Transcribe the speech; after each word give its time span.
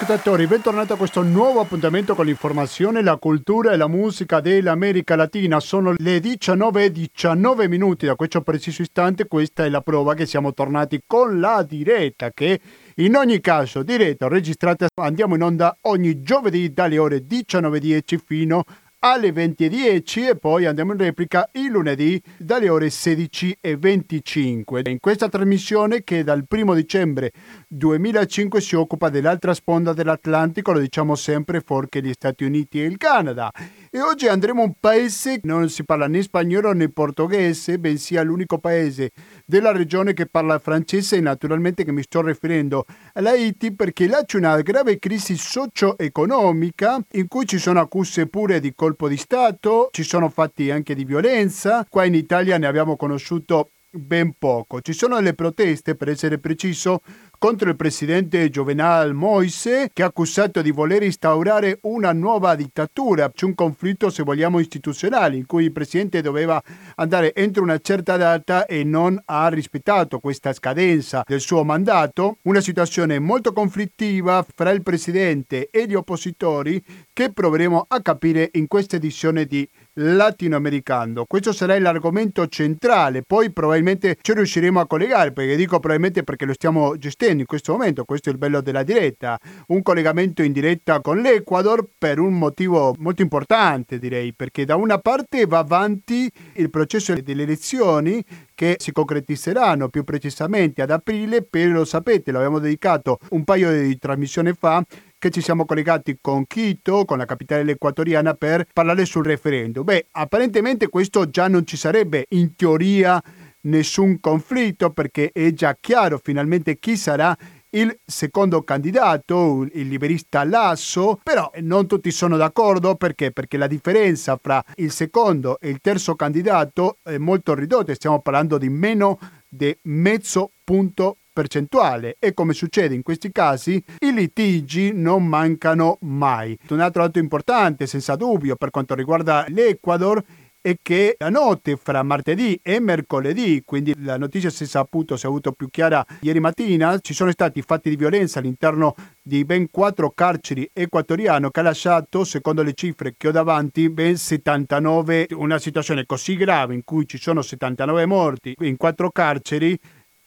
ascoltatori, 0.00 0.46
bentornati 0.46 0.92
a 0.92 0.96
questo 0.96 1.22
nuovo 1.22 1.58
appuntamento 1.58 2.14
con 2.14 2.24
l'informazione, 2.24 3.02
la 3.02 3.16
cultura 3.16 3.72
e 3.72 3.76
la 3.76 3.88
musica 3.88 4.38
dell'America 4.38 5.16
Latina. 5.16 5.58
Sono 5.58 5.92
le 5.96 6.20
19 6.20 6.92
19 6.92 7.66
minuti 7.66 8.06
da 8.06 8.14
questo 8.14 8.40
preciso 8.42 8.82
istante, 8.82 9.26
questa 9.26 9.64
è 9.64 9.68
la 9.68 9.80
prova 9.80 10.14
che 10.14 10.24
siamo 10.24 10.54
tornati 10.54 11.02
con 11.04 11.40
la 11.40 11.64
diretta 11.64 12.30
che 12.30 12.60
in 12.96 13.16
ogni 13.16 13.40
caso 13.40 13.82
diretta 13.82 14.28
registrata 14.28 14.86
andiamo 14.94 15.34
in 15.34 15.42
onda 15.42 15.76
ogni 15.82 16.22
giovedì 16.22 16.72
dalle 16.72 16.98
ore 16.98 17.24
19.10 17.26 18.18
fino 18.24 18.64
alle 19.00 19.30
20.10 19.30 20.30
e 20.30 20.36
poi 20.36 20.66
andiamo 20.66 20.92
in 20.92 20.98
replica 20.98 21.48
il 21.52 21.70
lunedì 21.70 22.20
dalle 22.36 22.68
ore 22.68 22.88
16.25. 22.88 24.90
In 24.90 24.98
questa 24.98 25.28
trasmissione 25.28 26.02
che 26.02 26.24
dal 26.24 26.44
1 26.48 26.74
dicembre 26.74 27.30
2005 27.68 28.60
si 28.60 28.74
occupa 28.74 29.08
dell'altra 29.08 29.54
sponda 29.54 29.92
dell'Atlantico, 29.92 30.72
lo 30.72 30.80
diciamo 30.80 31.14
sempre 31.14 31.60
fuorché 31.60 32.02
gli 32.02 32.12
Stati 32.12 32.42
Uniti 32.42 32.82
e 32.82 32.86
il 32.86 32.96
Canada. 32.96 33.50
E 33.90 34.00
oggi 34.00 34.26
andremo 34.26 34.62
a 34.62 34.64
un 34.64 34.74
paese 34.78 35.40
che 35.40 35.46
non 35.46 35.68
si 35.68 35.84
parla 35.84 36.08
né 36.08 36.22
spagnolo 36.22 36.72
né 36.72 36.90
portoghese, 36.90 37.78
bensì 37.78 38.20
l'unico 38.22 38.58
paese 38.58 39.10
della 39.48 39.72
regione 39.72 40.12
che 40.12 40.26
parla 40.26 40.58
francese 40.58 41.16
e 41.16 41.20
naturalmente 41.22 41.82
che 41.82 41.90
mi 41.90 42.02
sto 42.02 42.20
riferendo 42.20 42.84
all'Haiti 43.14 43.74
perché 43.74 44.06
là 44.06 44.22
c'è 44.26 44.36
una 44.36 44.60
grave 44.60 44.98
crisi 44.98 45.38
socio-economica 45.38 47.02
in 47.12 47.28
cui 47.28 47.46
ci 47.46 47.56
sono 47.56 47.80
accuse 47.80 48.26
pure 48.26 48.60
di 48.60 48.74
colpo 48.74 49.08
di 49.08 49.16
Stato, 49.16 49.88
ci 49.90 50.02
sono 50.02 50.28
fatti 50.28 50.70
anche 50.70 50.94
di 50.94 51.06
violenza, 51.06 51.86
qua 51.88 52.04
in 52.04 52.14
Italia 52.14 52.58
ne 52.58 52.66
abbiamo 52.66 52.94
conosciuto 52.96 53.70
ben 53.90 54.34
poco. 54.38 54.82
Ci 54.82 54.92
sono 54.92 55.18
le 55.18 55.32
proteste, 55.32 55.94
per 55.94 56.10
essere 56.10 56.38
preciso, 56.38 57.00
contro 57.38 57.68
il 57.70 57.76
presidente 57.76 58.50
Jovenal 58.50 59.14
Moise 59.14 59.90
che 59.92 60.02
è 60.02 60.04
accusato 60.04 60.60
di 60.60 60.72
voler 60.72 61.04
instaurare 61.04 61.78
una 61.82 62.12
nuova 62.12 62.56
dittatura. 62.56 63.30
C'è 63.30 63.44
un 63.44 63.54
conflitto, 63.54 64.10
se 64.10 64.24
vogliamo, 64.24 64.58
istituzionale 64.58 65.36
in 65.36 65.46
cui 65.46 65.64
il 65.64 65.72
presidente 65.72 66.20
doveva 66.20 66.60
andare 66.96 67.32
entro 67.34 67.62
una 67.62 67.78
certa 67.78 68.16
data 68.16 68.66
e 68.66 68.82
non 68.82 69.20
ha 69.26 69.48
rispettato 69.48 70.18
questa 70.18 70.52
scadenza 70.52 71.22
del 71.24 71.40
suo 71.40 71.62
mandato. 71.62 72.38
Una 72.42 72.60
situazione 72.60 73.20
molto 73.20 73.52
conflittiva 73.52 74.44
fra 74.54 74.70
il 74.70 74.82
presidente 74.82 75.68
e 75.70 75.86
gli 75.86 75.94
oppositori 75.94 76.82
che 77.12 77.32
proveremo 77.32 77.86
a 77.88 78.02
capire 78.02 78.50
in 78.54 78.66
questa 78.66 78.96
edizione 78.96 79.44
di 79.44 79.68
latinoamericano. 79.98 81.24
Questo 81.24 81.52
sarà 81.52 81.78
l'argomento 81.78 82.46
centrale, 82.48 83.22
poi 83.22 83.50
probabilmente 83.50 84.16
ci 84.20 84.32
riusciremo 84.32 84.80
a 84.80 84.86
collegare, 84.86 85.32
perché 85.32 85.56
dico 85.56 85.78
probabilmente 85.78 86.22
perché 86.22 86.44
lo 86.44 86.52
stiamo 86.52 86.96
gestendo 86.96 87.40
in 87.40 87.46
questo 87.46 87.72
momento, 87.72 88.04
questo 88.04 88.28
è 88.28 88.32
il 88.32 88.38
bello 88.38 88.60
della 88.60 88.82
diretta, 88.82 89.38
un 89.68 89.82
collegamento 89.82 90.42
in 90.42 90.52
diretta 90.52 91.00
con 91.00 91.18
l'Ecuador 91.18 91.86
per 91.98 92.18
un 92.18 92.34
motivo 92.34 92.94
molto 92.98 93.22
importante 93.22 93.98
direi, 93.98 94.32
perché 94.34 94.64
da 94.64 94.76
una 94.76 94.98
parte 94.98 95.46
va 95.46 95.58
avanti 95.58 96.30
il 96.54 96.70
processo 96.70 97.14
delle 97.14 97.42
elezioni 97.42 98.24
che 98.54 98.76
si 98.78 98.92
concretizzeranno 98.92 99.88
più 99.88 100.04
precisamente 100.04 100.82
ad 100.82 100.90
aprile, 100.90 101.42
però 101.42 101.72
lo 101.72 101.84
sapete, 101.84 102.32
l'abbiamo 102.32 102.58
dedicato 102.58 103.18
un 103.30 103.44
paio 103.44 103.70
di 103.70 103.96
trasmissioni 103.98 104.52
fa 104.52 104.84
che 105.18 105.30
ci 105.30 105.40
siamo 105.40 105.64
collegati 105.64 106.18
con 106.20 106.46
Quito, 106.46 107.04
con 107.04 107.18
la 107.18 107.24
capitale 107.24 107.72
equatoriana, 107.72 108.34
per 108.34 108.66
parlare 108.72 109.04
sul 109.04 109.24
referendum. 109.24 109.84
Beh, 109.84 110.06
apparentemente 110.12 110.88
questo 110.88 111.28
già 111.28 111.48
non 111.48 111.66
ci 111.66 111.76
sarebbe 111.76 112.26
in 112.30 112.54
teoria 112.54 113.22
nessun 113.62 114.20
conflitto 114.20 114.90
perché 114.90 115.30
è 115.32 115.52
già 115.52 115.76
chiaro 115.78 116.20
finalmente 116.22 116.78
chi 116.78 116.96
sarà 116.96 117.36
il 117.70 117.98
secondo 118.02 118.62
candidato, 118.62 119.66
il 119.72 119.88
liberista 119.88 120.42
Lasso, 120.44 121.20
però 121.22 121.50
non 121.60 121.86
tutti 121.86 122.10
sono 122.10 122.36
d'accordo 122.38 122.94
perché? 122.94 123.30
Perché 123.30 123.58
la 123.58 123.66
differenza 123.66 124.38
fra 124.40 124.64
il 124.76 124.90
secondo 124.90 125.58
e 125.60 125.68
il 125.68 125.80
terzo 125.82 126.14
candidato 126.14 126.96
è 127.02 127.18
molto 127.18 127.54
ridotta, 127.54 127.92
stiamo 127.94 128.20
parlando 128.20 128.56
di 128.56 128.70
meno 128.70 129.18
di 129.48 129.76
mezzo 129.82 130.52
punto 130.64 131.16
percentuale 131.38 132.16
e 132.18 132.34
come 132.34 132.52
succede 132.52 132.96
in 132.96 133.02
questi 133.02 133.30
casi 133.30 133.80
i 134.00 134.12
litigi 134.12 134.90
non 134.92 135.24
mancano 135.24 135.98
mai. 136.00 136.58
Un 136.70 136.80
altro 136.80 137.02
dato 137.02 137.20
importante 137.20 137.86
senza 137.86 138.16
dubbio 138.16 138.56
per 138.56 138.70
quanto 138.70 138.96
riguarda 138.96 139.44
l'Ecuador 139.46 140.20
è 140.60 140.74
che 140.82 141.14
la 141.16 141.30
notte 141.30 141.76
fra 141.76 142.02
martedì 142.02 142.58
e 142.60 142.80
mercoledì, 142.80 143.62
quindi 143.64 143.94
la 144.02 144.18
notizia 144.18 144.50
si 144.50 144.64
è 144.64 144.66
saputo, 144.66 145.16
si 145.16 145.26
è 145.26 145.28
avuto 145.28 145.52
più 145.52 145.70
chiara 145.70 146.04
ieri 146.22 146.40
mattina, 146.40 146.98
ci 146.98 147.14
sono 147.14 147.30
stati 147.30 147.62
fatti 147.62 147.88
di 147.88 147.94
violenza 147.94 148.40
all'interno 148.40 148.96
di 149.22 149.44
ben 149.44 149.70
quattro 149.70 150.10
carceri 150.10 150.68
equatoriano 150.72 151.50
che 151.50 151.60
ha 151.60 151.62
lasciato, 151.62 152.24
secondo 152.24 152.64
le 152.64 152.72
cifre 152.74 153.14
che 153.16 153.28
ho 153.28 153.30
davanti, 153.30 153.88
ben 153.90 154.16
79, 154.16 155.28
una 155.34 155.58
situazione 155.58 156.04
così 156.04 156.34
grave 156.34 156.74
in 156.74 156.82
cui 156.82 157.06
ci 157.06 157.18
sono 157.18 157.42
79 157.42 158.06
morti 158.06 158.54
in 158.58 158.76
quattro 158.76 159.10
carceri 159.12 159.78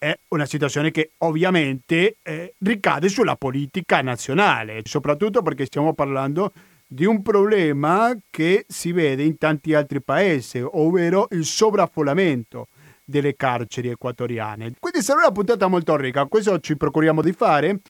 è 0.02 0.18
una 0.30 0.48
situazione 0.48 0.90
che 0.90 1.12
ovviamente 1.20 2.18
eh, 2.24 2.56
ricade 2.58 3.08
sulla 3.08 3.36
politica 3.36 4.02
nazionale, 4.02 4.82
soprattutto 4.84 5.44
perché 5.44 5.66
stiamo 5.66 5.94
parlando 5.94 6.54
di 6.88 7.06
un 7.06 7.22
problema 7.22 8.12
che 8.32 8.66
si 8.68 8.94
vede 8.94 9.22
in 9.22 9.38
tanti 9.38 9.76
altri 9.76 10.02
paesi, 10.02 10.60
ovvero 10.60 11.28
il 11.30 11.46
sovraffollamento 11.46 12.66
delle 13.06 13.36
carceri 13.36 13.90
equatoriane. 13.90 14.74
Quindi 14.80 15.04
sarà 15.04 15.20
una 15.20 15.32
puntata 15.32 15.68
molto 15.68 15.96
ricca, 15.96 16.26
questo 16.26 16.60
ci 16.60 16.76
procuriamo 16.76 17.22
di 17.22 17.34
fare. 17.34 17.82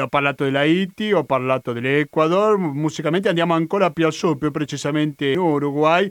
Ho 0.00 0.08
parlato 0.08 0.44
dell'Haiti, 0.44 1.12
ho 1.12 1.24
parlato 1.24 1.74
dell'Ecuador, 1.74 2.56
musicalmente 2.56 3.28
andiamo 3.28 3.52
ancora 3.52 3.90
più 3.90 4.06
a 4.06 4.10
sud, 4.10 4.38
più 4.38 4.50
precisamente 4.50 5.32
in 5.32 5.38
Uruguay, 5.38 6.10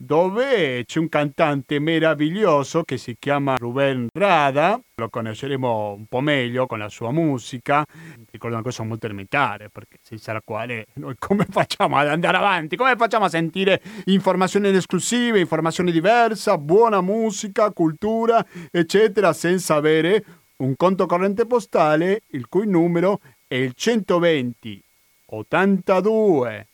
dove 0.00 0.84
c'è 0.86 1.00
un 1.00 1.08
cantante 1.08 1.80
meraviglioso 1.80 2.84
che 2.84 2.96
si 2.98 3.16
chiama 3.18 3.56
Rubén 3.56 4.06
Rada, 4.12 4.80
lo 4.94 5.08
conosceremo 5.08 5.94
un 5.94 6.06
po' 6.06 6.20
meglio 6.20 6.66
con 6.66 6.78
la 6.78 6.88
sua 6.88 7.10
musica, 7.10 7.84
ricordo 8.30 8.54
una 8.54 8.64
cosa 8.64 8.84
molto 8.84 9.06
elementare, 9.06 9.68
perché 9.70 9.98
senza 10.00 10.32
la 10.32 10.40
quale 10.44 10.86
noi 10.94 11.14
come 11.18 11.46
facciamo 11.50 11.96
ad 11.96 12.06
andare 12.06 12.36
avanti, 12.36 12.76
come 12.76 12.94
facciamo 12.94 13.24
a 13.24 13.28
sentire 13.28 13.82
informazioni 14.04 14.68
esclusive, 14.68 15.40
informazioni 15.40 15.90
diverse, 15.90 16.56
buona 16.58 17.00
musica, 17.00 17.72
cultura, 17.72 18.44
eccetera, 18.70 19.32
senza 19.32 19.74
avere 19.74 20.24
un 20.58 20.76
conto 20.76 21.06
corrente 21.06 21.44
postale 21.44 22.22
il 22.28 22.46
cui 22.48 22.68
numero 22.68 23.20
è 23.48 23.56
il 23.56 23.72
120 23.74 24.82
82 25.30 26.66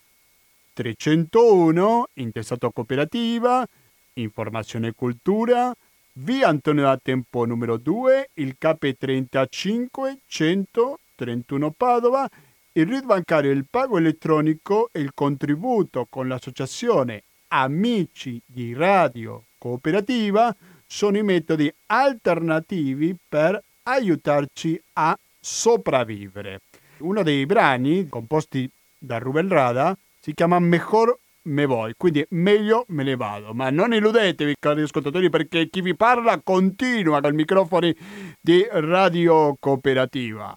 301, 0.74 2.08
intestato 2.14 2.70
cooperativa, 2.72 3.66
informazione 4.14 4.88
e 4.88 4.92
cultura, 4.92 5.72
via 6.14 6.48
Antonio 6.48 6.82
da 6.82 6.98
Tempo 7.00 7.44
numero 7.46 7.76
2, 7.76 8.30
il 8.34 8.56
KP 8.58 8.96
35 8.98 10.18
131 10.26 11.70
Padova, 11.70 12.28
il 12.72 12.86
RID 12.86 13.04
bancario, 13.04 13.52
il 13.52 13.66
pago 13.70 13.98
elettronico 13.98 14.88
e 14.90 15.00
il 15.00 15.12
contributo 15.14 16.06
con 16.10 16.26
l'associazione 16.26 17.22
Amici 17.48 18.40
di 18.44 18.74
Radio 18.74 19.44
Cooperativa 19.58 20.54
sono 20.84 21.16
i 21.16 21.22
metodi 21.22 21.72
alternativi 21.86 23.16
per 23.28 23.62
aiutarci 23.84 24.80
a 24.94 25.16
sopravvivere. 25.38 26.62
Uno 26.98 27.22
dei 27.22 27.46
brani 27.46 28.08
composti 28.08 28.68
da 28.98 29.18
Ruben 29.18 29.48
Rada 29.48 29.96
si 30.24 30.32
chiama 30.32 30.58
Mejor 30.58 31.18
me 31.42 31.66
voy, 31.66 31.92
quindi 31.98 32.24
meglio 32.30 32.86
me 32.88 33.02
ne 33.02 33.14
vado. 33.14 33.52
Ma 33.52 33.68
non 33.68 33.92
illudetevi, 33.92 34.54
cari 34.58 34.80
ascoltatori, 34.80 35.28
perché 35.28 35.68
chi 35.68 35.82
vi 35.82 35.94
parla 35.94 36.40
continua 36.42 37.20
con 37.20 37.34
i 37.34 37.36
microfoni 37.36 37.94
di 38.40 38.66
Radio 38.70 39.54
Cooperativa. 39.60 40.54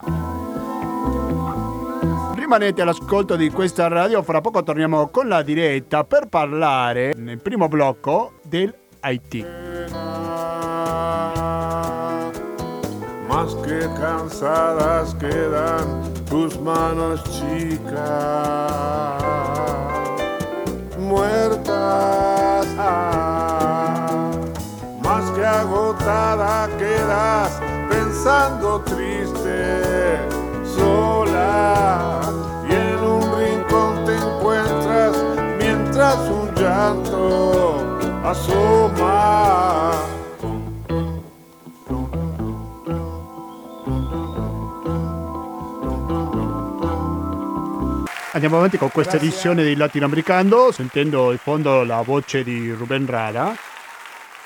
Rimanete 2.34 2.82
all'ascolto 2.82 3.36
di 3.36 3.50
questa 3.50 3.90
radio, 3.90 4.24
fra 4.24 4.40
poco 4.40 4.64
torniamo 4.64 5.10
con 5.10 5.28
la 5.28 5.42
diretta 5.42 6.06
per 6.06 6.28
parlare 6.30 7.14
nel 7.18 7.42
primo 7.42 7.68
blocco 7.68 8.36
del 8.44 8.74
IT. 9.04 9.46
Más 13.28 13.54
que 13.56 13.80
cansadas 14.00 15.14
quedan 15.16 16.17
tus 16.30 16.60
manos 16.60 17.24
chicas, 17.24 18.04
muertas. 21.00 22.68
más 25.02 25.32
que 25.32 25.46
agotada 25.46 26.68
quedas 26.78 27.60
pensando 27.90 28.82
triste, 28.82 30.20
sola. 30.76 32.22
Y 32.70 32.74
en 32.74 33.04
un 33.04 33.22
rincón 33.40 34.06
te 34.06 34.16
encuentras 34.16 35.16
mientras 35.60 36.18
un 36.30 36.54
llanto 36.56 37.98
asoma. 38.24 40.17
Andiamo 48.38 48.58
avanti 48.58 48.78
con 48.78 48.92
questa 48.92 49.16
edizione 49.16 49.64
di 49.64 49.76
Latinoamericano, 49.76 50.70
sentendo 50.70 51.32
in 51.32 51.40
fondo 51.40 51.84
la 51.84 52.02
voce 52.02 52.44
di 52.44 52.72
Ruben 52.72 53.08
Rada, 53.08 53.56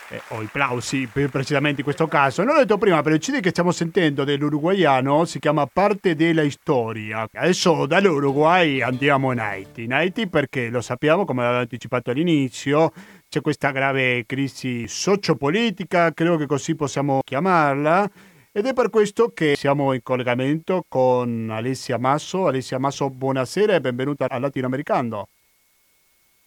eh, 0.08 0.22
o 0.30 0.42
i 0.42 0.48
plausi 0.50 1.10
più 1.12 1.30
precisamente 1.30 1.80
in 1.80 1.84
questo 1.84 2.08
caso. 2.08 2.42
Non 2.42 2.54
l'ho 2.54 2.62
detto 2.62 2.78
prima, 2.78 3.02
però 3.02 3.16
il 3.16 3.20
CD 3.20 3.42
che 3.42 3.50
stiamo 3.50 3.74
sentendo 3.74 4.24
dell'uruguaiano 4.24 5.26
si 5.26 5.40
chiama 5.40 5.66
Parte 5.66 6.16
della 6.16 6.50
Storia. 6.50 7.28
Adesso 7.34 7.86
dall'Uruguay 7.86 8.82
andiamo 8.82 9.34
in 9.34 9.40
Haiti. 9.40 9.84
In 9.84 9.92
Haiti 9.92 10.30
perché 10.30 10.70
lo 10.70 10.80
sappiamo, 10.80 11.26
come 11.26 11.44
avevo 11.44 11.60
anticipato 11.60 12.12
all'inizio, 12.12 12.94
c'è 13.28 13.42
questa 13.42 13.72
grave 13.72 14.26
crisi 14.26 14.88
sociopolitica, 14.88 16.14
credo 16.14 16.38
che 16.38 16.46
così 16.46 16.76
possiamo 16.76 17.20
chiamarla 17.26 18.10
ed 18.54 18.66
è 18.66 18.74
per 18.74 18.90
questo 18.90 19.30
che 19.30 19.56
siamo 19.56 19.94
in 19.94 20.04
collegamento 20.04 20.84
con 20.88 21.50
Alessia 21.50 21.98
Masso. 21.98 22.48
Alessia 22.48 22.80
Masso, 22.80 23.10
buonasera 23.10 23.76
e 23.76 23.82
benvenuta 23.82 24.26
al 24.28 24.42
Latinoamericano. 24.42 25.30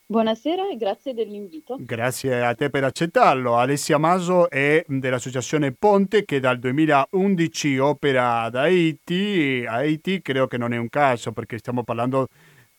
Buonasera 0.06 0.68
e 0.68 0.76
grazie 0.76 1.14
dell'invito. 1.14 1.76
Grazie 1.80 2.44
a 2.44 2.54
te 2.54 2.68
per 2.68 2.84
accettarlo. 2.84 3.56
Alessia 3.56 3.96
Maso 3.96 4.50
è 4.50 4.84
dell'associazione 4.86 5.72
Ponte 5.72 6.26
che 6.26 6.40
dal 6.40 6.58
2011 6.58 7.78
opera 7.78 8.42
ad 8.42 8.56
Haiti. 8.56 9.64
Haiti 9.66 10.20
credo 10.20 10.46
che 10.46 10.58
non 10.58 10.74
è 10.74 10.76
un 10.76 10.90
caso 10.90 11.32
perché 11.32 11.56
stiamo 11.56 11.84
parlando 11.84 12.28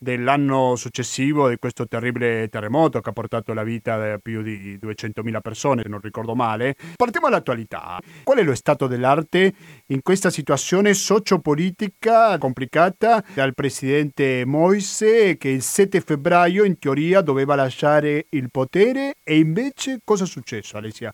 dell'anno 0.06 0.76
successivo 0.76 1.50
di 1.50 1.58
questo 1.58 1.88
terribile 1.88 2.48
terremoto 2.48 3.02
che 3.02 3.10
ha 3.10 3.12
portato 3.14 3.54
la 3.54 3.64
vita 3.64 4.14
a 4.14 4.20
più 4.20 4.44
di 4.44 4.78
200.000 4.78 5.42
persone, 5.42 5.82
se 5.82 5.90
non 5.90 6.00
ricordo 6.00 6.36
male. 6.36 6.76
Partiamo 6.96 7.28
dall'attualità. 7.28 8.00
Qual 8.24 8.38
è 8.38 8.44
lo 8.44 8.54
stato 8.54 8.86
dell'arte 8.86 9.54
in 9.88 10.04
questa 10.04 10.30
situazione 10.30 10.94
sociopolitica 10.94 12.38
complicata 12.38 13.24
dal 13.34 13.56
presidente 13.56 14.46
Moise 14.46 15.38
che 15.38 15.50
il 15.50 15.64
7 15.64 16.00
febbraio 16.02 16.64
in 16.64 16.78
teoria 16.78 17.22
doveva 17.22 17.56
lasciare 17.56 18.28
il 18.30 18.52
potere 18.52 19.16
e 19.24 19.40
invece 19.40 20.02
cosa 20.04 20.26
è 20.26 20.28
successo 20.28 20.78
Alessia? 20.78 21.12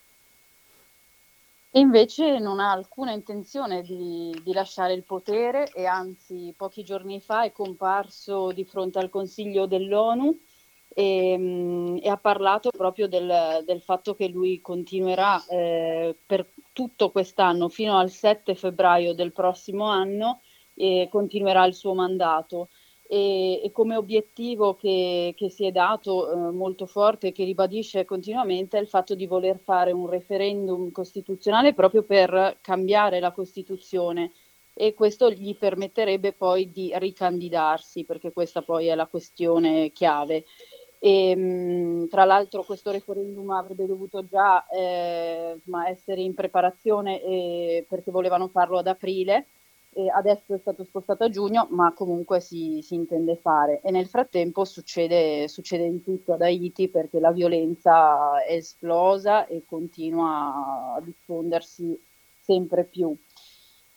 E 1.73 1.79
invece 1.79 2.37
non 2.37 2.59
ha 2.59 2.71
alcuna 2.71 3.13
intenzione 3.13 3.81
di, 3.81 4.37
di, 4.43 4.51
lasciare 4.51 4.91
il 4.91 5.03
potere 5.03 5.71
e 5.73 5.85
anzi 5.85 6.53
pochi 6.57 6.83
giorni 6.83 7.21
fa 7.21 7.43
è 7.43 7.53
comparso 7.53 8.51
di 8.51 8.65
fronte 8.65 8.99
al 8.99 9.09
Consiglio 9.09 9.67
dell'ONU 9.67 10.37
e, 10.89 11.35
mm, 11.37 11.97
e 12.01 12.09
ha 12.09 12.17
parlato 12.17 12.71
proprio 12.71 13.07
del, 13.07 13.63
del, 13.65 13.79
fatto 13.79 14.15
che 14.15 14.27
lui 14.27 14.59
continuerà 14.59 15.41
eh, 15.45 16.13
per 16.25 16.51
tutto 16.73 17.09
quest'anno 17.09 17.69
fino 17.69 17.97
al 17.97 18.09
7 18.09 18.53
febbraio 18.53 19.13
del 19.13 19.31
prossimo 19.31 19.85
anno 19.85 20.41
e 20.73 21.07
continuerà 21.09 21.63
il 21.65 21.73
suo 21.73 21.93
mandato 21.93 22.67
e, 23.13 23.61
e 23.61 23.71
come 23.73 23.97
obiettivo 23.97 24.75
che, 24.75 25.33
che, 25.35 25.49
si 25.49 25.65
è 25.65 25.71
dato 25.73 26.31
eh, 26.31 26.51
molto 26.53 26.85
forte 26.85 27.27
e 27.27 27.31
che 27.33 27.43
ribadisce 27.43 28.05
continuamente 28.05 28.77
è 28.77 28.81
il 28.81 28.87
fatto 28.87 29.15
di 29.15 29.27
voler 29.27 29.59
fare 29.59 29.91
un 29.91 30.07
referendum 30.07 30.91
costituzionale 30.91 31.73
proprio 31.73 32.03
per 32.03 32.59
cambiare 32.61 33.19
la 33.19 33.33
Costituzione 33.33 34.31
e 34.73 34.93
questo 34.93 35.29
gli 35.29 35.57
permetterebbe 35.57 36.31
poi 36.31 36.71
di 36.71 36.93
ricandidarsi 36.95 38.05
perché 38.05 38.31
questa 38.31 38.61
poi 38.61 38.87
è 38.87 38.95
la 38.95 39.07
questione 39.07 39.91
chiave. 39.91 40.45
E, 40.97 41.35
mh, 41.35 42.07
tra 42.07 42.23
l'altro 42.23 42.63
questo 42.63 42.91
referendum 42.91 43.49
avrebbe 43.49 43.87
dovuto 43.87 44.23
già 44.23 44.65
eh, 44.67 45.59
essere 45.89 46.21
in 46.21 46.33
preparazione 46.33 47.21
eh, 47.21 47.85
perché 47.89 48.09
volevano 48.09 48.47
farlo 48.47 48.77
ad 48.77 48.87
aprile 48.87 49.47
e 49.93 50.09
adesso 50.09 50.53
è 50.53 50.57
stato 50.57 50.83
spostato 50.83 51.25
a 51.25 51.29
giugno, 51.29 51.67
ma 51.71 51.93
comunque 51.93 52.39
si, 52.39 52.79
si 52.81 52.95
intende 52.95 53.35
fare. 53.35 53.81
E 53.81 53.91
nel 53.91 54.07
frattempo 54.07 54.63
succede, 54.63 55.47
succede, 55.47 55.89
di 55.89 56.01
tutto 56.01 56.33
ad 56.33 56.41
Haiti 56.41 56.87
perché 56.87 57.19
la 57.19 57.31
violenza 57.31 58.41
è 58.43 58.53
esplosa 58.53 59.45
e 59.47 59.63
continua 59.65 60.95
a 60.95 61.01
diffondersi 61.01 61.99
sempre 62.39 62.85
più. 62.85 63.15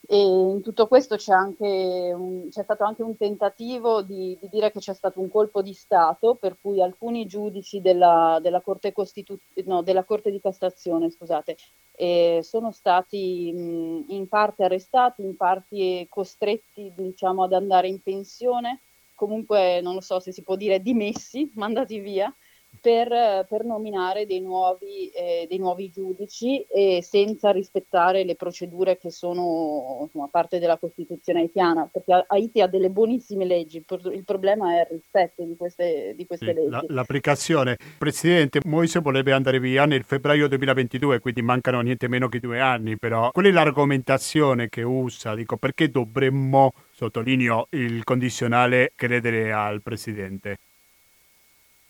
E 0.07 0.19
in 0.19 0.61
tutto 0.63 0.87
questo 0.87 1.17
c'è, 1.17 1.35
un, 1.35 2.49
c'è, 2.51 2.63
stato 2.63 2.85
anche 2.85 3.03
un 3.03 3.17
tentativo 3.17 4.03
di, 4.03 4.37
di, 4.39 4.49
dire 4.51 4.71
che 4.71 4.79
c'è 4.79 4.93
stato 4.93 5.21
un 5.21 5.31
colpo 5.31 5.63
di 5.63 5.73
Stato 5.73 6.35
per 6.35 6.59
cui 6.61 6.83
alcuni 6.83 7.27
giudici 7.27 7.81
della, 7.81 8.39
della, 8.43 8.61
Corte, 8.61 8.93
Costitu- 8.93 9.41
no, 9.65 9.83
della 9.83 10.05
Corte, 10.05 10.31
di 10.31 10.41
Cassazione 10.41 11.09
scusate, 11.09 11.57
eh, 11.93 12.41
sono 12.43 12.71
stati 12.71 13.51
mh, 13.53 14.05
in 14.09 14.29
parte 14.29 14.65
arrestati, 14.65 15.23
in 15.23 15.37
parte 15.37 16.07
costretti 16.11 16.93
diciamo, 16.95 17.45
ad 17.45 17.55
andare 17.55 17.89
in 17.89 18.03
pensione, 18.03 18.81
comunque 19.15 19.81
non 19.81 19.95
lo 19.95 20.01
so 20.03 20.21
se 20.21 20.33
si 20.33 20.43
può 20.43 20.57
dire 20.57 20.81
dimessi, 20.81 21.51
mandati 21.57 21.99
via 21.99 22.35
per, 22.81 23.47
per 23.49 23.65
nominare 23.65 24.27
dei 24.27 24.41
nuovi, 24.41 25.09
eh, 25.11 25.47
dei 25.49 25.59
nuovi, 25.59 25.91
giudici 25.91 26.63
e 26.63 27.03
senza 27.03 27.51
rispettare 27.51 28.25
le 28.25 28.37
procedure 28.37 28.99
che 28.99 29.11
sono 29.11 30.01
insomma, 30.03 30.29
parte 30.31 30.59
della 30.59 30.79
Costituzione 30.79 31.41
haitiana, 31.41 31.89
perché 31.91 32.25
Haiti 32.29 32.61
ha 32.61 32.67
delle 32.67 32.91
buonissime 32.91 33.45
leggi, 33.45 33.85
il 34.13 34.25
problema 34.25 34.77
è 34.77 34.81
il 34.81 34.87
rispetto 34.91 35.45
di 35.45 35.57
queste, 35.57 36.15
di 36.17 36.27
queste 36.27 36.47
sì, 36.47 36.55
leggi. 36.55 36.71
La, 36.71 36.85
l'applicazione. 36.89 37.77
Presidente, 37.99 38.61
Moise 38.65 39.01
vorrebbe 39.01 39.33
andare 39.33 39.61
via 39.61 39.87
nel 39.87 40.05
febbraio 40.05 40.49
2022, 40.49 41.21
quindi 41.21 41.43
mancano 41.43 41.81
niente 41.81 42.09
meno 42.09 42.29
che 42.29 42.41
due 42.41 42.61
anni, 42.61 42.99
però 42.99 43.31
qual 43.31 43.47
è 43.47 43.51
l'argomentazione 43.51 44.69
che 44.69 44.83
usa? 44.83 45.35
Dico, 45.35 45.57
perché 45.57 45.91
dovremmo, 45.91 46.73
sottolineo 46.91 47.69
il 47.71 48.05
condizionale, 48.05 48.93
credere 48.95 49.53
al 49.53 49.83
Presidente? 49.83 50.59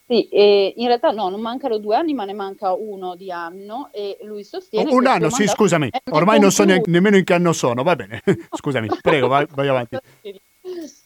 Sì, 0.07 0.29
e 0.29 0.75
in 0.77 0.87
realtà 0.87 1.13
no, 1.13 1.31
non 1.31 1.41
mancano 1.41 1.79
due 1.79 1.97
anni, 1.97 2.13
ma 2.13 2.27
ne 2.27 2.35
manca 2.35 2.75
uno 2.75 3.17
di 3.17 3.31
anno 3.31 3.89
e 3.91 4.19
lui 4.23 4.45
sostiene... 4.45 4.91
Oh, 4.91 4.97
un 4.97 5.07
anno, 5.07 5.31
sì, 5.31 5.47
scusami, 5.47 5.89
ormai 6.11 6.39
non 6.39 6.51
so 6.51 6.65
neanche, 6.65 6.91
nemmeno 6.91 7.17
in 7.17 7.25
che 7.25 7.33
anno 7.33 7.55
sono, 7.55 7.83
va 7.83 7.97
bene, 7.97 8.23
scusami, 8.53 8.89
prego, 9.01 9.29
vai, 9.29 9.47
vai 9.55 9.69
avanti. 9.69 9.97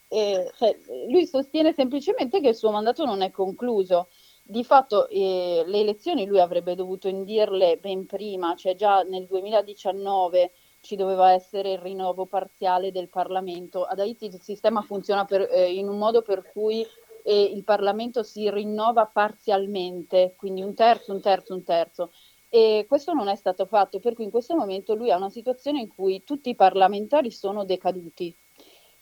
Eh, 0.09 0.51
cioè, 0.57 0.77
lui 1.11 1.27
sostiene 1.27 1.73
semplicemente 1.75 2.41
che 2.41 2.49
il 2.49 2.55
suo 2.57 2.73
mandato 2.73 3.05
non 3.05 3.23
è 3.23 3.31
concluso. 3.31 4.09
Di 4.43 4.65
fatto 4.65 5.09
eh, 5.11 5.63
le 5.67 5.79
elezioni 5.81 6.27
lui 6.27 6.41
avrebbe 6.41 6.75
dovuto 6.75 7.07
indirle 7.07 7.77
ben 7.77 8.07
prima, 8.07 8.57
cioè 8.57 8.75
già 8.75 9.03
nel 9.03 9.27
2019 9.27 10.53
ci 10.81 10.97
doveva 10.97 11.33
essere 11.33 11.73
il 11.73 11.79
rinnovo 11.79 12.27
parziale 12.27 12.91
del 12.91 13.11
Parlamento. 13.11 13.85
Ad 13.85 14.01
Haiti 14.01 14.27
il 14.27 14.41
sistema 14.41 14.81
funziona 14.81 15.25
per, 15.25 15.43
eh, 15.53 15.73
in 15.73 15.89
un 15.89 15.99
modo 15.99 16.23
per 16.23 16.51
cui 16.51 16.85
e 17.23 17.43
il 17.43 17.65
Parlamento 17.65 18.23
si 18.23 18.51
rinnova 18.51 19.07
parzialmente, 19.07 20.35
quindi 20.37 20.63
un 20.63 20.75
terzo, 20.75 21.13
un 21.13 21.21
terzo, 21.21 21.55
un 21.55 21.63
terzo. 21.63 22.11
E 22.49 22.87
questo 22.89 23.13
non 23.13 23.29
è 23.29 23.35
stato 23.35 23.67
fatto, 23.67 24.01
per 24.01 24.15
cui 24.15 24.25
in 24.25 24.31
questo 24.31 24.57
momento 24.57 24.95
lui 24.95 25.11
ha 25.11 25.17
una 25.17 25.29
situazione 25.29 25.81
in 25.81 25.89
cui 25.89 26.25
tutti 26.25 26.49
i 26.51 26.55
parlamentari 26.55 27.31
sono 27.31 27.65
decaduti. 27.65 28.35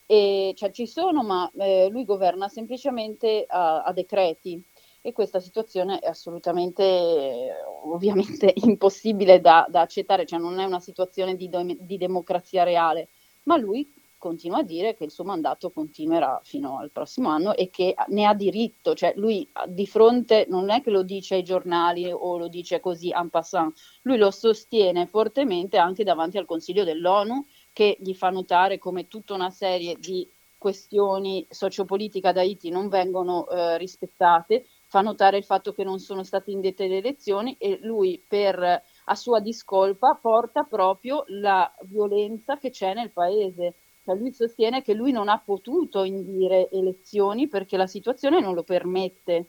E, 0.07 0.53
cioè 0.57 0.71
ci 0.71 0.87
sono, 0.87 1.23
ma 1.23 1.51
eh, 1.57 1.89
lui 1.91 2.05
governa 2.05 2.49
semplicemente 2.49 3.45
a, 3.49 3.83
a, 3.83 3.93
decreti 3.93 4.63
e 5.01 5.13
questa 5.13 5.41
situazione 5.41 5.99
è 5.99 6.09
assolutamente, 6.09 6.83
eh, 6.83 7.53
ovviamente, 7.85 8.53
impossibile 8.65 9.41
da, 9.41 9.67
da, 9.69 9.81
accettare, 9.81 10.27
cioè 10.27 10.39
non 10.39 10.59
è 10.61 10.65
una 10.65 10.81
situazione 10.81 11.35
di, 11.35 11.51
di 11.81 11.97
democrazia 11.97 12.63
reale, 12.63 13.09
ma 13.45 13.57
lui 13.57 13.93
continua 14.27 14.59
a 14.59 14.63
dire 14.65 14.97
che 14.97 15.05
il 15.05 15.13
suo 15.13 15.23
mandato 15.23 15.71
continuerà 15.71 16.41
fino 16.43 16.79
al 16.79 16.91
prossimo 16.91 17.29
anno 17.29 17.55
e 17.55 17.71
che 17.71 17.95
ne 18.09 18.27
ha 18.27 18.35
diritto, 18.35 18.93
cioè 18.95 19.13
lui 19.15 19.49
di 19.69 19.87
fronte 19.87 20.47
non 20.49 20.69
è 20.69 20.83
che 20.83 20.91
lo 20.91 21.05
dice 21.05 21.37
ai 21.37 21.45
giornali 21.45 22.11
o 22.11 22.37
lo 22.37 22.49
dice 22.49 22.81
così 22.81 23.11
en 23.11 23.31
passant, 23.31 23.73
lui 24.03 24.17
lo 24.17 24.33
sostiene 24.33 25.07
fortemente 25.07 25.77
anche 25.77 26.03
davanti 26.03 26.39
al 26.39 26.45
Consiglio 26.45 26.83
dell'ONU 26.83 27.45
che 27.73 27.97
gli 28.01 28.15
fa 28.15 28.31
notare 28.31 28.79
come 28.79 29.07
tutta 29.07 29.35
una 29.35 29.51
serie 29.51 29.95
di 29.97 30.29
questioni 30.59 31.47
sociopolitiche 31.49 32.27
ad 32.27 32.39
Haiti 32.39 32.71
non 32.71 32.89
vengono 32.89 33.49
eh, 33.49 33.79
rispettate, 33.79 34.67
fa 34.87 35.03
notare 35.03 35.37
il 35.37 35.45
fatto 35.45 35.73
che 35.73 35.85
non 35.85 36.01
sono 36.01 36.25
state 36.25 36.51
indette 36.51 36.89
le 36.89 36.97
elezioni 36.97 37.55
e 37.59 37.79
lui 37.83 38.21
per 38.27 38.83
a 39.05 39.15
sua 39.15 39.39
discolpa 39.39 40.19
porta 40.21 40.65
proprio 40.65 41.23
la 41.29 41.73
violenza 41.83 42.59
che 42.59 42.71
c'è 42.71 42.95
nel 42.95 43.13
paese 43.13 43.75
cioè 44.07 44.15
lui 44.15 44.33
sostiene 44.33 44.83
che 44.83 44.95
lui 44.95 45.11
non 45.11 45.29
ha 45.29 45.41
potuto 45.45 46.05
indire 46.05 46.71
elezioni 46.71 47.49
perché 47.49 47.77
la 47.77 47.89
situazione 47.89 48.41
non 48.41 48.55
lo 48.55 48.63
permette. 48.63 49.47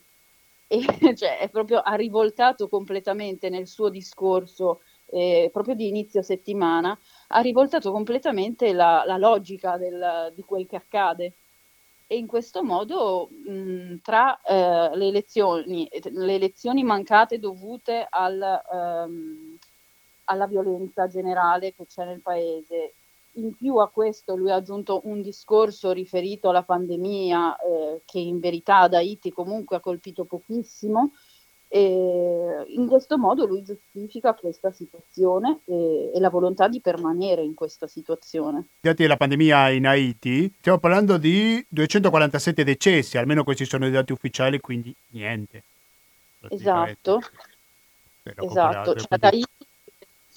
E 0.66 0.80
cioè, 1.16 1.48
proprio, 1.52 1.80
ha 1.80 1.94
rivoltato 1.94 2.68
completamente 2.68 3.50
nel 3.50 3.68
suo 3.68 3.90
discorso, 3.90 4.82
eh, 5.12 5.52
proprio 5.54 5.76
di 5.76 5.88
inizio 5.88 6.24
settimana, 6.24 6.98
ha 7.28 7.40
rivoltato 7.42 7.92
completamente 7.92 8.74
la, 8.74 9.04
la 9.06 9.18
logica 9.18 9.78
del, 9.78 10.34
di 10.34 10.42
quel 10.42 10.66
che 10.66 10.76
accade. 10.78 11.34
E 12.08 12.18
in 12.18 12.26
questo 12.26 12.64
modo, 12.64 13.30
mh, 13.30 13.98
tra 14.02 14.42
eh, 14.42 14.98
le, 14.98 15.08
elezioni, 15.08 15.88
le 15.92 16.34
elezioni 16.34 16.84
mancate 16.84 17.38
dovute 17.38 18.08
al, 18.10 18.62
um, 18.72 19.56
alla 20.24 20.48
violenza 20.48 21.08
generale 21.08 21.74
che 21.76 21.86
c'è 21.86 22.06
nel 22.06 22.22
paese 22.22 22.94
in 23.38 23.56
più 23.56 23.78
a 23.78 23.90
questo 23.90 24.36
lui 24.36 24.52
ha 24.52 24.56
aggiunto 24.56 25.02
un 25.06 25.22
discorso 25.22 25.92
riferito 25.92 26.50
alla 26.50 26.64
pandemia 26.64 27.56
eh, 27.58 28.02
che 28.06 28.20
in 28.20 28.40
verità 28.40 28.80
ad 28.80 28.94
Haiti 28.94 29.32
comunque 29.32 29.78
ha 29.78 29.80
colpito 29.80 30.26
pochissimo 30.26 31.12
e 31.70 32.64
in 32.68 32.88
questo 32.88 33.18
modo 33.18 33.46
lui 33.46 33.62
giustifica 33.62 34.34
questa 34.34 34.72
situazione 34.72 35.60
e, 35.66 36.12
e, 36.14 36.20
la 36.20 36.30
volontà 36.30 36.70
di 36.70 36.80
permanere 36.80 37.44
in 37.44 37.54
questa 37.56 37.88
situazione. 37.88 38.68
Dati 38.80 39.06
la 39.06 39.18
pandemia 39.18 39.70
in 39.72 39.86
Haiti, 39.86 40.54
stiamo 40.60 40.78
parlando 40.78 41.18
di 41.18 41.64
247 41.68 42.64
decessi, 42.64 43.18
almeno 43.18 43.44
questi 43.44 43.66
sono 43.66 43.86
i 43.86 43.92
dati 43.92 44.14
ufficiali, 44.14 44.62
quindi 44.62 44.96
niente. 45.10 45.64
Esatto. 46.50 47.20
Esatto. 48.24 48.96
Cioè, 48.96 49.18
da 49.18 49.28
Haiti 49.28 49.67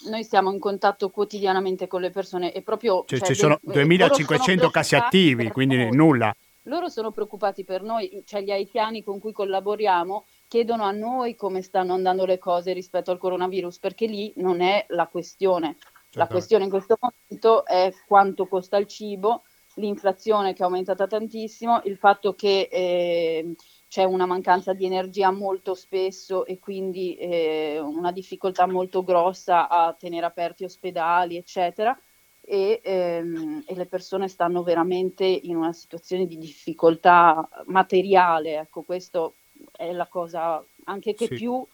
noi 0.09 0.25
siamo 0.25 0.51
in 0.53 0.59
contatto 0.59 1.11
quotidianamente 1.11 1.87
con 1.87 2.01
le 2.01 2.11
persone 2.11 2.53
e 2.53 2.63
proprio... 2.63 3.05
Cioè, 3.07 3.19
cioè 3.19 3.29
ci 3.29 3.35
sono 3.35 3.59
2500 3.63 4.71
casi 4.71 4.97
attivi, 4.97 5.51
quindi 5.51 5.77
noi. 5.77 5.95
nulla. 5.95 6.35
Loro 6.65 6.89
sono 6.89 7.11
preoccupati 7.11 7.65
per 7.65 7.83
noi, 7.83 8.23
cioè 8.27 8.43
gli 8.43 8.51
haitiani 8.51 9.03
con 9.03 9.19
cui 9.19 9.33
collaboriamo 9.33 10.27
chiedono 10.47 10.85
a 10.85 10.91
noi 10.91 11.35
come 11.35 11.63
stanno 11.63 11.95
andando 11.95 12.27
le 12.27 12.39
cose 12.39 12.73
rispetto 12.73 13.11
al 13.11 13.19
coronavirus, 13.19 13.79
perché 13.79 14.07
lì 14.07 14.33
non 14.37 14.61
è 14.61 14.85
la 14.89 15.07
questione. 15.07 15.77
Certo. 15.79 16.19
La 16.19 16.27
questione 16.27 16.65
in 16.65 16.71
questo 16.71 16.99
momento 17.01 17.65
è 17.65 17.93
quanto 18.07 18.47
costa 18.47 18.77
il 18.77 18.87
cibo, 18.87 19.45
l'inflazione 19.75 20.53
che 20.53 20.63
è 20.63 20.65
aumentata 20.65 21.07
tantissimo, 21.07 21.81
il 21.85 21.97
fatto 21.97 22.35
che 22.35 22.69
eh, 22.71 23.55
c'è 23.91 24.05
una 24.05 24.25
mancanza 24.25 24.73
di 24.73 24.87
energia 24.87 25.33
molto 25.33 25.75
spesso 25.75 26.47
e 26.47 26.61
quindi 26.61 27.17
eh, 27.17 27.81
una 27.81 28.13
difficoltà 28.13 28.65
molto 28.69 29.03
grossa 29.03 29.69
a 29.69 29.93
tenere 29.99 30.25
aperti 30.25 30.63
ospedali, 30.63 31.37
eccetera. 31.37 31.99
E, 32.41 32.81
ehm, 32.85 33.65
e, 33.67 33.75
le 33.75 33.87
persone 33.87 34.29
stanno 34.29 34.63
veramente 34.63 35.25
in 35.25 35.57
una 35.57 35.73
situazione 35.73 36.27
di 36.27 36.39
difficoltà 36.39 37.49
materiale. 37.67 38.61
Ecco, 38.61 38.83
questo 38.83 39.35
è 39.73 39.91
la 39.91 40.07
cosa 40.07 40.65
anche 40.85 41.15
che 41.15 41.27
sì. 41.27 41.35
più 41.35 41.67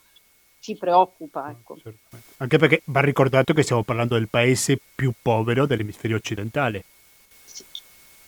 ci 0.60 0.74
preoccupa. 0.74 1.50
Ecco. 1.50 1.76
Anche 2.38 2.56
perché 2.56 2.80
va 2.86 3.02
ricordato 3.02 3.52
che 3.52 3.62
stiamo 3.62 3.82
parlando 3.82 4.14
del 4.14 4.28
paese 4.28 4.80
più 4.94 5.12
povero 5.20 5.66
dell'emisfero 5.66 6.16
occidentale. 6.16 6.82
Sì. 7.44 7.62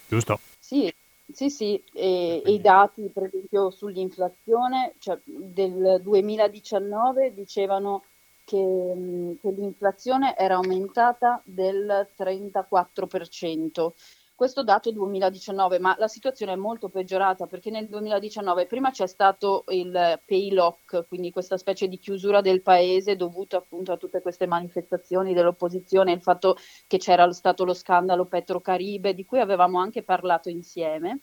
Giusto? 0.09 0.40
Sì, 0.59 0.92
sì, 1.32 1.50
sì. 1.50 1.82
E, 1.92 2.42
e, 2.44 2.52
i 2.52 2.61
dati 2.61 3.11
per 3.12 3.25
esempio 3.25 3.70
sull'inflazione 3.70 4.94
cioè, 4.99 5.20
del 5.25 6.00
2019 6.02 7.35
dicevano 7.35 8.04
che, 8.44 9.37
che 9.40 9.50
l'inflazione 9.50 10.37
era 10.37 10.54
aumentata 10.54 11.40
del 11.44 12.08
34%. 12.16 13.92
Questo 14.38 14.62
dato 14.62 14.92
2019, 14.92 15.80
ma 15.80 15.97
la 15.99 16.07
situazione 16.07 16.52
è 16.52 16.54
molto 16.54 16.88
peggiorata 16.88 17.47
perché 17.47 17.71
nel 17.71 17.88
2019 17.88 18.66
prima 18.66 18.92
c'è 18.92 19.09
stato 19.09 19.64
il 19.71 20.21
pay 20.25 20.52
lock, 20.52 21.09
quindi 21.09 21.33
questa 21.33 21.57
specie 21.57 21.88
di 21.88 21.99
chiusura 21.99 22.40
del 22.40 22.62
paese 22.62 23.16
dovuta 23.16 23.57
appunto 23.57 23.90
a 23.90 23.97
tutte 23.97 24.23
queste 24.23 24.47
manifestazioni 24.47 25.35
dell'opposizione, 25.35 26.12
il 26.12 26.23
fatto 26.23 26.57
che 26.87 26.99
c'era 26.99 27.28
stato 27.33 27.64
lo 27.64 27.75
scandalo 27.75 28.26
Petrocaribe 28.26 29.12
di 29.12 29.25
cui 29.25 29.40
avevamo 29.40 29.80
anche 29.80 30.04
parlato 30.04 30.49
insieme. 30.49 31.18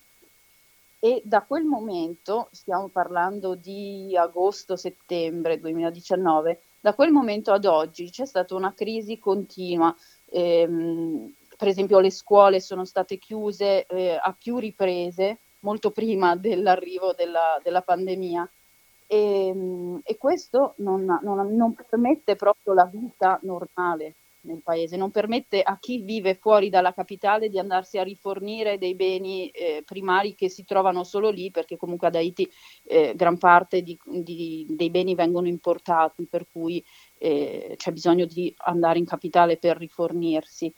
E 1.00 1.22
da 1.24 1.42
quel 1.44 1.64
momento, 1.64 2.50
stiamo 2.52 2.90
parlando 2.90 3.56
di 3.56 4.14
agosto-settembre 4.14 5.62
2019, 5.62 6.60
da 6.82 6.94
quel 6.94 7.12
momento 7.12 7.54
ad 7.54 7.64
oggi 7.64 8.10
c'è 8.10 8.26
stata 8.26 8.56
una 8.56 8.74
crisi 8.74 9.18
continua. 9.20 9.96
Ehm, 10.32 11.34
per 11.58 11.68
esempio 11.68 12.00
le 12.00 12.12
scuole 12.12 12.60
sono 12.60 12.86
state 12.86 13.18
chiuse 13.18 13.86
eh, 13.86 14.20
a 14.22 14.36
più 14.38 14.58
riprese, 14.58 15.40
molto 15.60 15.92
prima 15.92 16.36
dell'arrivo 16.36 17.14
della, 17.14 17.60
della 17.64 17.82
pandemia. 17.82 18.50
E, 19.08 19.54
e 20.04 20.18
questo 20.18 20.74
non, 20.78 21.06
non, 21.22 21.56
non, 21.56 21.76
permette 21.76 22.36
proprio 22.36 22.74
la 22.74 22.86
vita 22.86 23.40
normale 23.44 24.16
nel 24.46 24.62
paese, 24.64 24.96
non 24.96 25.12
permette 25.12 25.62
a 25.62 25.78
chi 25.80 26.00
vive 26.00 26.36
fuori 26.36 26.70
dalla 26.70 26.94
capitale 26.94 27.50
di 27.50 27.60
andarsi 27.60 27.98
a 27.98 28.04
rifornire 28.04 28.78
dei 28.78 28.96
beni 28.96 29.50
eh, 29.50 29.84
primari 29.86 30.36
che 30.36 30.50
si 30.50 30.64
trovano 30.66 31.04
solo 31.04 31.30
lì, 31.30 31.52
perché 31.52 31.78
comunque 31.78 32.08
ad 32.08 32.16
Haiti 32.16 32.50
eh, 32.84 33.14
gran 33.16 33.38
parte 33.38 33.82
di, 33.82 33.98
di, 34.06 34.66
dei 34.70 34.90
beni 34.90 35.16
vengono 35.16 35.48
importati, 35.48 36.28
per 36.28 36.48
cui 36.52 36.84
eh, 37.18 37.74
c'è 37.76 37.92
bisogno 37.92 38.26
di 38.26 38.54
andare 38.58 39.00
in 39.00 39.06
capitale 39.06 39.58
per 39.58 39.78
rifornirsi 39.78 40.74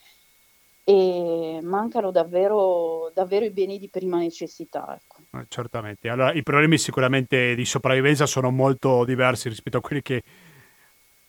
e 0.90 1.60
mancano 1.64 2.12
davvero, 2.12 3.12
davvero 3.14 3.44
i 3.44 3.52
beni 3.52 3.78
di 3.78 3.90
prima 3.90 4.20
necessità. 4.20 4.98
Ecco. 4.98 5.18
Eh, 5.38 5.46
certamente, 5.50 6.08
allora 6.08 6.32
i 6.32 6.44
problemi 6.44 6.78
sicuramente 6.78 7.56
di 7.56 7.66
sopravvivenza 7.66 8.26
sono 8.26 8.52
molto 8.52 9.04
diversi 9.04 9.50
rispetto 9.50 9.80
a 9.80 9.82
quelli 9.82 10.02
che 10.02 10.24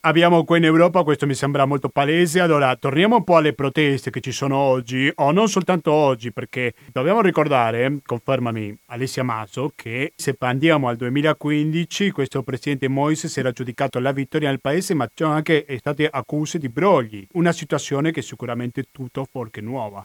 abbiamo 0.00 0.44
qua 0.44 0.56
in 0.56 0.64
Europa, 0.64 1.02
questo 1.02 1.26
mi 1.26 1.34
sembra 1.34 1.64
molto 1.64 1.88
palese. 1.88 2.40
Allora, 2.40 2.74
torniamo 2.76 3.16
un 3.16 3.24
po' 3.24 3.36
alle 3.36 3.52
proteste 3.52 4.10
che 4.10 4.20
ci 4.20 4.32
sono 4.32 4.56
oggi, 4.56 5.10
o 5.14 5.30
non 5.30 5.48
soltanto 5.48 5.92
oggi, 5.92 6.32
perché 6.32 6.74
dobbiamo 6.92 7.20
ricordare, 7.20 8.00
confermami 8.04 8.76
Alessia 8.86 9.22
Maso, 9.22 9.72
che 9.74 10.12
se 10.14 10.36
andiamo 10.38 10.88
al 10.88 10.96
2015, 10.96 12.10
questo 12.10 12.42
presidente 12.42 12.88
Moise 12.88 13.28
si 13.28 13.40
era 13.40 13.50
giudicato 13.50 13.98
la 13.98 14.12
vittoria 14.12 14.50
nel 14.50 14.60
paese, 14.60 14.94
ma 14.94 15.06
ci 15.06 15.24
sono 15.24 15.34
anche 15.34 15.66
state 15.78 16.08
accuse 16.10 16.58
di 16.58 16.68
brogli, 16.68 17.26
una 17.32 17.52
situazione 17.52 18.12
che 18.12 18.22
sicuramente 18.22 18.82
è 18.82 18.84
tutto 18.90 19.26
fuorché 19.30 19.60
nuova. 19.60 20.04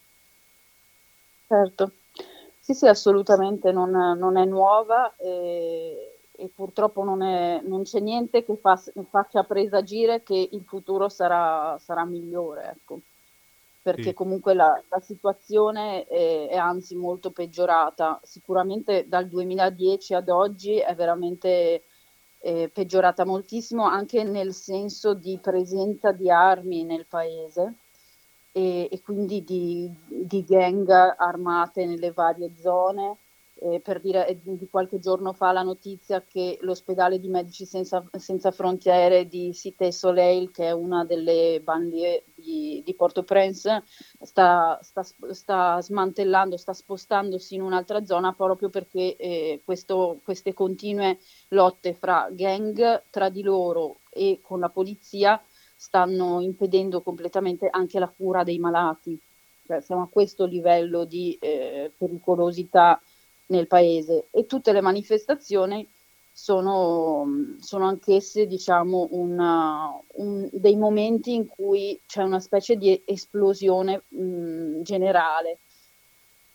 Certo, 1.47 1.91
sì, 2.59 2.73
sì, 2.73 2.87
assolutamente 2.87 3.71
non, 3.71 3.91
non 3.91 4.37
è 4.37 4.45
nuova. 4.45 5.13
E 5.17 6.12
e 6.35 6.49
purtroppo 6.53 7.03
non, 7.03 7.21
è, 7.21 7.61
non 7.63 7.83
c'è 7.83 7.99
niente 7.99 8.43
che 8.43 8.55
fa, 8.57 8.81
faccia 9.09 9.43
presagire 9.43 10.23
che 10.23 10.49
il 10.51 10.63
futuro 10.65 11.07
sarà, 11.07 11.77
sarà 11.79 12.05
migliore, 12.05 12.71
ecco. 12.71 12.99
perché 13.81 14.09
sì. 14.09 14.13
comunque 14.13 14.55
la, 14.55 14.81
la 14.89 14.99
situazione 14.99 16.05
è, 16.05 16.47
è, 16.49 16.55
anzi 16.57 16.95
molto 16.95 17.31
peggiorata. 17.31 18.19
Sicuramente 18.23 19.07
dal 19.07 19.27
2010 19.27 20.15
ad 20.15 20.29
oggi 20.29 20.77
è 20.77 20.95
veramente 20.95 21.83
eh, 22.39 22.69
peggiorata 22.73 23.25
moltissimo 23.25 23.85
anche 23.85 24.23
nel 24.23 24.53
senso 24.53 25.13
di 25.13 25.37
presenza 25.39 26.11
di 26.11 26.31
armi 26.31 26.83
nel 26.83 27.05
paese. 27.05 27.75
E, 28.55 28.87
e 28.91 29.01
quindi 29.01 29.43
di, 29.43 29.91
di 30.07 30.43
gang 30.43 30.87
armate 30.89 31.85
nelle 31.85 32.11
varie 32.11 32.53
zone, 32.59 33.17
eh, 33.63 33.79
per 33.79 34.01
dire 34.01 34.39
di 34.43 34.67
qualche 34.69 34.99
giorno 34.99 35.31
fa 35.31 35.51
la 35.53 35.63
notizia 35.63 36.23
che 36.23 36.57
l'ospedale 36.61 37.19
di 37.19 37.29
Medici 37.29 37.65
Senza, 37.65 38.05
Senza 38.17 38.51
Frontiere 38.51 39.27
di 39.27 39.53
Cité 39.53 39.91
Soleil, 39.91 40.51
che 40.51 40.65
è 40.65 40.71
una 40.71 41.05
delle 41.05 41.61
banlieue 41.63 42.25
di, 42.35 42.81
di 42.83 42.93
Port-au-Prince, 42.93 43.83
sta, 44.21 44.77
sta, 44.81 45.05
sta, 45.31 45.81
smantellando, 45.81 46.57
sta 46.57 46.73
spostandosi 46.73 47.55
in 47.55 47.61
un'altra 47.61 48.03
zona 48.03 48.33
proprio 48.33 48.69
perché 48.69 49.15
eh, 49.15 49.61
questo, 49.63 50.19
queste 50.23 50.53
continue 50.53 51.19
lotte 51.49 51.93
fra 51.93 52.27
gang 52.31 53.03
tra 53.09 53.29
di 53.29 53.43
loro 53.43 53.99
e 54.09 54.39
con 54.41 54.59
la 54.59 54.69
polizia 54.69 55.41
stanno 55.75 56.41
impedendo 56.41 57.01
completamente 57.01 57.67
anche 57.69 57.99
la 57.99 58.07
cura 58.09 58.43
dei 58.43 58.59
malati. 58.59 59.17
Cioè, 59.65 59.79
siamo 59.79 60.01
a 60.03 60.09
questo 60.09 60.45
livello 60.45 61.05
di 61.05 61.37
eh, 61.39 61.91
pericolosità 61.97 63.01
nel 63.53 63.67
paese 63.67 64.27
e 64.31 64.45
tutte 64.47 64.71
le 64.71 64.81
manifestazioni 64.81 65.87
sono, 66.31 67.25
sono 67.59 67.85
anch'esse 67.85 68.47
diciamo, 68.47 69.09
una, 69.11 69.95
un, 70.15 70.49
dei 70.51 70.75
momenti 70.75 71.35
in 71.35 71.47
cui 71.47 72.01
c'è 72.07 72.23
una 72.23 72.39
specie 72.39 72.75
di 72.75 72.99
esplosione 73.05 74.01
mh, 74.07 74.81
generale 74.81 75.59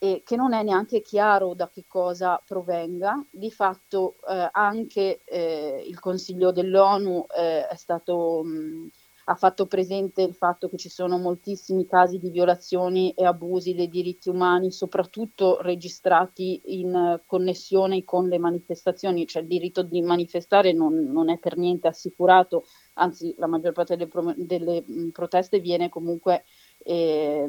e 0.00 0.23
che 0.25 0.37
non 0.37 0.52
è 0.52 0.62
neanche 0.64 1.00
chiaro 1.00 1.55
da 1.55 1.71
che 1.73 1.85
cosa 1.87 2.43
provenga. 2.45 3.25
Di 3.31 3.50
fatto 3.52 4.17
eh, 4.28 4.49
anche 4.50 5.21
eh, 5.25 5.85
il 5.87 5.99
Consiglio 6.00 6.50
dell'ONU 6.50 7.26
eh, 7.37 7.67
è 7.69 7.76
stato 7.76 8.43
mh, 8.43 8.90
ha 9.31 9.35
fatto 9.35 9.67
presente 9.67 10.23
il 10.23 10.35
fatto 10.35 10.71
che 10.71 10.79
ci 10.79 10.89
sono 10.89 11.19
moltissimi 11.19 11.87
casi 11.87 12.19
di 12.19 12.31
violazioni 12.31 13.13
e 13.13 13.27
abusi 13.27 13.75
dei 13.75 13.89
diritti 13.89 14.31
umani, 14.31 14.73
soprattutto 14.73 15.61
registrati 15.61 16.63
in 16.65 17.21
connessione 17.27 18.05
con 18.05 18.27
le 18.27 18.39
manifestazioni, 18.39 19.27
cioè 19.27 19.43
il 19.43 19.49
diritto 19.49 19.83
di 19.83 20.01
manifestare 20.01 20.73
non, 20.73 20.95
non 21.13 21.29
è 21.29 21.37
per 21.39 21.59
niente 21.59 21.89
assicurato, 21.89 22.65
anzi 22.95 23.35
la 23.37 23.47
maggior 23.47 23.73
parte 23.73 23.97
delle, 23.97 24.09
pro- 24.09 24.35
delle 24.35 24.83
proteste 25.13 25.61
viene 25.61 25.91
comunque 25.91 26.45
eh, 26.79 27.47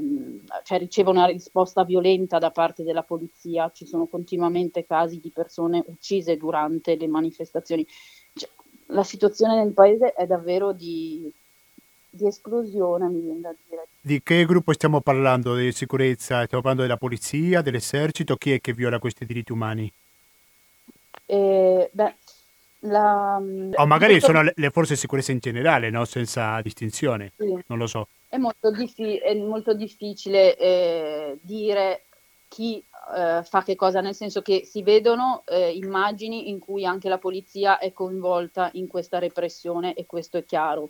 cioè 0.63 0.79
riceve 0.79 1.11
una 1.11 1.27
risposta 1.27 1.85
violenta 1.85 2.39
da 2.39 2.51
parte 2.51 2.83
della 2.83 3.03
polizia, 3.03 3.71
ci 3.73 3.85
sono 3.85 4.07
continuamente 4.07 4.85
casi 4.85 5.21
di 5.21 5.31
persone 5.31 5.81
uccise 5.87 6.35
durante 6.35 6.97
le 6.97 7.07
manifestazioni. 7.07 7.87
Cioè, 8.33 8.49
la 8.87 9.03
situazione 9.03 9.55
nel 9.55 9.73
paese 9.73 10.13
è 10.13 10.25
davvero 10.25 10.73
di, 10.73 11.31
di 12.09 12.27
esplosione, 12.27 13.07
mi 13.07 13.21
viene 13.21 13.41
da 13.41 13.55
dire. 13.67 13.87
Di 14.01 14.21
che 14.23 14.45
gruppo 14.45 14.73
stiamo 14.73 15.01
parlando 15.01 15.55
di 15.55 15.71
sicurezza? 15.71 16.43
Stiamo 16.45 16.63
parlando 16.63 16.81
della 16.81 16.97
polizia, 16.97 17.61
dell'esercito? 17.61 18.35
Chi 18.35 18.53
è 18.53 18.61
che 18.61 18.73
viola 18.73 18.99
questi 18.99 19.25
diritti 19.25 19.51
umani? 19.51 19.91
Eh, 21.25 21.89
beh, 21.91 22.15
la, 22.81 23.35
o 23.35 23.85
magari 23.85 24.15
tutto... 24.15 24.25
sono 24.27 24.51
le 24.53 24.69
forze 24.69 24.93
di 24.93 24.99
sicurezza 24.99 25.31
in 25.31 25.39
generale, 25.39 25.89
no? 25.89 26.05
senza 26.05 26.61
distinzione, 26.61 27.33
sì. 27.37 27.57
non 27.67 27.77
lo 27.77 27.87
so. 27.87 28.07
È 28.27 28.37
molto, 28.37 28.71
diffi- 28.71 29.17
è 29.17 29.33
molto 29.35 29.73
difficile 29.73 30.55
eh, 30.57 31.37
dire 31.41 32.05
chi 32.47 32.83
eh, 33.15 33.43
fa 33.43 33.63
che 33.63 33.75
cosa, 33.75 34.01
nel 34.01 34.15
senso 34.15 34.41
che 34.41 34.63
si 34.65 34.81
vedono 34.81 35.43
eh, 35.45 35.71
immagini 35.71 36.49
in 36.49 36.59
cui 36.59 36.85
anche 36.85 37.09
la 37.09 37.17
polizia 37.17 37.79
è 37.79 37.91
coinvolta 37.91 38.69
in 38.73 38.87
questa 38.87 39.19
repressione 39.19 39.93
e 39.93 40.05
questo 40.05 40.37
è 40.37 40.45
chiaro. 40.45 40.89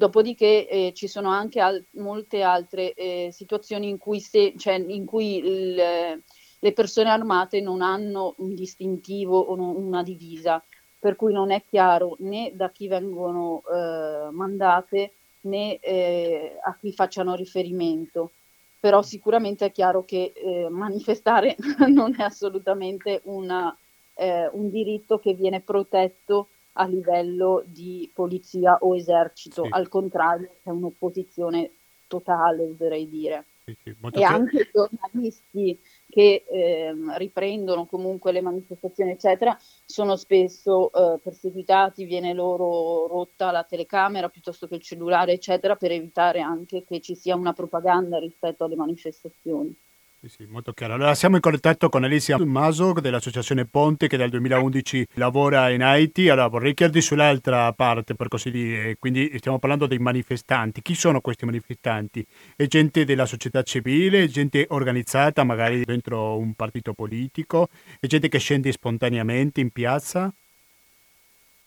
Dopodiché 0.00 0.66
eh, 0.66 0.92
ci 0.94 1.08
sono 1.08 1.28
anche 1.28 1.60
al- 1.60 1.84
molte 1.96 2.40
altre 2.40 2.94
eh, 2.94 3.28
situazioni 3.32 3.90
in 3.90 3.98
cui, 3.98 4.18
se, 4.20 4.54
cioè, 4.56 4.74
in 4.78 5.04
cui 5.04 5.36
il, 5.36 5.74
le 5.74 6.72
persone 6.72 7.10
armate 7.10 7.60
non 7.60 7.82
hanno 7.82 8.34
un 8.38 8.54
distintivo 8.54 9.38
o 9.38 9.54
non, 9.56 9.76
una 9.76 10.02
divisa 10.02 10.64
per 10.98 11.16
cui 11.16 11.34
non 11.34 11.50
è 11.50 11.62
chiaro 11.66 12.16
né 12.20 12.50
da 12.54 12.70
chi 12.70 12.88
vengono 12.88 13.62
eh, 13.70 14.30
mandate 14.32 15.12
né 15.40 15.78
eh, 15.80 16.56
a 16.62 16.74
chi 16.78 16.92
facciano 16.94 17.34
riferimento. 17.34 18.32
Però 18.80 19.02
sicuramente 19.02 19.66
è 19.66 19.72
chiaro 19.72 20.06
che 20.06 20.32
eh, 20.34 20.68
manifestare 20.70 21.56
non 21.88 22.14
è 22.16 22.22
assolutamente 22.22 23.20
una, 23.24 23.76
eh, 24.14 24.48
un 24.52 24.70
diritto 24.70 25.18
che 25.18 25.34
viene 25.34 25.60
protetto 25.60 26.48
a 26.80 26.86
livello 26.86 27.62
di 27.66 28.10
polizia 28.12 28.78
o 28.80 28.96
esercito, 28.96 29.64
sì. 29.64 29.68
al 29.70 29.88
contrario 29.88 30.50
c'è 30.62 30.70
un'opposizione 30.70 31.72
totale, 32.06 32.64
oserei 32.64 33.08
dire. 33.08 33.44
Sì, 33.64 33.76
sì, 33.84 33.90
e 33.90 34.10
chiaro. 34.10 34.34
anche 34.34 34.56
i 34.62 34.68
giornalisti 34.72 35.78
che 36.08 36.44
eh, 36.48 36.94
riprendono 37.18 37.84
comunque 37.84 38.32
le 38.32 38.40
manifestazioni, 38.40 39.10
eccetera, 39.10 39.56
sono 39.84 40.16
spesso 40.16 40.90
eh, 40.90 41.18
perseguitati, 41.22 42.04
viene 42.04 42.32
loro 42.32 43.06
rotta 43.06 43.50
la 43.50 43.62
telecamera 43.62 44.30
piuttosto 44.30 44.66
che 44.66 44.76
il 44.76 44.82
cellulare, 44.82 45.32
eccetera, 45.32 45.76
per 45.76 45.92
evitare 45.92 46.40
anche 46.40 46.84
che 46.84 47.00
ci 47.00 47.14
sia 47.14 47.36
una 47.36 47.52
propaganda 47.52 48.18
rispetto 48.18 48.64
alle 48.64 48.76
manifestazioni. 48.76 49.76
Sì, 50.22 50.28
sì, 50.28 50.46
molto 50.46 50.74
chiaro. 50.74 50.92
Allora 50.92 51.14
siamo 51.14 51.36
in 51.36 51.40
contatto 51.40 51.88
con 51.88 52.04
Alicia 52.04 52.36
Maso 52.44 52.92
dell'associazione 52.92 53.64
Ponte 53.64 54.06
che 54.06 54.18
dal 54.18 54.28
2011 54.28 55.06
lavora 55.14 55.70
in 55.70 55.82
Haiti. 55.82 56.28
Allora 56.28 56.48
vorrei 56.48 56.74
chiederti 56.74 57.00
sull'altra 57.00 57.72
parte, 57.72 58.14
per 58.14 58.28
così 58.28 58.50
dire, 58.50 58.98
quindi 58.98 59.32
stiamo 59.38 59.58
parlando 59.58 59.86
dei 59.86 59.96
manifestanti. 59.96 60.82
Chi 60.82 60.94
sono 60.94 61.22
questi 61.22 61.46
manifestanti? 61.46 62.22
È 62.54 62.66
gente 62.66 63.06
della 63.06 63.24
società 63.24 63.62
civile, 63.62 64.24
è 64.24 64.26
gente 64.26 64.66
organizzata 64.68 65.42
magari 65.42 65.84
dentro 65.86 66.36
un 66.36 66.52
partito 66.52 66.92
politico, 66.92 67.70
è 67.98 68.06
gente 68.06 68.28
che 68.28 68.38
scende 68.38 68.70
spontaneamente 68.72 69.62
in 69.62 69.70
piazza? 69.70 70.30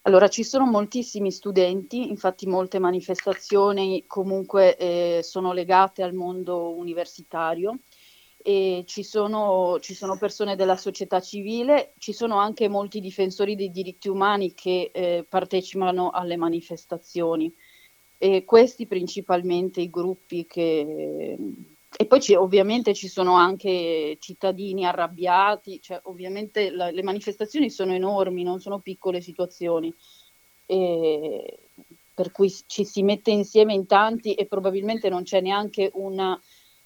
Allora, 0.04 0.28
ci 0.28 0.44
sono 0.44 0.68
moltissimi 0.68 1.32
studenti, 1.32 2.08
infatti 2.08 2.46
molte 2.46 2.78
manifestazioni 2.78 4.04
comunque 4.06 4.76
eh, 4.76 5.22
sono 5.24 5.54
legate 5.54 6.04
al 6.04 6.14
mondo 6.14 6.78
universitario 6.78 7.80
e 8.46 8.84
ci 8.86 9.04
sono, 9.04 9.80
ci 9.80 9.94
sono, 9.94 10.18
persone 10.18 10.58
della 10.58 10.76
società 10.76 11.22
civile, 11.22 11.94
ci 11.98 12.12
sono 12.12 12.38
anche 12.38 12.68
molti 12.68 13.00
difensori 13.00 13.56
dei 13.56 13.72
diritti 13.72 14.10
umani 14.10 14.54
che 14.54 14.92
eh, 14.94 15.26
partecipano 15.28 16.10
alle 16.10 16.36
manifestazioni. 16.36 17.52
E 18.18 18.44
questi 18.44 18.86
principalmente 18.86 19.80
i 19.80 19.90
gruppi 19.90 20.46
che... 20.46 21.38
E 21.96 22.06
poi 22.06 22.20
ci, 22.20 22.34
ovviamente 22.34 22.94
ci 22.94 23.08
sono 23.08 23.36
anche 23.36 24.18
cittadini 24.20 24.86
arrabbiati, 24.86 25.80
cioè 25.82 26.02
ovviamente 26.04 26.70
la, 26.70 26.92
le 26.92 27.04
manifestazioni 27.04 27.70
sono 27.70 27.94
enormi, 27.94 28.44
non 28.44 28.60
sono 28.60 28.80
piccole 28.80 29.22
situazioni, 29.22 29.94
e 30.66 31.60
per 32.14 32.32
cui 32.32 32.52
ci 32.68 32.84
si 32.84 33.04
mette 33.04 33.32
insieme 33.32 33.74
in 33.74 33.86
tanti 33.86 34.34
e 34.34 34.48
probabilmente 34.48 35.08
non 35.08 35.24
c'è 35.24 35.40
neanche 35.40 35.92
una 35.94 36.40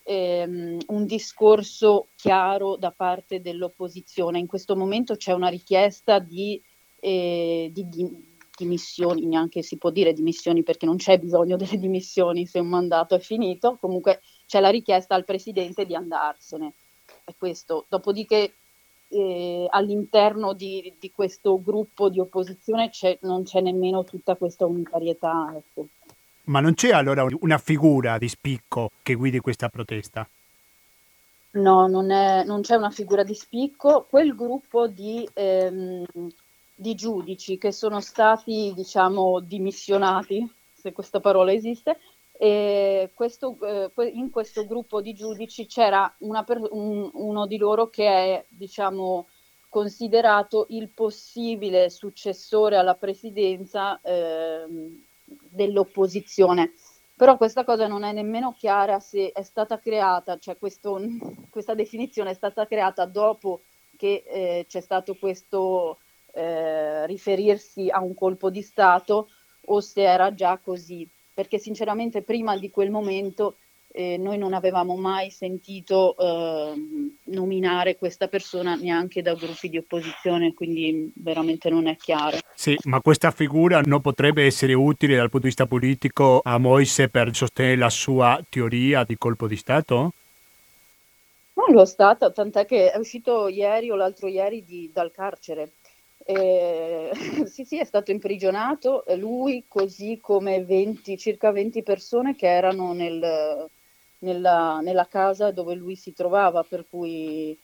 ehm, 0.07 0.77
un 0.87 1.05
discorso 1.05 2.07
chiaro 2.15 2.77
da 2.77 2.91
parte 2.91 3.41
dell'opposizione. 3.41 4.39
In 4.39 4.47
questo 4.47 4.75
momento 4.75 5.17
c'è 5.17 5.33
una 5.33 5.49
richiesta 5.49 6.19
di, 6.19 6.61
eh, 6.99 7.69
di, 7.73 7.89
di 7.89 8.35
dimissioni, 8.57 9.25
neanche 9.25 9.61
si 9.61 9.77
può 9.77 9.91
dire 9.91 10.13
dimissioni 10.13 10.63
perché 10.63 10.85
non 10.85 10.95
c'è 10.95 11.19
bisogno 11.19 11.57
delle 11.57 11.77
dimissioni 11.77 12.47
se 12.47 12.59
un 12.59 12.67
mandato 12.67 13.15
è 13.15 13.19
finito, 13.19 13.77
comunque 13.79 14.21
c'è 14.47 14.59
la 14.61 14.69
richiesta 14.69 15.13
al 15.13 15.25
Presidente 15.25 15.85
di 15.85 15.93
andarsene. 15.93 16.73
È 17.23 17.35
questo. 17.37 17.85
Dopodiché 17.89 18.53
eh, 19.09 19.67
all'interno 19.69 20.53
di, 20.53 20.95
di, 20.97 21.11
questo 21.11 21.61
gruppo 21.61 22.09
di 22.09 22.19
opposizione 22.19 22.89
c'è, 22.89 23.17
non 23.21 23.43
c'è 23.43 23.59
nemmeno 23.61 24.03
tutta 24.05 24.35
questa 24.35 24.65
unitarietà. 24.65 25.53
Ecco. 25.55 25.87
Ma 26.47 26.59
non 26.59 26.73
c'è 26.73 26.91
allora 26.91 27.25
una 27.41 27.57
figura 27.57 28.17
di 28.17 28.29
spicco 28.29 28.91
che 29.03 29.15
guidi 29.15 29.39
questa 29.39 29.69
protesta? 29.69 30.27
No, 31.51 31.87
non, 31.87 32.11
è, 32.11 32.43
non 32.45 32.61
c'è 32.61 32.75
una 32.75 32.89
figura 32.89 33.23
di 33.23 33.33
spicco. 33.33 34.05
Quel 34.09 34.33
gruppo 34.35 34.87
di, 34.87 35.27
ehm, 35.33 36.05
di 36.73 36.95
giudici 36.95 37.57
che 37.57 37.71
sono 37.71 37.99
stati, 37.99 38.71
diciamo, 38.75 39.39
dimissionati, 39.39 40.49
se 40.73 40.93
questa 40.93 41.19
parola 41.19 41.51
esiste, 41.51 41.99
e 42.39 43.11
questo, 43.13 43.57
eh, 43.61 43.91
in 44.13 44.29
questo 44.29 44.65
gruppo 44.65 45.01
di 45.01 45.13
giudici 45.13 45.65
c'era 45.65 46.13
per, 46.45 46.61
un, 46.69 47.09
uno 47.13 47.47
di 47.47 47.57
loro 47.57 47.89
che 47.89 48.07
è, 48.07 48.45
diciamo, 48.47 49.27
considerato 49.67 50.67
il 50.69 50.89
possibile 50.89 51.89
successore 51.89 52.77
alla 52.77 52.95
presidenza 52.95 53.99
eh, 54.01 54.65
dell'opposizione. 55.57 56.71
Però 57.17 57.35
questa 57.35 57.65
cosa 57.65 57.87
non 57.87 58.03
è 58.03 58.13
nemmeno 58.13 58.53
chiara 58.53 58.99
se 58.99 59.31
è 59.31 59.41
stata 59.41 59.79
creata, 59.79 60.37
cioè 60.37 60.57
questo, 60.57 61.01
questa 61.49 61.73
definizione 61.73 62.29
è 62.29 62.35
stata 62.35 62.65
creata 62.67 63.05
dopo 63.05 63.63
che 63.97 64.23
eh, 64.25 64.65
c'è 64.69 64.79
stato 64.79 65.15
questo 65.15 65.97
eh, 66.33 67.07
riferirsi 67.07 67.89
a 67.89 68.01
un 68.01 68.13
colpo 68.13 68.51
di 68.51 68.61
Stato 68.61 69.29
o 69.65 69.81
se 69.81 70.03
era 70.03 70.33
già 70.35 70.59
così, 70.59 71.09
perché 71.33 71.57
sinceramente 71.57 72.21
prima 72.21 72.55
di 72.55 72.69
quel 72.69 72.91
momento 72.91 73.57
eh, 73.97 74.15
noi 74.17 74.37
non 74.37 74.53
avevamo 74.53 74.95
mai 74.95 75.31
sentito 75.31 76.15
eh, 76.15 77.09
nominare 77.23 77.97
questa 77.97 78.27
persona 78.27 78.75
neanche 78.75 79.23
da 79.23 79.33
gruppi 79.33 79.69
di 79.69 79.79
opposizione, 79.79 80.53
quindi 80.53 81.11
veramente 81.15 81.71
non 81.71 81.87
è 81.87 81.95
chiaro. 81.95 82.37
Sì, 82.53 82.77
ma 82.83 83.01
questa 83.01 83.31
figura 83.31 83.81
non 83.81 84.01
potrebbe 84.01 84.45
essere 84.45 84.75
utile 84.75 85.15
dal 85.15 85.31
punto 85.31 85.39
di 85.39 85.47
vista 85.47 85.65
politico 85.65 86.41
a 86.43 86.59
Moise 86.59 87.09
per 87.09 87.35
sostenere 87.35 87.75
la 87.75 87.89
sua 87.89 88.39
teoria 88.47 89.03
di 89.03 89.17
colpo 89.17 89.47
di 89.47 89.55
Stato? 89.55 90.13
Non 91.53 91.73
lo 91.73 91.81
è 91.81 91.87
stato, 91.87 92.31
tant'è 92.31 92.65
che 92.65 92.91
è 92.91 92.97
uscito 92.99 93.47
ieri 93.47 93.89
o 93.89 93.95
l'altro 93.95 94.27
ieri 94.27 94.63
di, 94.63 94.91
dal 94.93 95.09
carcere. 95.09 95.71
Eh, 96.23 97.09
sì, 97.49 97.65
sì, 97.65 97.79
è 97.79 97.83
stato 97.83 98.11
imprigionato 98.11 99.05
lui, 99.15 99.65
così 99.67 100.19
come 100.21 100.63
20, 100.63 101.17
circa 101.17 101.51
20 101.51 101.81
persone 101.81 102.35
che 102.35 102.47
erano 102.47 102.93
nel, 102.93 103.69
nella, 104.19 104.79
nella 104.81 105.07
casa 105.07 105.51
dove 105.51 105.75
lui 105.75 105.95
si 105.95 106.13
trovava, 106.13 106.63
per 106.63 106.85
cui 106.89 107.57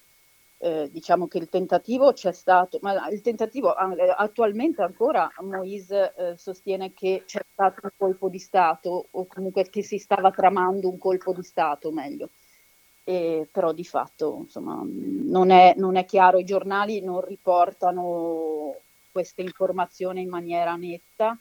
eh, 0.63 0.89
diciamo 0.89 1.27
che 1.27 1.39
il 1.39 1.49
tentativo 1.49 2.13
c'è 2.13 2.31
stato, 2.31 2.79
ma 2.81 3.09
il 3.09 3.21
tentativo 3.21 3.75
eh, 3.75 4.13
attualmente 4.15 4.81
ancora 4.81 5.29
Moise 5.41 6.13
eh, 6.15 6.37
sostiene 6.37 6.93
che 6.93 7.23
c'è 7.25 7.41
stato 7.51 7.81
un 7.83 7.89
colpo 7.97 8.29
di 8.29 8.39
Stato 8.39 9.07
o 9.11 9.25
comunque 9.25 9.69
che 9.69 9.83
si 9.83 9.97
stava 9.97 10.31
tramando 10.31 10.89
un 10.89 10.97
colpo 10.97 11.33
di 11.33 11.43
Stato, 11.43 11.91
meglio. 11.91 12.29
E, 13.05 13.49
però 13.51 13.73
di 13.73 13.83
fatto 13.83 14.37
insomma, 14.43 14.81
non, 14.81 15.49
è, 15.49 15.73
non 15.75 15.97
è 15.97 16.05
chiaro, 16.05 16.39
i 16.39 16.45
giornali 16.45 17.01
non 17.01 17.19
riportano 17.19 18.75
queste 19.11 19.41
informazioni 19.41 20.21
in 20.21 20.29
maniera 20.29 20.77
netta 20.77 21.37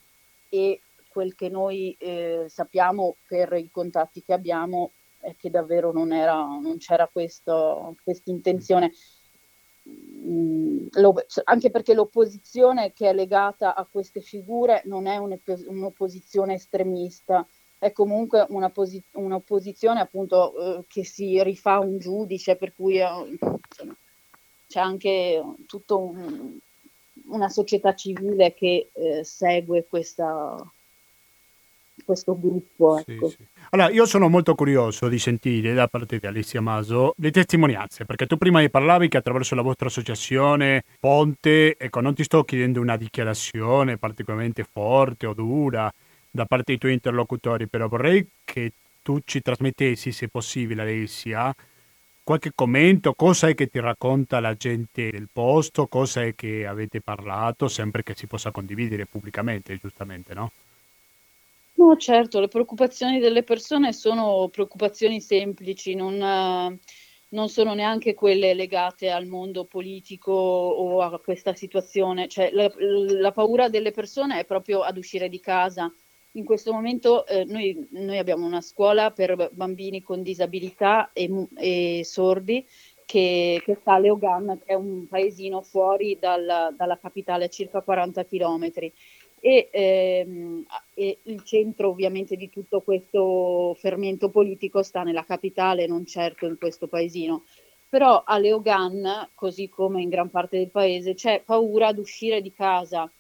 e 0.49 0.81
quel 1.09 1.37
che 1.37 1.49
noi 1.49 1.95
eh, 2.01 2.47
sappiamo 2.49 3.15
per 3.29 3.53
i 3.53 3.71
contatti 3.71 4.25
che 4.25 4.33
abbiamo 4.33 4.91
è 5.23 5.37
che 5.37 5.51
davvero 5.51 5.93
non, 5.93 6.13
era, 6.13 6.35
non 6.35 6.77
c'era 6.79 7.09
questa 7.09 7.95
intenzione. 8.25 8.93
Mm, 9.89 10.87
anche 11.45 11.71
perché 11.71 11.95
l'opposizione 11.95 12.93
che 12.93 13.09
è 13.09 13.15
legata 13.15 13.75
a 13.75 13.87
queste 13.91 14.21
figure 14.21 14.83
non 14.85 15.07
è 15.07 15.17
un'opposizione 15.17 16.55
estremista, 16.55 17.47
è 17.79 17.91
comunque 17.91 18.47
una 18.51 18.71
posi- 18.71 19.03
un'opposizione 19.13 20.01
appunto 20.01 20.55
eh, 20.55 20.85
che 20.87 21.05
si 21.05 21.43
rifà 21.43 21.79
un 21.81 21.99
giudice, 21.99 22.57
per 22.57 22.75
cui 22.75 22.99
eh, 22.99 23.39
insomma, 23.69 23.97
c'è 24.69 24.79
anche 24.79 25.43
tutta 25.67 25.97
un, 25.97 26.59
una 27.27 27.49
società 27.49 27.95
civile 27.95 28.55
che 28.55 28.91
eh, 28.93 29.25
segue 29.25 29.85
questa, 29.87 30.57
questo 32.05 32.39
gruppo. 32.39 32.99
Ecco. 32.99 33.29
Sì, 33.29 33.37
sì. 33.39 33.47
Allora, 33.71 33.91
io 33.91 34.05
sono 34.07 34.29
molto 34.29 34.55
curioso 34.55 35.09
di 35.09 35.19
sentire 35.19 35.73
da 35.73 35.89
parte 35.89 36.19
di 36.19 36.27
Alessia 36.27 36.61
Maso 36.61 37.15
le 37.19 37.31
testimonianze, 37.31 38.05
perché 38.05 38.27
tu 38.27 38.37
prima 38.37 38.61
mi 38.61 38.71
parlavi 38.71 39.09
che 39.09 39.17
attraverso 39.17 39.55
la 39.55 39.63
vostra 39.63 39.87
associazione 39.87 40.85
Ponte, 41.01 41.77
ecco, 41.77 42.01
non 42.01 42.15
ti 42.15 42.25
sto 42.25 42.45
chiedendo 42.45 42.81
una 42.81 42.97
dichiarazione 42.97 43.97
particolarmente 43.97 44.65
forte 44.65 45.27
o 45.27 45.33
dura 45.33 45.93
da 46.31 46.45
parte 46.47 46.65
dei 46.67 46.79
tuoi 46.79 46.93
interlocutori, 46.93 47.67
però 47.67 47.89
vorrei 47.89 48.27
che 48.45 48.73
tu 49.03 49.21
ci 49.25 49.43
trasmettessi, 49.43 50.13
se 50.13 50.29
possibile, 50.29 50.83
Alessia, 50.83 51.55
qualche 52.25 52.53
commento, 52.55 53.15
cosa 53.15 53.49
è 53.49 53.55
che 53.55 53.67
ti 53.67 53.81
racconta 53.81 54.39
la 54.41 54.55
gente 54.55 55.11
del 55.11 55.29
posto, 55.33 55.87
cosa 55.87 56.23
è 56.23 56.35
che 56.35 56.67
avete 56.67 57.01
parlato, 57.01 57.69
sempre 57.69 58.03
che 58.03 58.15
si 58.15 58.27
possa 58.27 58.51
condividere 58.51 59.07
pubblicamente, 59.07 59.77
giustamente, 59.77 60.33
no? 60.33 60.53
No, 61.83 61.97
certo, 61.97 62.39
le 62.39 62.47
preoccupazioni 62.47 63.19
delle 63.19 63.43
persone 63.43 63.93
sono 63.93 64.49
preoccupazioni 64.51 65.21
semplici, 65.21 65.97
non, 65.97 66.17
non 66.17 67.49
sono 67.49 67.75
neanche 67.75 68.15
quelle 68.15 68.55
legate 68.55 69.11
al 69.11 69.27
mondo 69.27 69.65
politico 69.65 70.31
o 70.31 71.01
a 71.01 71.19
questa 71.19 71.55
situazione. 71.55 72.29
Cioè, 72.29 72.51
la, 72.53 72.73
la 72.79 73.33
paura 73.33 73.69
delle 73.69 73.91
persone 73.91 74.39
è 74.39 74.45
proprio 74.45 74.83
ad 74.83 74.97
uscire 74.97 75.29
di 75.29 75.41
casa. 75.41 75.93
In 76.35 76.45
questo 76.45 76.73
momento 76.73 77.27
eh, 77.27 77.45
noi, 77.47 77.89
noi, 77.91 78.17
abbiamo 78.17 78.47
una 78.47 78.61
scuola 78.61 79.11
per 79.11 79.51
bambini 79.53 80.03
con 80.03 80.23
disabilità 80.23 81.11
e, 81.13 81.49
e 81.57 82.03
sordi 82.05 82.65
che, 83.05 83.61
che, 83.65 83.77
sta 83.81 83.95
a 83.95 83.99
Leogan, 83.99 84.61
che 84.65 84.73
è 84.73 84.75
un 84.75 85.09
paesino 85.09 85.63
fuori 85.63 86.17
dal, 86.19 86.75
dalla 86.77 86.99
capitale 86.99 87.47
a 87.47 87.49
circa 87.49 87.83
40 87.83 88.25
chilometri 88.25 88.91
e, 89.45 89.69
ehm, 89.73 90.65
e, 90.95 91.19
il 91.25 91.43
centro 91.43 91.89
ovviamente 91.89 92.37
di 92.37 92.49
tutto 92.49 92.81
questo 92.81 93.75
fermento 93.77 94.29
politico 94.29 94.85
sta 94.85 95.03
nella 95.03 95.25
capitale, 95.25 95.89
non 95.89 96.07
certo 96.07 96.47
in 96.47 96.57
questo 96.57 96.87
paesino. 96.87 97.43
Però 97.89 98.23
a 98.25 98.39
Leogan, 98.39 99.31
così 99.35 99.69
come 99.69 100.01
in 100.01 100.09
gran 100.09 100.31
parte 100.31 100.59
del 100.59 100.71
paese, 100.71 101.15
c'è 101.15 101.43
paura 101.45 101.89
ad 101.89 101.99
uscire 101.99 102.41
di 102.41 102.53
casa 102.53 103.11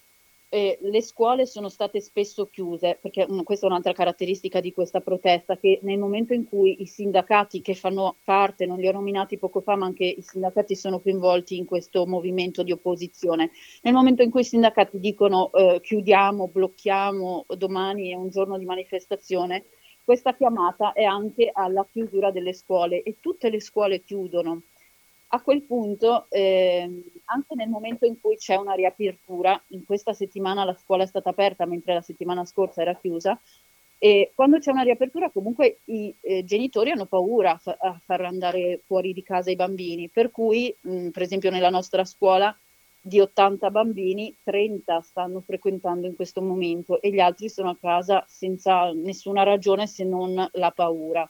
eh, 0.54 0.78
le 0.82 1.00
scuole 1.00 1.46
sono 1.46 1.70
state 1.70 1.98
spesso 2.02 2.50
chiuse, 2.50 2.98
perché 3.00 3.26
mh, 3.26 3.36
mm, 3.36 3.40
questa 3.40 3.64
è 3.64 3.70
un'altra 3.70 3.94
caratteristica 3.94 4.60
di 4.60 4.70
questa 4.70 5.00
protesta, 5.00 5.56
che 5.56 5.80
nel 5.80 5.98
momento 5.98 6.34
in 6.34 6.44
cui 6.44 6.82
i 6.82 6.86
sindacati 6.86 7.62
che 7.62 7.72
fanno 7.72 8.16
parte, 8.22 8.66
non 8.66 8.76
li 8.78 8.86
ho 8.86 8.92
nominati 8.92 9.38
poco 9.38 9.62
fa, 9.62 9.76
ma 9.76 9.86
anche 9.86 10.04
i 10.04 10.20
sindacati 10.20 10.76
sono 10.76 11.00
coinvolti 11.00 11.56
in 11.56 11.64
questo 11.64 12.06
movimento 12.06 12.62
di 12.62 12.70
opposizione, 12.70 13.50
nel 13.80 13.94
momento 13.94 14.22
in 14.22 14.30
cui 14.30 14.42
i 14.42 14.44
sindacati 14.44 15.00
dicono 15.00 15.50
eh, 15.52 15.80
chiudiamo, 15.82 16.48
blocchiamo, 16.48 17.46
domani 17.56 18.10
è 18.10 18.14
un 18.14 18.28
giorno 18.28 18.58
di 18.58 18.66
manifestazione, 18.66 19.64
questa 20.04 20.34
chiamata 20.34 20.92
è 20.92 21.04
anche 21.04 21.48
alla 21.50 21.86
chiusura 21.90 22.30
delle 22.30 22.52
scuole 22.52 23.02
e 23.02 23.16
tutte 23.20 23.48
le 23.48 23.60
scuole 23.60 24.02
chiudono 24.02 24.64
a 25.34 25.40
quel 25.40 25.62
punto, 25.62 26.26
eh, 26.28 27.10
anche 27.24 27.54
nel 27.54 27.70
momento 27.70 28.04
in 28.04 28.20
cui 28.20 28.36
c'è 28.36 28.56
una 28.56 28.74
riapertura, 28.74 29.60
in 29.68 29.84
questa 29.86 30.12
settimana 30.12 30.64
la 30.64 30.74
scuola 30.74 31.04
è 31.04 31.06
stata 31.06 31.30
aperta 31.30 31.64
mentre 31.64 31.94
la 31.94 32.02
settimana 32.02 32.44
scorsa 32.44 32.82
era 32.82 32.94
chiusa, 32.94 33.40
e 33.98 34.32
quando 34.34 34.58
c'è 34.58 34.72
una 34.72 34.82
riapertura 34.82 35.30
comunque 35.30 35.78
i 35.84 36.14
eh, 36.20 36.44
genitori 36.44 36.90
hanno 36.90 37.06
paura 37.06 37.52
a, 37.52 37.56
fa- 37.56 37.76
a, 37.80 37.98
far 38.04 38.22
andare 38.22 38.82
fuori 38.84 39.14
di 39.14 39.22
casa 39.22 39.50
i 39.50 39.56
bambini, 39.56 40.10
per 40.10 40.30
cui 40.30 40.74
mh, 40.78 41.08
per 41.08 41.22
esempio 41.22 41.50
nella 41.50 41.70
nostra 41.70 42.04
scuola 42.04 42.54
di 43.00 43.18
80 43.18 43.70
bambini, 43.70 44.36
30 44.42 45.00
stanno 45.00 45.40
frequentando 45.40 46.06
in 46.06 46.14
questo 46.14 46.42
momento 46.42 47.00
e 47.00 47.10
gli 47.10 47.20
altri 47.20 47.48
sono 47.48 47.70
a 47.70 47.76
casa 47.80 48.22
senza 48.28 48.92
nessuna 48.92 49.44
ragione 49.44 49.86
se 49.86 50.04
non 50.04 50.48
la 50.52 50.70
paura. 50.72 51.28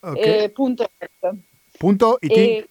Okay. 0.01 0.45
Eh, 0.45 0.51
punto. 0.51 0.91
Punto 1.79 2.19
it? 2.21 2.33
E, 2.33 2.69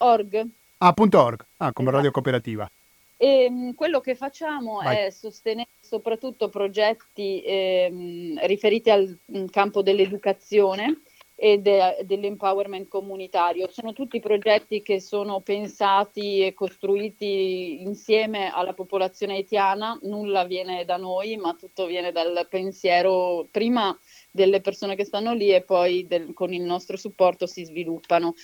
org. 0.00 0.46
Ah, 0.78 0.92
punto 0.92 1.22
org. 1.22 1.44
Ah, 1.58 1.72
come 1.72 1.88
esatto. 1.88 1.96
radio 1.96 2.10
cooperativa. 2.10 2.70
E, 3.16 3.44
ehm, 3.44 3.74
quello 3.74 4.00
che 4.00 4.14
facciamo 4.14 4.80
Vai. 4.82 4.96
è 4.96 5.10
sostenere 5.10 5.68
soprattutto 5.80 6.48
progetti 6.48 7.42
ehm, 7.44 8.46
riferiti 8.46 8.90
al 8.90 9.18
mm, 9.36 9.46
campo 9.46 9.82
dell'educazione 9.82 11.02
e 11.34 11.58
de- 11.58 11.98
dell'empowerment 12.04 12.86
comunitario. 12.88 13.68
Sono 13.70 13.94
tutti 13.94 14.20
progetti 14.20 14.82
che 14.82 15.00
sono 15.00 15.40
pensati 15.40 16.44
e 16.44 16.52
costruiti 16.52 17.80
insieme 17.80 18.50
alla 18.52 18.74
popolazione 18.74 19.34
haitiana, 19.34 19.98
nulla 20.02 20.44
viene 20.44 20.84
da 20.84 20.98
noi, 20.98 21.38
ma 21.38 21.54
tutto 21.54 21.86
viene 21.86 22.12
dal 22.12 22.46
pensiero 22.48 23.46
prima 23.50 23.98
delle 24.30 24.60
persone 24.60 24.94
che 24.96 25.04
stanno 25.04 25.32
lì 25.32 25.50
e 25.50 25.62
poi 25.62 26.06
del, 26.06 26.34
con 26.34 26.52
il 26.52 26.62
nostro 26.62 26.98
supporto 26.98 27.46
si 27.46 27.64
sviluppano. 27.64 28.34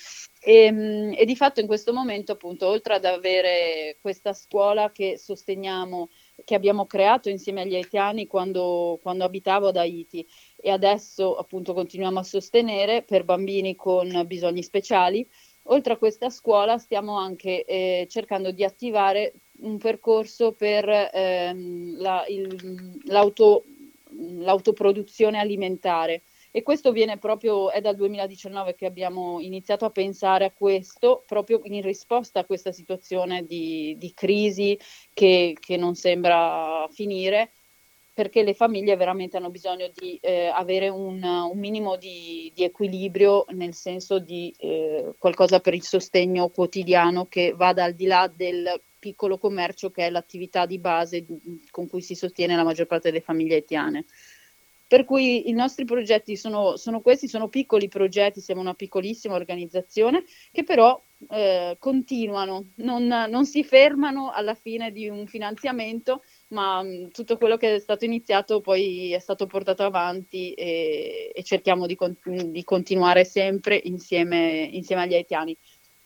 E, 0.48 0.66
ehm, 0.66 1.12
e, 1.16 1.24
di 1.24 1.34
fatto 1.34 1.58
in 1.58 1.66
questo 1.66 1.92
momento, 1.92 2.30
appunto, 2.30 2.68
oltre 2.68 2.94
ad 2.94 3.04
avere 3.04 3.98
questa 4.00 4.32
scuola 4.32 4.92
che 4.92 5.18
sosteniamo, 5.18 6.08
che 6.44 6.54
abbiamo 6.54 6.86
creato 6.86 7.28
insieme 7.28 7.62
agli 7.62 7.74
haitiani 7.74 8.28
quando, 8.28 9.00
quando 9.02 9.24
abitavo 9.24 9.66
ad 9.68 9.76
Haiti 9.76 10.24
e 10.56 10.70
adesso 10.70 11.36
appunto 11.36 11.74
continuiamo 11.74 12.20
a 12.20 12.22
sostenere 12.22 13.02
per 13.02 13.24
bambini 13.24 13.74
con 13.74 14.22
bisogni 14.24 14.62
speciali, 14.62 15.28
oltre 15.64 15.94
a 15.94 15.96
questa 15.96 16.30
scuola 16.30 16.78
stiamo 16.78 17.18
anche 17.18 17.64
eh, 17.64 18.06
cercando 18.08 18.52
di 18.52 18.62
attivare 18.62 19.32
un 19.62 19.78
percorso 19.78 20.52
per 20.52 20.88
ehm, 20.88 21.98
la, 21.98 22.24
il, 22.28 23.00
l'auto 23.06 23.64
l'autoproduzione 24.18 25.38
alimentare. 25.38 26.22
E 26.56 26.62
questo 26.62 26.90
viene 26.90 27.18
proprio, 27.18 27.70
è 27.70 27.82
dal 27.82 27.96
2019 27.96 28.74
che 28.76 28.86
abbiamo 28.86 29.40
iniziato 29.40 29.84
a 29.84 29.90
pensare 29.90 30.46
a 30.46 30.52
questo, 30.52 31.22
proprio 31.26 31.60
in 31.64 31.82
risposta 31.82 32.40
a 32.40 32.44
questa 32.46 32.72
situazione 32.72 33.44
di, 33.44 33.94
di 33.98 34.14
crisi 34.14 34.78
che, 35.12 35.54
che 35.60 35.76
non 35.76 35.94
sembra 35.96 36.88
finire, 36.90 37.50
perché 38.14 38.42
le 38.42 38.54
famiglie 38.54 38.96
veramente 38.96 39.36
hanno 39.36 39.50
bisogno 39.50 39.90
di 39.92 40.18
eh, 40.22 40.46
avere 40.46 40.88
un, 40.88 41.22
un 41.22 41.58
minimo 41.58 41.96
di, 41.96 42.50
di, 42.54 42.64
equilibrio, 42.64 43.44
nel 43.50 43.74
senso 43.74 44.18
di 44.18 44.50
eh, 44.56 45.12
qualcosa 45.18 45.60
per 45.60 45.74
il 45.74 45.82
sostegno 45.82 46.48
quotidiano 46.48 47.26
che 47.26 47.52
vada 47.54 47.84
al 47.84 47.92
di 47.92 48.06
là 48.06 48.32
del 48.34 48.80
piccolo 48.98 49.36
commercio 49.36 49.90
che 49.90 50.06
è 50.06 50.10
l'attività 50.10 50.64
di 50.64 50.78
base 50.78 51.26
con 51.70 51.86
cui 51.86 52.00
si 52.00 52.14
sostiene 52.14 52.56
la 52.56 52.64
maggior 52.64 52.86
parte 52.86 53.10
delle 53.10 53.22
famiglie 53.22 53.56
haitiane. 53.56 54.06
Per 54.88 55.04
cui 55.04 55.48
i 55.48 55.52
nostri 55.52 55.84
progetti 55.84 56.36
sono, 56.36 56.76
sono 56.76 57.00
questi, 57.00 57.26
sono 57.26 57.48
piccoli 57.48 57.88
progetti, 57.88 58.40
siamo 58.40 58.60
una 58.60 58.74
piccolissima 58.74 59.34
organizzazione 59.34 60.24
che 60.52 60.62
però 60.62 61.02
eh, 61.30 61.76
continuano, 61.80 62.66
non, 62.76 63.06
non, 63.06 63.46
si 63.46 63.64
fermano 63.64 64.30
alla 64.30 64.54
fine 64.54 64.92
di 64.92 65.08
un 65.08 65.26
finanziamento, 65.26 66.22
ma 66.48 66.82
mh, 66.82 67.10
tutto 67.10 67.36
quello 67.36 67.56
che 67.56 67.74
è 67.74 67.78
stato 67.80 68.04
iniziato 68.04 68.60
poi 68.60 69.12
è 69.12 69.18
stato 69.18 69.46
portato 69.46 69.82
avanti 69.82 70.52
e, 70.52 71.32
e 71.34 71.42
cerchiamo 71.42 71.86
di, 71.86 71.96
con- 71.96 72.16
di, 72.22 72.62
continuare 72.62 73.24
sempre 73.24 73.80
insieme, 73.84 74.68
insieme 74.70 75.02
agli 75.02 75.14
haitiani. 75.14 75.56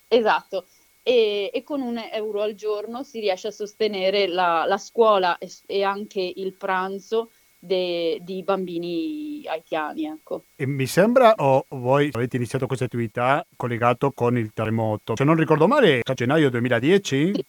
Esatto, 0.07 0.67
e, 1.07 1.51
e, 1.53 1.63
con 1.63 1.79
un 1.79 1.97
euro 2.11 2.41
al 2.41 2.53
giorno 2.53 3.01
si 3.01 3.21
riesce 3.21 3.47
a 3.47 3.51
sostenere 3.51 4.27
la, 4.27 4.65
la 4.67 4.77
scuola 4.77 5.37
e, 5.37 5.49
e, 5.65 5.81
anche 5.81 6.19
il 6.35 6.51
pranzo 6.51 7.31
de, 7.57 8.17
di 8.19 8.43
bambini 8.43 9.41
haitiani. 9.47 10.05
Ecco. 10.05 10.43
E 10.57 10.65
mi 10.65 10.85
sembra, 10.85 11.33
o 11.37 11.65
oh, 11.69 11.77
voi 11.77 12.09
avete 12.11 12.35
iniziato 12.35 12.67
questa 12.67 12.83
attività 12.83 13.45
collegato 13.55 14.11
con 14.11 14.37
il 14.37 14.51
terremoto, 14.53 15.15
se 15.15 15.23
non 15.23 15.37
ricordo 15.37 15.65
male, 15.65 16.01
a 16.03 16.13
gennaio 16.13 16.49
2010? 16.49 17.31
Sì, 17.33 17.45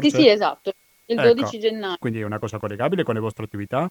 sì, 0.00 0.10
sì, 0.10 0.28
esatto, 0.28 0.72
il 1.06 1.18
ecco. 1.18 1.34
12 1.34 1.58
gennaio. 1.58 1.96
Quindi 1.98 2.20
è 2.20 2.24
una 2.24 2.38
cosa 2.38 2.56
collegabile 2.56 3.02
con 3.02 3.12
le 3.12 3.20
vostre 3.20 3.44
attività? 3.44 3.90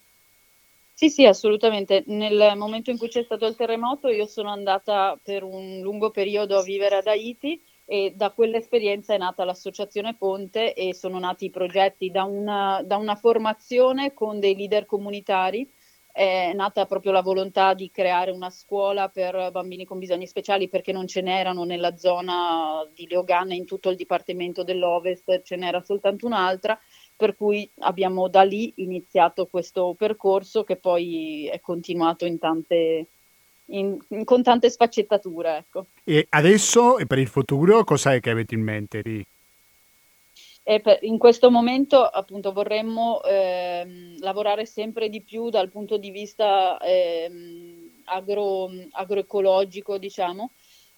Sì, 0.91 1.11
sì, 1.11 1.27
assolutamente. 1.27 2.03
Nel 2.07 2.53
momento 2.55 2.89
in 2.89 2.97
cui 2.97 3.09
c'è 3.09 3.21
stato 3.21 3.45
il 3.45 3.55
terremoto 3.55 4.07
io 4.07 4.25
sono 4.25 4.49
andata 4.49 5.15
per 5.21 5.43
un 5.43 5.81
lungo 5.81 6.09
periodo 6.09 6.57
a 6.57 6.63
vivere 6.63 6.95
ad 6.95 7.05
Haiti 7.05 7.61
e 7.91 8.13
da 8.15 8.31
quell'esperienza 8.31 9.13
è 9.13 9.17
nata 9.17 9.43
l'associazione 9.43 10.15
Ponte 10.15 10.73
e 10.73 10.93
sono 10.93 11.19
nati 11.19 11.47
i 11.47 11.49
progetti. 11.49 12.09
Da 12.09 12.23
una, 12.23 12.81
da 12.85 12.95
una 12.95 13.15
formazione 13.15 14.13
con 14.13 14.39
dei 14.39 14.55
leader 14.55 14.85
comunitari 14.85 15.69
è 16.09 16.53
nata 16.53 16.85
proprio 16.85 17.11
la 17.11 17.21
volontà 17.21 17.73
di 17.73 17.91
creare 17.91 18.31
una 18.31 18.49
scuola 18.49 19.09
per 19.09 19.51
bambini 19.51 19.83
con 19.83 19.99
bisogni 19.99 20.25
speciali 20.25 20.69
perché 20.69 20.93
non 20.93 21.05
ce 21.05 21.19
n'erano 21.19 21.65
nella 21.65 21.97
zona 21.97 22.89
di 22.93 23.07
Leogane 23.09 23.55
in 23.55 23.65
tutto 23.65 23.89
il 23.89 23.97
dipartimento 23.97 24.63
dell'Ovest, 24.63 25.41
ce 25.41 25.57
n'era 25.57 25.81
soltanto 25.81 26.25
un'altra, 26.25 26.79
per 27.13 27.35
cui 27.35 27.69
abbiamo 27.79 28.29
da 28.29 28.43
lì 28.43 28.71
iniziato 28.77 29.47
questo 29.47 29.95
percorso 29.97 30.63
che 30.63 30.77
poi 30.77 31.45
è 31.47 31.59
continuato 31.59 32.25
in 32.25 32.39
tante, 32.39 33.07
in, 33.71 33.97
in, 34.09 34.23
con 34.23 34.43
tante 34.43 34.69
sfaccettature. 34.69 35.57
Ecco. 35.57 35.87
E 36.03 36.25
adesso 36.29 36.97
e 36.97 37.05
per 37.05 37.19
il 37.19 37.27
futuro 37.27 37.83
cosa 37.83 38.13
è 38.13 38.19
che 38.19 38.29
avete 38.29 38.55
in 38.55 38.61
mente 38.61 39.01
lì? 39.03 39.25
Per, 40.63 40.99
in 41.01 41.17
questo 41.17 41.49
momento 41.49 42.01
appunto 42.01 42.53
vorremmo 42.53 43.21
ehm, 43.23 44.19
lavorare 44.19 44.65
sempre 44.65 45.09
di 45.09 45.21
più 45.21 45.49
dal 45.49 45.69
punto 45.69 45.97
di 45.97 46.11
vista 46.11 46.77
ehm, 46.77 48.03
agro, 48.05 48.69
agroecologico, 48.91 49.97
diciamo, 49.97 50.51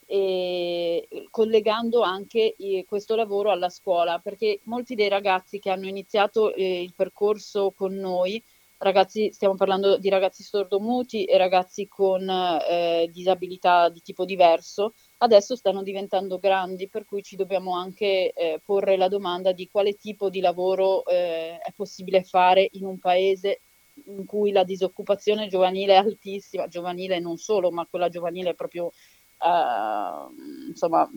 e 0.05 1.07
collegando 1.31 2.01
anche 2.01 2.55
eh, 2.57 2.85
questo 2.87 3.15
lavoro 3.15 3.51
alla 3.51 3.69
scuola, 3.69 4.19
perché 4.19 4.59
molti 4.63 4.95
dei 4.95 5.09
ragazzi 5.09 5.59
che 5.59 5.69
hanno 5.69 5.87
iniziato 5.87 6.53
eh, 6.53 6.81
il 6.81 6.93
percorso 6.95 7.71
con 7.71 7.93
noi 7.95 8.43
ragazzi, 8.83 9.31
stiamo 9.31 9.55
parlando 9.55 9.97
di 9.97 10.09
ragazzi 10.09 10.43
sordomuti 10.43 11.25
e 11.25 11.37
ragazzi 11.37 11.87
con 11.87 12.29
eh, 12.29 13.09
disabilità 13.11 13.89
di 13.89 14.01
tipo 14.01 14.25
diverso, 14.25 14.93
adesso 15.19 15.55
stanno 15.55 15.81
diventando 15.81 16.37
grandi, 16.37 16.89
per 16.89 17.05
cui 17.05 17.23
ci 17.23 17.35
dobbiamo 17.35 17.75
anche 17.75 18.33
eh, 18.33 18.61
porre 18.63 18.97
la 18.97 19.07
domanda 19.07 19.53
di 19.53 19.67
quale 19.69 19.95
tipo 19.95 20.29
di 20.29 20.41
lavoro 20.41 21.05
eh, 21.05 21.57
è 21.57 21.71
possibile 21.73 22.23
fare 22.23 22.67
in 22.73 22.85
un 22.85 22.99
paese 22.99 23.61
in 24.05 24.25
cui 24.25 24.51
la 24.51 24.63
disoccupazione 24.63 25.47
giovanile 25.47 25.93
è 25.93 25.97
altissima, 25.97 26.67
giovanile 26.67 27.19
non 27.19 27.37
solo, 27.37 27.71
ma 27.71 27.87
quella 27.89 28.09
giovanile 28.09 28.51
è 28.51 28.55
proprio, 28.55 28.91
eh, 29.39 30.67
insomma, 30.67 31.09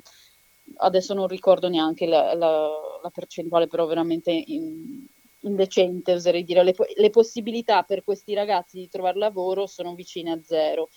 adesso 0.78 1.14
non 1.14 1.26
ricordo 1.26 1.68
neanche 1.68 2.06
la, 2.06 2.34
la, 2.34 2.68
la 3.02 3.10
percentuale, 3.10 3.66
però 3.66 3.86
veramente 3.86 4.30
in, 4.30 5.06
indecente, 5.48 6.12
oserei 6.12 6.44
dire, 6.44 6.62
le, 6.62 6.74
le 6.96 7.10
possibilità 7.10 7.82
per 7.82 8.02
questi 8.04 8.34
ragazzi 8.34 8.78
di 8.78 8.88
trovare 8.88 9.18
lavoro 9.18 9.66
sono 9.66 9.94
vicine 9.94 10.32
a 10.32 10.40
zero. 10.42 10.88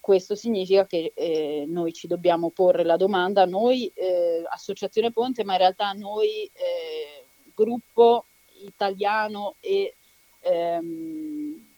Questo 0.00 0.34
significa 0.34 0.84
che 0.84 1.12
eh, 1.14 1.64
noi 1.68 1.92
ci 1.92 2.06
dobbiamo 2.08 2.50
porre 2.50 2.82
la 2.82 2.96
domanda, 2.96 3.44
noi 3.44 3.86
eh, 3.94 4.42
Associazione 4.48 5.12
Ponte, 5.12 5.44
ma 5.44 5.52
in 5.52 5.58
realtà 5.58 5.92
noi 5.92 6.44
eh, 6.52 7.24
gruppo 7.54 8.26
italiano 8.64 9.54
e, 9.60 9.94
ehm, 10.40 11.68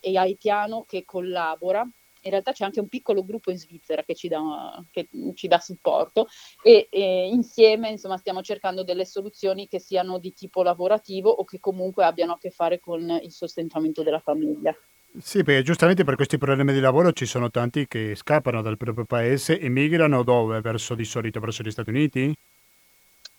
e 0.00 0.16
haitiano 0.16 0.84
che 0.88 1.04
collabora 1.04 1.86
in 2.24 2.30
realtà 2.30 2.52
c'è 2.52 2.64
anche 2.64 2.80
un 2.80 2.88
piccolo 2.88 3.24
gruppo 3.24 3.50
in 3.50 3.58
Svizzera 3.58 4.02
che 4.02 4.14
ci 4.14 4.28
dà, 4.28 4.84
che 4.90 5.08
ci 5.34 5.46
dà 5.46 5.58
supporto 5.58 6.26
e, 6.62 6.88
e, 6.90 7.28
insieme 7.28 7.90
insomma, 7.90 8.16
stiamo 8.16 8.42
cercando 8.42 8.82
delle 8.82 9.04
soluzioni 9.04 9.68
che 9.68 9.78
siano 9.78 10.18
di 10.18 10.32
tipo 10.32 10.62
lavorativo 10.62 11.30
o 11.30 11.44
che 11.44 11.60
comunque 11.60 12.04
abbiano 12.04 12.32
a 12.32 12.38
che 12.38 12.50
fare 12.50 12.80
con 12.80 13.00
il 13.22 13.30
sostentamento 13.30 14.02
della 14.02 14.20
famiglia. 14.20 14.74
Sì, 15.16 15.44
perché 15.44 15.62
giustamente 15.62 16.02
per 16.02 16.16
questi 16.16 16.38
problemi 16.38 16.72
di 16.72 16.80
lavoro 16.80 17.12
ci 17.12 17.24
sono 17.24 17.48
tanti 17.48 17.86
che 17.86 18.14
scappano 18.16 18.62
dal 18.62 18.76
proprio 18.76 19.04
paese 19.04 19.60
e 19.60 19.68
migrano 19.68 20.24
dove? 20.24 20.60
Verso 20.60 20.96
di 20.96 21.04
solito 21.04 21.38
verso 21.38 21.62
gli 21.62 21.70
Stati 21.70 21.90
Uniti? 21.90 22.34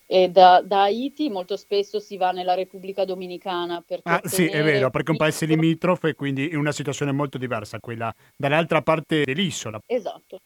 E 0.06 0.30
da, 0.30 0.62
da, 0.62 0.82
Haiti 0.82 1.28
molto 1.28 1.56
spesso 1.56 1.98
si 1.98 2.16
va 2.16 2.30
nella 2.30 2.54
Repubblica 2.54 3.04
Dominicana. 3.04 3.84
ah, 4.04 4.20
sì, 4.24 4.46
è 4.46 4.62
vero, 4.62 4.88
perché 4.90 5.08
è 5.08 5.10
un 5.10 5.16
paese 5.16 5.46
limitrofe, 5.46 6.14
quindi 6.14 6.48
è 6.48 6.54
una 6.54 6.70
situazione 6.70 7.10
molto 7.10 7.38
diversa 7.38 7.80
quella 7.80 8.14
dall'altra 8.36 8.82
parte 8.82 9.24
dell'isola. 9.24 9.80
Esatto. 9.84 10.40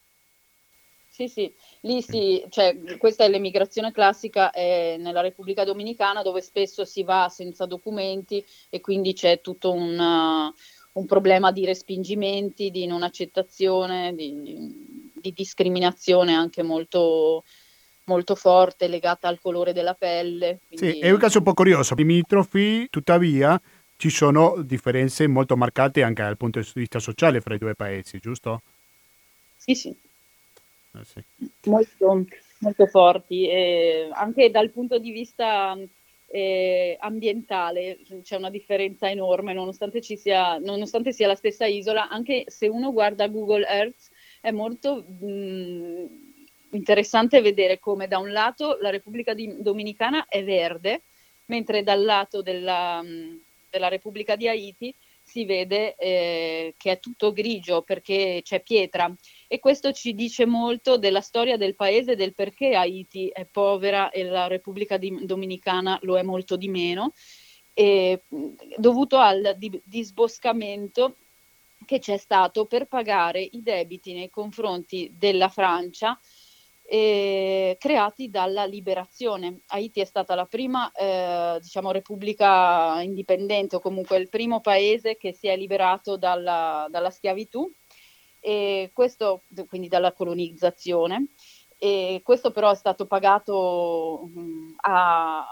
Sì, 1.21 1.29
sì, 1.29 1.55
lì 1.81 2.01
sì, 2.01 2.43
cioè, 2.49 2.97
questa 2.97 3.25
è 3.25 3.29
l'emigrazione 3.29 3.93
classica 3.93 4.51
è 4.51 4.97
nella 4.99 5.21
Repubblica 5.21 5.65
Dominicana 5.65 6.23
dove 6.23 6.41
spesso 6.41 6.87
si 6.87 7.03
va 7.03 7.29
senza 7.29 7.67
documenti 7.67 8.43
e 8.71 8.81
quindi 8.81 9.13
c'è 9.13 9.43
tutto 9.43 9.71
un, 9.71 9.99
un 10.93 11.07
problema 11.07 11.53
di 11.53 11.67
respingimenti, 11.67 12.71
di 12.71 12.87
non 12.87 13.03
accettazione, 13.03 14.15
di, 14.15 15.13
di 15.15 15.33
discriminazione 15.33 16.33
anche 16.33 16.63
molto, 16.63 17.45
molto 18.05 18.35
forte 18.35 18.89
legata 18.89 19.29
al 19.29 19.41
colore 19.41 19.73
della 19.73 19.95
pelle. 19.95 20.61
Quindi... 20.67 20.93
Sì, 20.93 20.99
è 20.99 21.11
un 21.11 21.19
caso 21.19 21.39
un 21.39 21.45
po' 21.45 21.55
curioso. 21.55 21.95
Limitrofi, 21.95 22.89
tuttavia, 22.91 23.61
ci 23.97 24.11
sono 24.11 24.63
differenze 24.63 25.27
molto 25.27 25.57
marcate 25.57 26.03
anche 26.03 26.23
dal 26.23 26.37
punto 26.37 26.61
di 26.61 26.71
vista 26.75 26.99
sociale 26.99 27.41
fra 27.41 27.55
i 27.55 27.59
due 27.59 27.75
paesi, 27.75 28.19
giusto? 28.19 28.63
Sì, 29.57 29.75
sì. 29.75 29.89
Eh, 29.89 31.05
sì. 31.05 31.23
Molto, 31.65 32.25
molto 32.59 32.87
forti. 32.87 33.49
E 33.49 34.09
anche 34.13 34.51
dal 34.51 34.71
punto 34.71 34.99
di 34.99 35.13
vista 35.13 35.79
eh, 36.27 36.97
ambientale 36.99 37.99
c'è 38.23 38.37
una 38.37 38.51
differenza 38.51 39.09
enorme, 39.09 39.53
nonostante, 39.53 40.01
ci 40.01 40.17
sia, 40.17 40.59
nonostante 40.59 41.13
sia 41.13 41.29
la 41.29 41.37
stessa 41.37 41.67
isola, 41.67 42.09
anche 42.09 42.45
se 42.49 42.67
uno 42.67 42.93
guarda 42.93 43.29
Google 43.29 43.67
Earth 43.69 44.09
è 44.41 44.51
molto... 44.51 45.05
Mh, 45.05 46.29
interessante 46.73 47.41
vedere 47.41 47.79
come 47.79 48.07
da 48.07 48.19
un 48.19 48.33
lato 48.33 48.79
la 48.81 48.91
Repubblica 48.91 49.35
Dominicana 49.35 50.27
è 50.27 50.45
verde, 50.45 51.03
mentre 51.47 51.83
dal 51.83 52.03
lato 52.03 52.43
della, 52.43 53.03
della 53.69 53.89
Repubblica 53.89 54.37
di 54.37 54.49
Haiti 54.49 54.95
si 55.23 55.45
vede 55.45 55.95
eh, 55.95 56.75
che 56.77 56.93
è 56.93 56.99
tutto 56.99 57.33
grigio 57.33 57.83
perché 57.83 58.41
c'è 58.43 58.63
pietra. 58.63 59.13
E 59.47 59.61
questo 59.61 59.93
ci 59.93 60.15
dice 60.15 60.45
molto 60.45 60.99
della 60.99 61.21
storia 61.21 61.57
del 61.57 61.77
paese, 61.77 62.17
del 62.17 62.35
perché 62.35 62.75
Haiti 62.75 63.29
è 63.29 63.45
povera 63.45 64.11
e 64.11 64.25
la 64.25 64.49
Repubblica 64.49 64.99
Dominicana 64.99 65.99
lo 66.03 66.19
è 66.19 66.23
molto 66.23 66.57
di 66.57 66.69
meno, 66.69 67.13
e, 67.73 68.23
dovuto 68.77 69.19
al 69.19 69.57
disboscamento 69.85 71.17
che 71.87 72.01
c'è 72.01 72.17
stato 72.17 72.67
per 72.67 72.87
pagare 72.87 73.41
i 73.41 73.63
debiti 73.63 74.13
nei 74.13 74.31
confronti 74.31 75.13
della 75.17 75.49
Francia 75.49 76.19
eh, 76.93 77.77
creati 77.79 78.31
dalla 78.31 78.65
liberazione. 78.65 79.61
Haiti 79.69 80.01
è 80.01 80.05
stata 80.05 80.35
la 80.35 80.47
prima 80.47 80.91
eh, 80.91 81.59
diciamo, 81.61 81.93
repubblica 81.93 83.01
indipendente 83.01 83.77
o 83.77 83.81
comunque 83.81 84.17
il 84.17 84.29
primo 84.29 84.61
paese 84.61 85.17
che 85.17 85.33
si 85.33 85.47
è 85.47 85.57
liberato 85.57 86.17
dalla, 86.17 86.89
dalla 86.91 87.11
schiavitù, 87.11 87.71
e 88.41 88.91
questo, 88.93 89.45
quindi 89.69 89.87
dalla 89.87 90.13
colonizzazione. 90.13 91.29
E 91.79 92.23
questo 92.25 92.51
però 92.51 92.73
è 92.73 92.75
stato 92.75 93.07
pagato 93.07 94.29
mh, 94.35 94.75
a, 94.81 95.47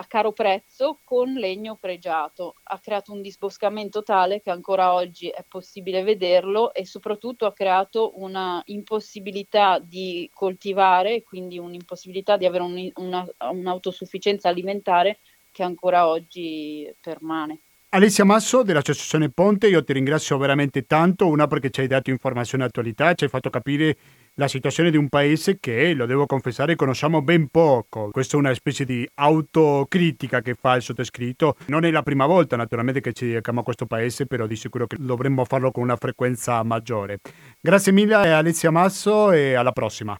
a 0.00 0.04
caro 0.06 0.32
prezzo 0.32 0.98
con 1.04 1.34
legno 1.34 1.76
pregiato. 1.76 2.54
Ha 2.62 2.78
creato 2.78 3.12
un 3.12 3.20
disboscamento 3.20 4.02
tale 4.02 4.40
che 4.40 4.50
ancora 4.50 4.94
oggi 4.94 5.28
è 5.28 5.44
possibile 5.46 6.02
vederlo 6.02 6.72
e 6.72 6.86
soprattutto 6.86 7.44
ha 7.44 7.52
creato 7.52 8.18
una 8.18 8.62
impossibilità 8.66 9.78
di 9.78 10.28
coltivare, 10.32 11.22
quindi 11.22 11.58
un'impossibilità 11.58 12.38
di 12.38 12.46
avere 12.46 12.64
un, 12.64 12.90
una, 12.96 13.26
un'autosufficienza 13.50 14.48
alimentare 14.48 15.18
che 15.52 15.62
ancora 15.62 16.08
oggi 16.08 16.90
permane. 16.98 17.60
Alessia 17.90 18.24
Masso 18.24 18.62
dell'Associazione 18.62 19.30
Ponte, 19.30 19.66
io 19.66 19.84
ti 19.84 19.92
ringrazio 19.92 20.38
veramente 20.38 20.86
tanto, 20.86 21.26
una 21.26 21.46
perché 21.46 21.70
ci 21.70 21.80
hai 21.80 21.88
dato 21.88 22.08
informazione 22.08 22.64
e 22.64 22.66
attualità, 22.68 23.12
ci 23.14 23.24
hai 23.24 23.30
fatto 23.30 23.50
capire 23.50 23.96
la 24.34 24.48
situazione 24.48 24.90
di 24.90 24.96
un 24.96 25.08
paese 25.08 25.58
che, 25.58 25.92
lo 25.92 26.06
devo 26.06 26.26
confessare, 26.26 26.76
conosciamo 26.76 27.22
ben 27.22 27.48
poco. 27.48 28.10
Questa 28.10 28.36
è 28.36 28.38
una 28.38 28.54
specie 28.54 28.84
di 28.84 29.08
autocritica 29.14 30.40
che 30.40 30.54
fa 30.54 30.76
il 30.76 30.82
sottoscritto. 30.82 31.56
Non 31.66 31.84
è 31.84 31.90
la 31.90 32.02
prima 32.02 32.26
volta 32.26 32.56
naturalmente 32.56 33.00
che 33.00 33.12
ci 33.12 33.26
dedichiamo 33.26 33.60
a 33.60 33.64
questo 33.64 33.86
paese, 33.86 34.26
però 34.26 34.46
di 34.46 34.56
sicuro 34.56 34.86
che 34.86 34.96
dovremmo 34.98 35.44
farlo 35.44 35.70
con 35.70 35.82
una 35.82 35.96
frequenza 35.96 36.62
maggiore. 36.62 37.18
Grazie 37.60 37.92
mille 37.92 38.14
Alessia 38.14 38.70
Masso 38.70 39.32
e 39.32 39.54
alla 39.54 39.72
prossima. 39.72 40.16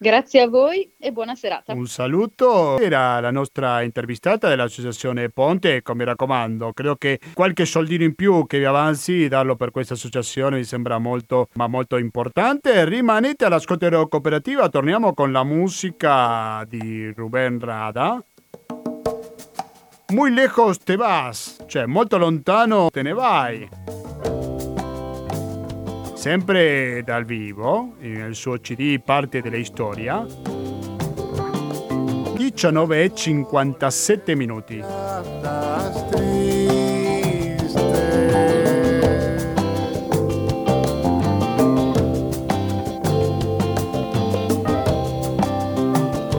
Grazie 0.00 0.42
a 0.42 0.48
voi 0.48 0.88
e 0.96 1.10
buona 1.10 1.34
serata. 1.34 1.72
Un 1.72 1.88
saluto. 1.88 2.78
Era 2.78 3.18
la 3.18 3.32
nostra 3.32 3.82
intervistata 3.82 4.48
dell'associazione 4.48 5.28
Ponte. 5.28 5.82
Mi 5.92 6.04
raccomando, 6.04 6.72
credo 6.72 6.94
che 6.94 7.18
qualche 7.34 7.64
soldino 7.64 8.04
in 8.04 8.14
più 8.14 8.46
che 8.46 8.58
vi 8.58 8.64
avanzi, 8.64 9.26
darlo 9.26 9.56
per 9.56 9.72
questa 9.72 9.94
associazione 9.94 10.58
mi 10.58 10.64
sembra 10.64 10.98
molto, 10.98 11.48
ma 11.54 11.66
molto 11.66 11.96
importante. 11.96 12.84
Rimanete 12.84 13.44
all'ascolto 13.44 14.06
cooperativa. 14.06 14.68
Torniamo 14.68 15.14
con 15.14 15.32
la 15.32 15.42
musica 15.42 16.64
di 16.68 17.12
Ruben 17.12 17.58
Rada. 17.58 18.22
Muy 20.12 20.30
lejos 20.30 20.78
te 20.78 20.94
vas, 20.94 21.64
cioè 21.66 21.86
molto 21.86 22.18
lontano 22.18 22.88
te 22.88 23.02
ne 23.02 23.12
vai 23.12 23.68
sempre 26.18 27.04
dal 27.04 27.24
vivo, 27.24 27.94
nel 28.00 28.34
suo 28.34 28.58
CD 28.58 29.00
Parte 29.00 29.40
della 29.40 29.62
storia. 29.62 30.26
19 32.36 33.02
e 33.04 33.14
57 33.14 34.34
minuti. 34.34 34.82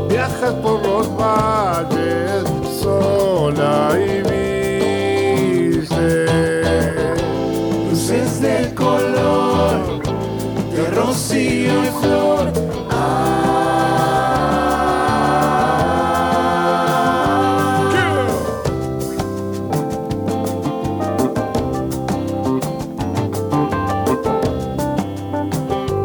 Viajas 0.09 0.53
por 0.61 0.81
los 0.85 1.07
valles 1.15 2.43
sola 2.81 3.97
y 3.97 4.21
viste 5.77 6.28
del 8.37 8.73
color 8.75 10.01
de 10.71 10.85
rocío 10.91 11.83
y 11.83 11.87
flor. 11.99 12.53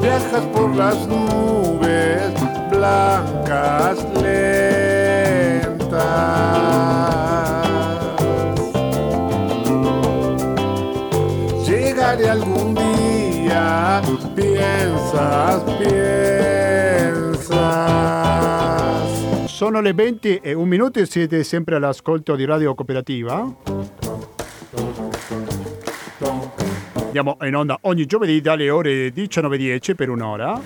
Viajas 0.00 0.44
por 0.52 0.74
las 0.74 1.06
nubes 1.06 2.32
blancas 2.70 3.33
piensas. 15.78 17.04
Sono 19.46 19.80
le 19.80 19.92
20 19.92 20.40
e 20.42 20.52
un 20.52 20.68
minuto 20.68 20.98
e 20.98 21.06
siete 21.06 21.44
sempre 21.44 21.76
all'ascolto 21.76 22.34
di 22.34 22.44
Radio 22.44 22.74
Cooperativa. 22.74 23.52
Andiamo 27.14 27.36
in 27.42 27.54
onda 27.54 27.78
ogni 27.82 28.06
giovedì 28.06 28.40
dalle 28.40 28.70
ore 28.70 29.08
19.10 29.08 29.94
per 29.94 30.08
un'ora. 30.08 30.60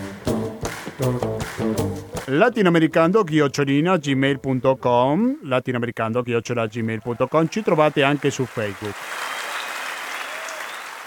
Latinoamericano 2.26 3.22
chiocciolina 3.24 3.96
gmail.com 3.96 5.38
latinoamericano 5.44 6.22
chiocciola 6.22 6.66
gmail.com 6.66 7.48
ci 7.48 7.62
trovate 7.62 8.02
anche 8.02 8.30
su 8.30 8.44
Facebook. 8.44 8.94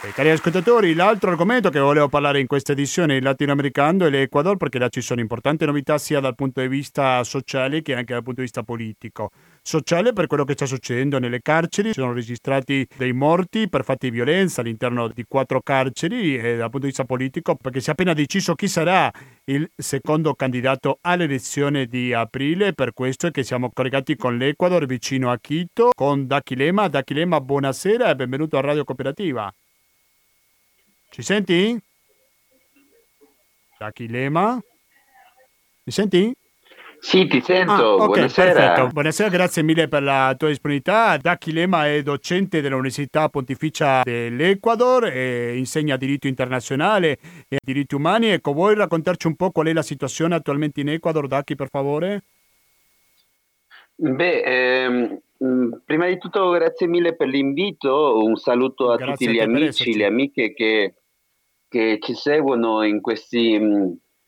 E 0.03 0.13
cari 0.13 0.31
ascoltatori, 0.31 0.95
l'altro 0.95 1.29
argomento 1.29 1.69
che 1.69 1.77
volevo 1.77 2.09
parlare 2.09 2.39
in 2.39 2.47
questa 2.47 2.71
edizione 2.71 3.13
del 3.13 3.23
latinoamericano 3.23 4.07
è 4.07 4.09
l'Ecuador 4.09 4.57
perché 4.57 4.79
là 4.79 4.89
ci 4.89 4.99
sono 4.99 5.21
importanti 5.21 5.63
novità 5.63 5.99
sia 5.99 6.19
dal 6.19 6.33
punto 6.33 6.59
di 6.59 6.67
vista 6.67 7.23
sociale 7.23 7.83
che 7.83 7.93
anche 7.93 8.13
dal 8.13 8.23
punto 8.23 8.39
di 8.39 8.47
vista 8.47 8.63
politico. 8.63 9.29
Sociale 9.61 10.11
per 10.11 10.25
quello 10.25 10.43
che 10.43 10.53
sta 10.53 10.65
succedendo 10.65 11.19
nelle 11.19 11.39
carceri, 11.39 11.93
sono 11.93 12.13
registrati 12.13 12.87
dei 12.97 13.13
morti 13.13 13.69
per 13.69 13.83
fatti 13.83 14.09
di 14.09 14.15
violenza 14.15 14.61
all'interno 14.61 15.07
di 15.07 15.23
quattro 15.27 15.61
carceri 15.61 16.35
e 16.35 16.57
dal 16.57 16.71
punto 16.71 16.79
di 16.79 16.87
vista 16.87 17.05
politico 17.05 17.53
perché 17.53 17.79
si 17.79 17.89
è 17.89 17.91
appena 17.91 18.13
deciso 18.13 18.55
chi 18.55 18.67
sarà 18.67 19.11
il 19.45 19.69
secondo 19.75 20.33
candidato 20.33 20.97
all'elezione 21.01 21.85
di 21.85 22.11
aprile, 22.11 22.73
per 22.73 22.93
questo 22.93 23.27
è 23.27 23.31
che 23.31 23.43
siamo 23.43 23.69
collegati 23.71 24.15
con 24.15 24.35
l'Ecuador 24.35 24.87
vicino 24.87 25.29
a 25.29 25.37
Quito 25.39 25.91
con 25.95 26.25
Dakilema. 26.25 26.87
Dakilema, 26.87 27.39
buonasera 27.39 28.09
e 28.09 28.15
benvenuto 28.15 28.57
a 28.57 28.61
Radio 28.61 28.83
Cooperativa. 28.83 29.53
Ci 31.11 31.23
senti? 31.23 31.77
Dakilema? 33.77 34.53
Mi 35.83 35.91
senti? 35.91 36.33
Sì, 36.99 37.27
ti 37.27 37.41
sento, 37.41 37.73
Ah, 37.73 37.93
ok, 37.95 38.05
buonasera. 38.05 38.53
perfetto. 38.53 38.87
Buonasera, 38.93 39.29
grazie 39.29 39.61
mille 39.63 39.89
per 39.89 40.03
la 40.03 40.33
tua 40.37 40.47
disponibilità. 40.47 41.17
Daki 41.17 41.51
Lema 41.51 41.87
è 41.87 42.01
docente 42.01 42.61
dell'Università 42.61 43.27
Pontificia 43.27 44.03
dell'Ecuador 44.03 45.05
e 45.07 45.57
insegna 45.57 45.97
diritto 45.97 46.27
internazionale 46.27 47.17
e 47.49 47.57
diritti 47.61 47.95
umani. 47.95 48.27
Ecco, 48.27 48.53
vuoi 48.53 48.75
raccontarci 48.75 49.27
un 49.27 49.35
po' 49.35 49.51
qual 49.51 49.67
è 49.67 49.73
la 49.73 49.81
situazione 49.81 50.35
attualmente 50.35 50.79
in 50.79 50.89
Ecuador, 50.89 51.27
Daki, 51.27 51.55
per 51.55 51.67
favore? 51.69 52.23
Beh, 53.95 54.41
ehm, 54.43 55.19
mh, 55.39 55.81
prima 55.83 56.05
di 56.07 56.17
tutto 56.19 56.51
grazie 56.51 56.87
mille 56.87 57.15
per 57.15 57.27
l'invito, 57.27 58.23
un 58.23 58.35
saluto 58.37 58.91
a 58.91 58.95
Grazie 58.97 59.25
tutti 59.27 59.37
gli 59.37 59.39
amici, 59.39 59.65
esserci. 59.65 59.97
le 59.97 60.05
amiche 60.05 60.53
che, 60.53 60.93
che 61.71 61.99
ci 62.01 62.13
seguono 62.15 62.83
in 62.83 62.99
questi, 62.99 63.55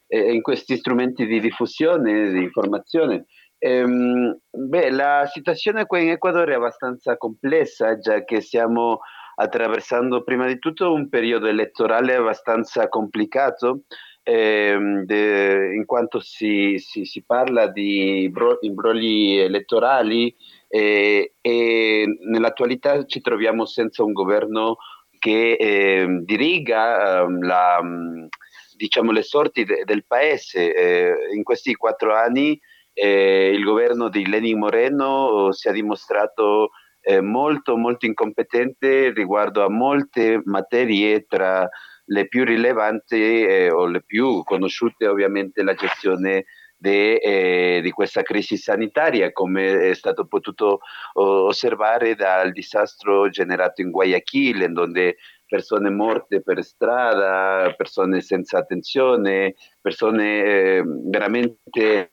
eh, 0.08 0.34
in 0.34 0.42
questi 0.42 0.78
strumenti 0.78 1.26
di 1.26 1.42
diffusione, 1.42 2.32
di 2.32 2.42
informazione. 2.42 3.26
Ehm, 3.58 4.40
beh, 4.50 4.90
la 4.92 5.30
situazione 5.30 5.86
qui 5.86 6.04
in 6.04 6.10
Ecuador 6.12 6.48
è 6.48 6.54
abbastanza 6.54 7.18
complessa, 7.18 7.98
già 7.98 8.24
che 8.24 8.40
stiamo 8.40 9.00
attraversando 9.36 10.24
prima 10.24 10.48
di 10.48 10.58
tutto 10.58 10.94
un 10.94 11.10
periodo 11.10 11.48
elettorale 11.48 12.16
abbastanza 12.16 12.88
complicato, 12.88 13.82
ehm, 14.24 15.04
de- 15.04 15.74
in 15.76 15.86
quanto 15.86 16.22
si, 16.22 16.78
si- 16.78 17.04
si 17.04 17.26
parla 17.26 17.68
di 17.68 18.30
bro- 18.32 18.60
imbrogli 18.62 19.38
elettorali 19.38 20.34
eh, 20.70 21.34
e 21.42 22.06
nell'attualità 22.26 23.06
ci 23.06 23.20
troviamo 23.20 23.66
senza 23.66 24.04
un 24.04 24.14
governo 24.14 24.78
che 25.24 25.56
ehm, 25.58 26.26
diriga 26.26 27.22
ehm, 27.22 27.46
la, 27.46 27.82
mh, 27.82 28.28
diciamo, 28.76 29.14
le 29.14 29.24
sorti 29.24 29.64
de- 29.64 29.84
del 29.86 30.04
paese. 30.06 30.76
Eh, 30.76 31.14
in 31.34 31.44
questi 31.44 31.76
quattro 31.76 32.14
anni 32.14 32.60
eh, 32.92 33.52
il 33.54 33.64
governo 33.64 34.10
di 34.10 34.28
Lenin 34.28 34.58
Moreno 34.58 35.48
eh, 35.48 35.54
si 35.54 35.70
è 35.70 35.72
dimostrato 35.72 36.72
eh, 37.00 37.22
molto 37.22 37.78
molto 37.78 38.06
incompetente 38.06 39.12
riguardo 39.12 39.64
a 39.64 39.70
molte 39.70 40.42
materie 40.44 41.26
tra 41.26 41.70
le 42.08 42.28
più 42.28 42.44
rilevanti 42.44 43.46
eh, 43.46 43.72
o 43.72 43.86
le 43.86 44.04
più 44.04 44.44
conosciute 44.44 45.08
ovviamente 45.08 45.64
la 45.64 45.74
gestione 45.74 46.46
de, 46.84 47.16
eh, 47.16 47.82
di 47.82 47.92
questa 47.92 48.24
crisi 48.24 48.58
sanitaria 48.58 49.32
come 49.32 49.90
è 49.90 49.94
stato 49.94 50.26
potuto 50.26 50.82
oh, 51.14 51.46
osservare 51.46 52.14
dal 52.14 52.52
disastro 52.52 53.30
generato 53.30 53.82
in 53.82 53.90
Guayaquil 53.90 54.64
in 54.64 54.74
dove 54.74 55.16
persone 55.48 55.90
morte 55.90 56.42
per 56.42 56.62
strada, 56.62 57.74
persone 57.78 58.20
senza 58.20 58.58
attenzione, 58.58 59.56
persone 59.80 60.44
eh, 60.44 60.84
veramente 60.86 62.12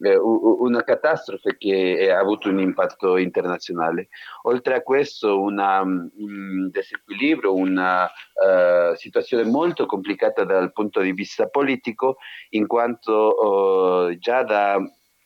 una 0.00 0.82
catastrofe 0.82 1.56
che 1.58 2.10
ha 2.10 2.18
avuto 2.18 2.48
un 2.48 2.58
impatto 2.58 3.16
internazionale. 3.16 4.08
Oltre 4.42 4.74
a 4.74 4.82
questo, 4.82 5.40
una, 5.40 5.80
un 5.82 6.70
disequilibrio, 6.70 7.54
una 7.54 8.06
eh, 8.08 8.96
situazione 8.96 9.44
molto 9.44 9.86
complicata 9.86 10.44
dal 10.44 10.72
punto 10.72 11.00
di 11.00 11.12
vista 11.12 11.48
politico, 11.48 12.16
in 12.50 12.66
quanto 12.66 14.08
eh, 14.08 14.18
già 14.18 14.42
da- 14.42 14.80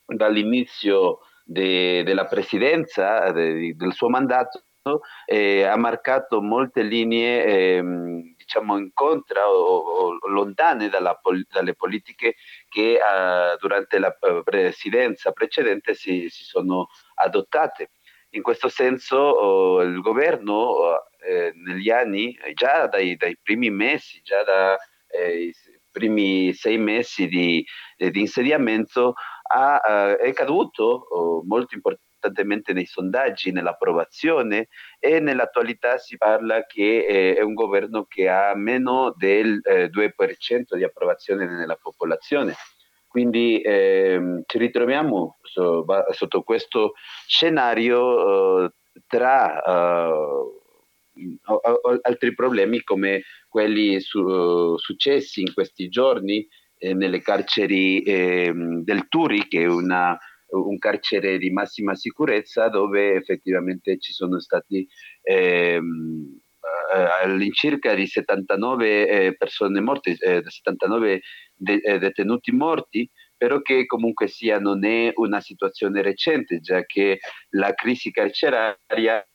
dall'inizio 0.07 1.21
de, 1.45 2.03
della 2.05 2.27
presidenza, 2.27 3.31
de, 3.31 3.75
del 3.77 3.93
suo 3.93 4.09
mandato, 4.09 4.65
eh, 5.25 5.65
ha 5.65 5.77
marcato 5.77 6.43
molte 6.43 6.83
linee 6.83 7.45
eh, 7.45 8.34
diciamo 8.45 8.77
in 8.79 8.93
contra 8.93 9.49
o, 9.49 9.77
o 9.77 10.29
lontane 10.29 10.89
dalla, 10.89 11.19
dalle 11.51 11.75
politiche 11.75 12.37
che 12.69 12.95
eh, 12.95 13.57
durante 13.59 13.99
la 13.99 14.17
eh, 14.21 14.43
presidenza 14.45 15.33
precedente 15.33 15.95
si, 15.95 16.29
si, 16.29 16.45
sono 16.45 16.89
adottate. 17.15 17.91
In 18.31 18.43
questo 18.43 18.69
senso 18.69 19.17
oh, 19.17 19.83
il 19.83 20.01
governo 20.01 20.99
eh, 21.21 21.53
negli 21.55 21.91
anni, 21.91 22.37
già 22.55 22.87
dai, 22.87 23.17
dai, 23.17 23.37
primi 23.43 23.71
mesi, 23.71 24.21
già 24.23 24.43
dai 24.43 24.77
eh, 25.09 25.53
primi 25.91 26.53
sei 26.53 26.77
mesi 26.77 27.29
di, 27.29 27.65
di 27.97 28.21
insediamento, 28.21 29.15
ha, 29.53 30.17
è 30.17 30.33
caduto 30.33 30.83
oh, 30.83 31.45
molto 31.45 31.77
importante 31.77 32.14
costantemente 32.25 32.73
nei 32.73 32.87
sondaggi, 32.87 33.53
nell'approvazione 33.53 34.69
e 34.99 35.21
nell'attualità 35.21 35.99
si 35.99 36.17
parla 36.17 36.65
che 36.65 37.05
eh, 37.07 37.35
è 37.35 37.43
un 37.43 37.53
governo 37.53 38.05
che 38.05 38.29
ha 38.29 38.55
meno 38.55 39.13
del 39.17 39.61
eh, 39.63 39.91
2% 39.91 40.75
di 40.75 40.85
approvazione 40.85 41.47
nella 41.47 41.77
popolazione. 41.77 42.55
Quindi 43.07 43.61
eh, 43.61 44.43
ci 44.47 44.59
ritroviamo 44.59 45.39
so, 45.43 45.85
sotto 46.11 46.43
questo 46.43 46.95
scenario 47.27 48.65
eh, 48.65 48.71
tra 49.07 49.63
uh, 49.65 50.61
altri 52.03 52.35
problemi 52.35 52.83
come 52.83 53.23
quelli 53.49 54.01
su, 54.01 54.77
successi 54.79 55.43
in 55.43 55.53
questi 55.55 55.89
giorni 55.89 56.45
eh, 56.79 56.93
nelle 56.93 57.21
carceri 57.21 58.03
eh, 58.03 58.53
del 58.53 59.07
Turi, 59.09 59.47
che 59.47 59.63
è 59.63 59.67
una 59.67 60.19
un 60.55 60.79
carcere 60.79 61.39
di 61.39 61.51
massima 61.51 61.95
sicurezza 61.95 62.69
dove 62.69 63.15
effettivamente 63.15 63.99
ci 63.99 64.13
sono 64.13 64.41
stati 64.41 64.87
ehm, 65.23 66.41
eh, 66.95 67.09
all'incirca 67.23 67.95
di 67.95 68.07
79 68.07 69.09
eh, 69.09 69.37
persone 69.37 69.81
morte, 69.81 70.17
eh, 70.19 70.43
79 70.45 71.21
de- 71.55 71.81
eh, 71.83 71.99
detenuti 71.99 72.53
morti, 72.53 73.09
però 73.37 73.61
che 73.61 73.87
comunque 73.87 74.29
sia 74.29 74.59
non 74.59 74.85
è 74.85 75.13
una 75.17 75.41
situazione 75.41 76.03
recente, 76.03 76.61
già 76.61 76.85
che 76.85 77.19
la 77.51 77.73
crisi 77.75 78.11
carceraria 78.11 79.27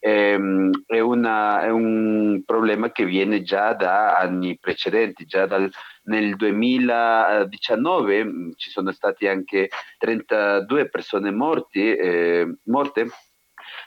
ehm, 0.00 0.70
è, 0.86 0.98
una, 0.98 1.62
è, 1.62 1.68
un 1.68 2.42
problema 2.44 2.90
che 2.90 3.04
viene 3.04 3.42
già 3.42 3.74
da 3.74 4.16
anni 4.16 4.58
precedenti, 4.58 5.26
già 5.26 5.46
dal, 5.46 5.70
nel 6.04 6.34
2019 6.36 8.24
mm, 8.24 8.50
ci 8.56 8.70
sono 8.70 8.90
stati 8.90 9.28
anche 9.28 9.68
32 9.98 10.88
persone 10.88 11.30
morti, 11.30 11.94
eh, 11.94 12.56
morte, 12.64 13.08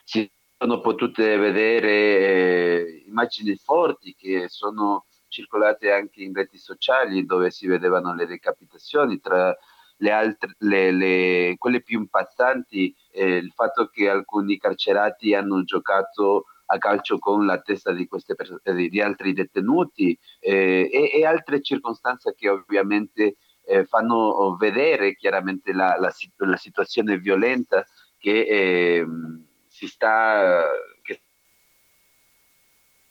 si 0.04 0.30
sono 0.58 0.80
potute 0.80 1.36
vedere 1.38 1.90
eh, 1.90 3.04
immagini 3.08 3.56
forti 3.56 4.16
che 4.16 4.46
sono 4.48 5.06
circolate 5.28 5.92
anche 5.92 6.22
in 6.22 6.34
reti 6.34 6.58
sociali 6.58 7.26
dove 7.26 7.50
si 7.50 7.68
vedevano 7.68 8.14
le 8.14 8.28
decapitazioni 8.28 9.20
tra 9.20 9.54
le 9.98 10.12
altre, 10.12 10.56
le, 10.60 10.92
le, 10.92 11.56
quelle 11.58 11.82
più 11.82 12.00
impattanti, 12.00 12.96
eh, 13.14 13.36
il 13.38 13.52
fatto 13.54 13.88
che 13.88 14.10
alcuni 14.10 14.58
carcerati 14.58 15.34
hanno 15.34 15.64
giocato 15.64 16.46
a 16.66 16.78
calcio 16.78 17.20
con 17.20 17.46
la 17.46 17.60
testa 17.62 17.92
di, 17.92 18.08
queste 18.08 18.36
pers- 18.36 18.60
eh, 18.64 18.90
di 18.90 19.02
altri 19.02 19.34
detenuti 19.34 20.18
eh, 20.40 20.90
e, 20.92 21.12
e, 21.14 21.26
altre 21.26 21.62
circostanze 21.62 22.34
che 22.36 22.50
ovviamente 22.50 23.36
eh, 23.66 23.86
fanno 23.86 24.56
vedere 24.58 25.16
chiaramente 25.16 25.74
la, 25.74 25.98
la, 26.00 26.12
la 26.38 26.58
situazione 26.58 27.18
violenta 27.18 27.86
che 28.18 28.46
ehm, 28.46 29.46
si 29.68 29.88
sta... 29.88 30.64
Che 31.02 31.22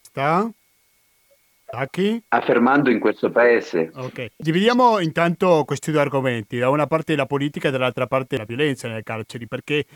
sta? 0.00 0.50
Affermando 2.28 2.90
in 2.90 2.98
questo 2.98 3.30
paese. 3.30 3.90
Ok, 3.94 4.26
dividiamo 4.36 5.00
intanto 5.00 5.64
questi 5.64 5.90
due 5.90 6.00
argomenti, 6.00 6.58
da 6.58 6.68
una 6.68 6.86
parte 6.86 7.16
la 7.16 7.24
politica 7.24 7.68
e 7.68 7.70
dall'altra 7.70 8.06
parte 8.06 8.36
la 8.36 8.44
violenza 8.44 8.88
nelle 8.88 9.02
carceri, 9.02 9.48
perché 9.48 9.86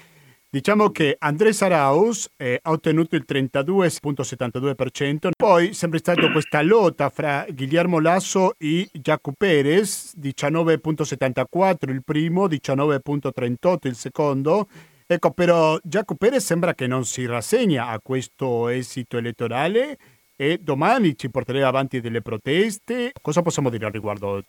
diciamo 0.48 0.88
che 0.88 1.16
Andrés 1.18 1.60
Arauz 1.60 2.32
eh, 2.38 2.58
ha 2.62 2.70
ottenuto 2.70 3.14
il 3.14 3.26
32,72%, 3.28 5.28
poi 5.36 5.74
sempre 5.74 5.98
stata 5.98 6.30
questa 6.30 6.62
lotta 6.62 7.10
fra 7.10 7.44
Guillermo 7.50 8.00
Lasso 8.00 8.54
e 8.56 8.88
Jaco 8.92 9.34
Perez, 9.36 10.14
19,74 10.18 11.90
il 11.90 12.02
primo, 12.02 12.46
19,38 12.46 13.76
il 13.82 13.96
secondo, 13.96 14.66
Ecco, 15.08 15.30
però 15.30 15.78
Jaco 15.84 16.16
Perez 16.16 16.44
sembra 16.44 16.74
che 16.74 16.88
non 16.88 17.04
si 17.04 17.26
rassegna 17.26 17.86
a 17.86 18.00
questo 18.00 18.66
esito 18.66 19.18
elettorale 19.18 19.96
e 20.36 20.58
domani 20.58 21.16
ci 21.16 21.30
porterà 21.30 21.66
avanti 21.66 22.00
delle 22.00 22.20
proteste. 22.20 23.12
Cosa 23.20 23.42
possiamo 23.42 23.70
dire 23.70 23.86
al 23.86 23.92
riguardo? 23.92 24.42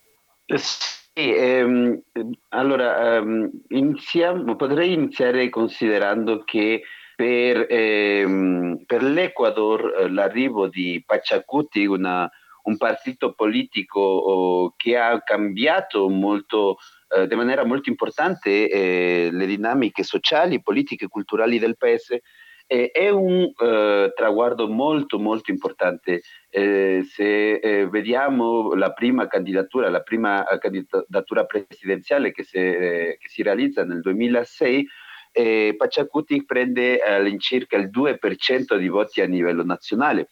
Sì, 0.45 1.33
ehm, 1.33 2.01
allora 2.49 3.15
ehm, 3.15 3.49
iniziamo, 3.69 4.55
potrei 4.55 4.93
iniziare 4.93 5.49
considerando 5.49 6.43
che 6.43 6.83
per, 7.15 7.65
ehm, 7.69 8.83
per 8.85 9.01
l'Ecuador 9.01 9.95
eh, 9.97 10.09
l'arrivo 10.09 10.67
di 10.67 11.01
Pachacuti, 11.03 11.85
una, 11.85 12.29
un 12.63 12.77
partito 12.77 13.33
politico 13.33 13.99
oh, 13.99 14.73
che 14.77 14.97
ha 14.97 15.19
cambiato 15.23 16.07
molto, 16.09 16.77
eh, 17.15 17.27
in 17.27 17.37
maniera 17.37 17.65
molto 17.65 17.89
importante 17.89 18.69
eh, 18.69 19.29
le 19.31 19.45
dinamiche 19.47 20.03
sociali, 20.03 20.61
politiche 20.61 21.05
e 21.05 21.09
culturali 21.09 21.57
del 21.57 21.77
paese, 21.77 22.21
eh, 22.67 22.91
è 22.91 23.09
un 23.09 23.51
eh, 23.57 24.11
traguardo 24.13 24.67
molto 24.67 25.17
molto 25.19 25.51
importante. 25.51 26.21
Eh, 26.49 27.03
se 27.09 27.53
eh, 27.53 27.87
vediamo 27.87 28.73
la 28.75 28.91
prima 28.91 29.27
candidatura, 29.27 29.89
la 29.89 30.01
prima 30.01 30.45
candidatura 30.59 31.45
presidenziale 31.45 32.31
che, 32.31 32.43
se, 32.43 32.59
eh, 32.59 33.17
che 33.17 33.29
si 33.29 33.41
realizza 33.41 33.83
nel 33.85 34.01
2006, 34.01 34.87
eh, 35.31 35.75
Pachacuti 35.77 36.45
prende 36.45 36.99
all'incirca 36.99 37.77
il 37.77 37.89
2% 37.89 38.75
di 38.77 38.87
voti 38.87 39.21
a 39.21 39.25
livello 39.25 39.63
nazionale. 39.63 40.29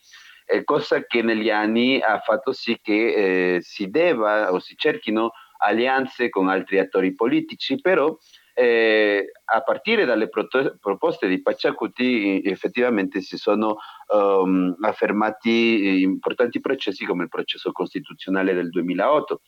cosa 0.64 1.04
che 1.06 1.24
negli 1.24 1.50
anni 1.50 2.00
ha 2.00 2.20
fatto 2.20 2.52
sì 2.54 2.78
che 2.82 3.60
si 3.62 3.90
deva 3.90 4.52
o 4.54 4.60
si 4.60 4.76
cerchino 4.78 5.32
alleanze 5.58 6.30
con 6.30 6.50
altri 6.50 6.78
attori 6.80 7.16
politici, 7.16 7.80
però 7.82 8.16
eh, 8.58 9.32
a 9.44 9.62
partire 9.62 10.06
dalle 10.06 10.30
proto- 10.30 10.78
proposte 10.80 11.28
di 11.28 11.42
Pacciacuti 11.42 12.42
effettivamente 12.42 13.20
si 13.20 13.38
sono 13.38 13.76
um, 14.08 14.74
affermati 14.80 16.02
importanti 16.02 16.62
processi 16.62 17.06
come 17.06 17.24
il 17.24 17.30
processo 17.30 17.72
costituzionale 17.74 18.54
del 18.54 18.70
2008. 18.70 19.42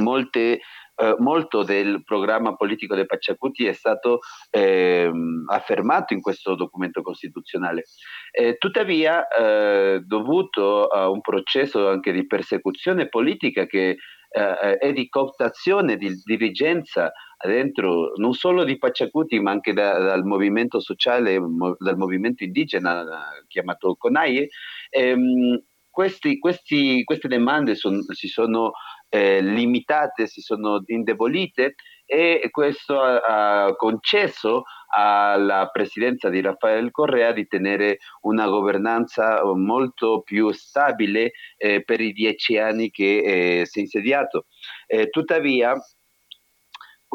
Molte 0.00 0.60
eh, 0.98 1.14
molto 1.18 1.62
del 1.62 2.04
programma 2.04 2.56
politico 2.56 2.94
di 2.94 3.06
Pacciacuti 3.06 3.66
è 3.66 3.72
stato 3.72 4.20
eh, 4.50 5.10
affermato 5.50 6.12
in 6.12 6.20
questo 6.20 6.54
documento 6.54 7.00
costituzionale. 7.00 7.84
Eh, 8.30 8.56
tuttavia, 8.58 9.26
eh, 9.28 10.00
dovuto 10.04 10.88
a 10.88 11.08
un 11.08 11.22
processo 11.22 11.88
anche 11.88 12.12
di 12.12 12.26
persecuzione 12.26 13.08
politica 13.08 13.64
che 13.64 13.96
eh, 14.36 14.78
e 14.80 14.92
di 14.92 15.08
cooptazione 15.08 15.96
di 15.96 16.20
dirigenza 16.24 17.12
dentro 17.44 18.12
non 18.16 18.32
solo 18.32 18.64
di 18.64 18.78
Pachacuti 18.78 19.38
ma 19.40 19.50
anche 19.50 19.72
da, 19.72 19.98
dal 19.98 20.24
movimento 20.24 20.80
sociale, 20.80 21.38
dal 21.78 21.96
movimento 21.96 22.44
indigena 22.44 23.04
chiamato 23.48 23.96
CONAIE, 23.96 24.48
ehm, 24.90 25.62
questi, 25.90 26.38
questi, 26.38 27.04
queste 27.04 27.26
domande 27.26 27.74
son, 27.74 28.02
si 28.12 28.28
sono 28.28 28.72
eh, 29.08 29.40
limitate, 29.40 30.26
si 30.26 30.42
sono 30.42 30.82
indebolite 30.86 31.74
e 32.04 32.48
questo 32.50 33.00
ha, 33.00 33.74
concesso 33.74 34.64
alla 34.94 35.68
presidenza 35.72 36.28
di 36.28 36.40
Rafael 36.40 36.90
Correa 36.90 37.32
di 37.32 37.46
tenere 37.46 37.98
una 38.20 38.46
governanza 38.46 39.42
molto 39.54 40.20
più 40.20 40.52
stabile 40.52 41.32
eh, 41.56 41.82
per 41.82 42.00
i 42.00 42.12
dieci 42.12 42.58
anni 42.58 42.90
che 42.90 43.60
eh, 43.60 43.66
si 43.66 43.78
è 43.78 43.82
insediato. 43.82 44.46
Eh, 44.86 45.08
tuttavia, 45.08 45.74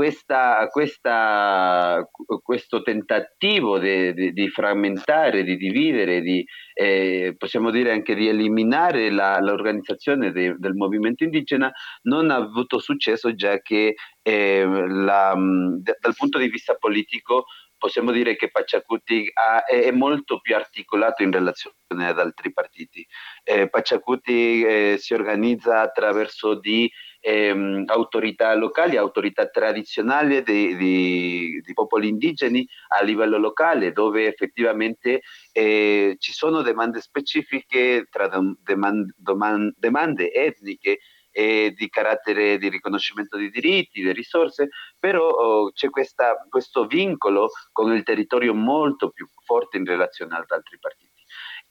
questa, 0.02 0.68
questa, 0.72 2.10
questo 2.42 2.82
tentativo 2.82 3.78
di, 3.78 4.50
frammentare, 4.52 5.44
di 5.44 5.56
dividere, 5.56 6.22
di, 6.22 6.44
eh, 6.74 7.36
possiamo 7.38 7.70
dire 7.70 7.92
anche 7.92 8.16
di 8.16 8.28
eliminare 8.28 9.12
la, 9.12 9.40
l'organizzazione 9.40 10.32
de, 10.32 10.56
del 10.58 10.74
movimento 10.74 11.24
indigena 11.24 11.72
non 12.04 12.32
ha 12.32 12.38
avuto 12.38 12.80
successo 12.80 13.36
già 13.36 13.60
che 13.60 13.94
eh, 14.24 14.66
la, 14.66 15.36
dal 15.36 16.16
punto 16.18 16.40
di 16.40 16.48
vista 16.48 16.74
politico 16.74 17.46
possiamo 17.78 18.12
dire 18.12 18.36
che 18.36 18.50
Pachacuti 18.50 19.30
ha, 19.34 19.66
è 19.66 19.92
molto 19.92 20.40
più 20.40 20.56
articolato 20.56 21.22
in 21.22 21.32
relazione 21.32 22.08
ad 22.08 22.20
altri 22.20 22.52
partiti. 22.52 23.06
Eh, 23.44 23.70
Pachacuti 23.70 24.64
eh, 24.64 24.96
si 25.00 25.14
organizza 25.14 25.82
attraverso 25.82 26.60
di 26.60 26.92
ehm, 27.22 27.84
autorità 27.88 28.54
locali, 28.56 28.98
autorità 28.98 29.48
tradizionali 29.48 30.44
di, 30.44 31.62
popoli 31.74 32.10
indigeni 32.10 32.68
a 33.00 33.04
livello 33.04 33.38
locale, 33.38 33.94
dove 33.94 34.28
effettivamente 34.28 35.22
eh, 35.54 36.16
ci 36.20 36.34
sono 36.34 36.62
domande 36.62 37.00
specifiche 37.00 38.08
tra 38.10 38.30
demand, 38.62 39.14
domande 39.16 40.34
etniche 40.34 41.00
e 41.32 41.74
di 41.76 41.90
carattere 41.90 42.58
di 42.58 42.68
riconoscimento 42.68 43.38
di 43.38 43.50
diritti, 43.50 44.02
di 44.02 44.12
risorse, 44.12 44.70
però 45.00 45.30
oh, 45.30 45.72
c'è 45.72 45.90
questa, 45.90 46.46
questo 46.50 46.86
vincolo 46.86 47.50
con 47.72 47.94
il 47.94 48.04
territorio 48.04 48.54
molto 48.54 49.10
più 49.12 49.26
forte 49.46 49.78
in 49.78 49.86
relazione 49.86 50.36
ad 50.36 50.46
altri 50.50 50.78
partiti. 50.78 51.11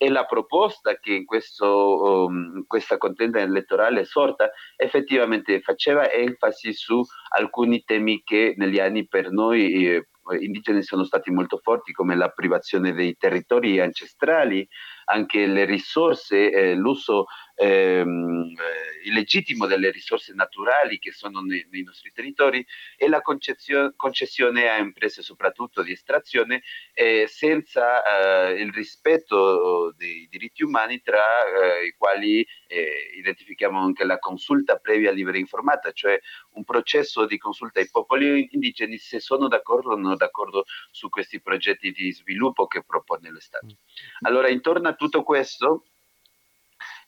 E 0.02 0.08
la 0.08 0.24
proposta 0.24 0.98
che 0.98 1.12
in 1.12 1.26
questo, 1.26 2.24
um, 2.26 2.64
questa 2.66 2.96
contenda 2.96 3.38
elettorale 3.38 4.00
è 4.00 4.04
sorta 4.04 4.50
effettivamente 4.76 5.60
faceva 5.60 6.10
enfasi 6.10 6.72
su 6.72 7.02
alcuni 7.36 7.82
temi 7.84 8.22
che 8.24 8.54
negli 8.56 8.78
anni 8.78 9.06
per 9.06 9.30
noi 9.30 9.84
eh, 9.84 10.06
indigeni 10.38 10.82
sono 10.82 11.04
stati 11.04 11.30
molto 11.30 11.58
forti, 11.62 11.92
come 11.92 12.14
la 12.16 12.30
privazione 12.30 12.94
dei 12.94 13.14
territori 13.18 13.78
ancestrali, 13.78 14.66
anche 15.06 15.46
le 15.46 15.64
risorse, 15.66 16.50
eh, 16.50 16.74
l'uso 16.74 17.26
ehm, 17.60 18.54
eh, 18.56 19.08
illegittimo 19.08 19.66
delle 19.66 19.90
risorse 19.90 20.32
naturali 20.32 20.98
che 20.98 21.12
sono 21.12 21.40
nei, 21.40 21.66
nei 21.70 21.82
nostri 21.82 22.10
territori 22.12 22.64
e 22.96 23.08
la 23.08 23.20
concessione 23.20 24.68
a 24.68 24.78
imprese 24.78 25.22
soprattutto 25.22 25.82
di 25.82 25.92
estrazione 25.92 26.62
eh, 26.94 27.26
senza 27.28 28.48
eh, 28.48 28.60
il 28.60 28.72
rispetto 28.72 29.92
dei 29.96 30.26
diritti 30.30 30.62
umani 30.62 31.00
tra 31.02 31.20
eh, 31.44 31.86
i 31.86 31.94
quali 31.96 32.46
eh, 32.66 33.12
identifichiamo 33.18 33.78
anche 33.78 34.04
la 34.04 34.18
consulta 34.18 34.76
previa 34.76 35.10
libera 35.10 35.38
informata, 35.38 35.92
cioè 35.92 36.18
un 36.52 36.64
processo 36.64 37.26
di 37.26 37.36
consulta 37.38 37.80
ai 37.80 37.90
popoli 37.90 38.48
indigeni 38.52 38.96
se 38.96 39.20
sono 39.20 39.48
d'accordo 39.48 39.90
o 39.90 39.96
non 39.96 40.16
d'accordo 40.16 40.64
su 40.90 41.08
questi 41.08 41.40
progetti 41.40 41.92
di 41.92 42.12
sviluppo 42.12 42.66
che 42.66 42.82
propone 42.84 43.30
lo 43.30 43.40
Stato. 43.40 43.66
Mm. 43.66 44.26
Allora, 44.26 44.48
intorno 44.48 44.88
a 44.88 44.94
tutto 44.94 45.22
questo, 45.22 45.89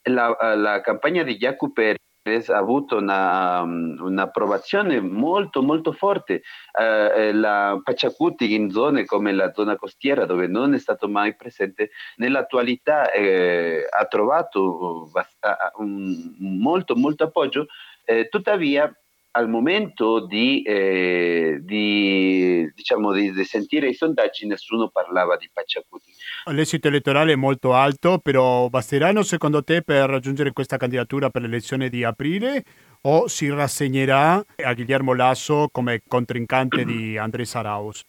la, 0.04 0.54
la 0.54 0.80
campagna 0.80 1.22
di 1.22 1.36
Jacopo 1.36 1.72
Perez 1.72 2.48
ha 2.48 2.56
avuto 2.56 2.96
una, 2.96 3.62
um, 3.62 3.96
un'approvazione 4.00 5.00
molto 5.00 5.62
molto 5.62 5.92
forte. 5.92 6.42
Eh, 6.78 7.32
la 7.32 7.80
Paciacuti 7.82 8.54
in 8.54 8.70
zone 8.70 9.04
come 9.04 9.32
la 9.32 9.52
zona 9.52 9.76
costiera 9.76 10.24
dove 10.24 10.46
non 10.46 10.74
è 10.74 10.78
stato 10.78 11.08
mai 11.08 11.34
presente, 11.34 11.90
nell'attualità 12.16 13.10
eh, 13.10 13.86
ha 13.88 14.04
trovato 14.06 15.08
bast- 15.12 15.44
un, 15.78 16.36
molto 16.38 16.94
molto 16.94 17.24
appoggio, 17.24 17.66
eh, 18.04 18.28
tuttavia 18.28 18.92
al 19.32 19.48
momento 19.48 20.26
di, 20.26 20.62
eh, 20.62 21.58
di, 21.62 22.70
diciamo, 22.74 23.12
di, 23.12 23.32
di, 23.32 23.44
sentire 23.44 23.88
i 23.88 23.94
sondaggi 23.94 24.46
nessuno 24.46 24.88
parlava 24.88 25.36
di 25.36 25.48
Pacciacuti. 25.52 26.12
L'esito 26.46 26.88
elettorale 26.88 27.32
è 27.32 27.36
molto 27.36 27.72
alto, 27.72 28.18
però 28.18 28.68
basteranno 28.68 29.22
secondo 29.22 29.62
te 29.62 29.82
per 29.82 30.08
raggiungere 30.08 30.52
questa 30.52 30.76
candidatura 30.76 31.30
per 31.30 31.42
l'elezione 31.42 31.88
di 31.88 32.04
aprile 32.04 32.64
o 33.02 33.26
si 33.26 33.48
rassegnerà 33.48 34.34
a 34.34 34.74
Guillermo 34.74 35.14
Lasso 35.14 35.68
come 35.72 36.02
contrincante 36.06 36.84
di 36.84 37.16
Andrés 37.16 37.54
Arauz? 37.54 38.04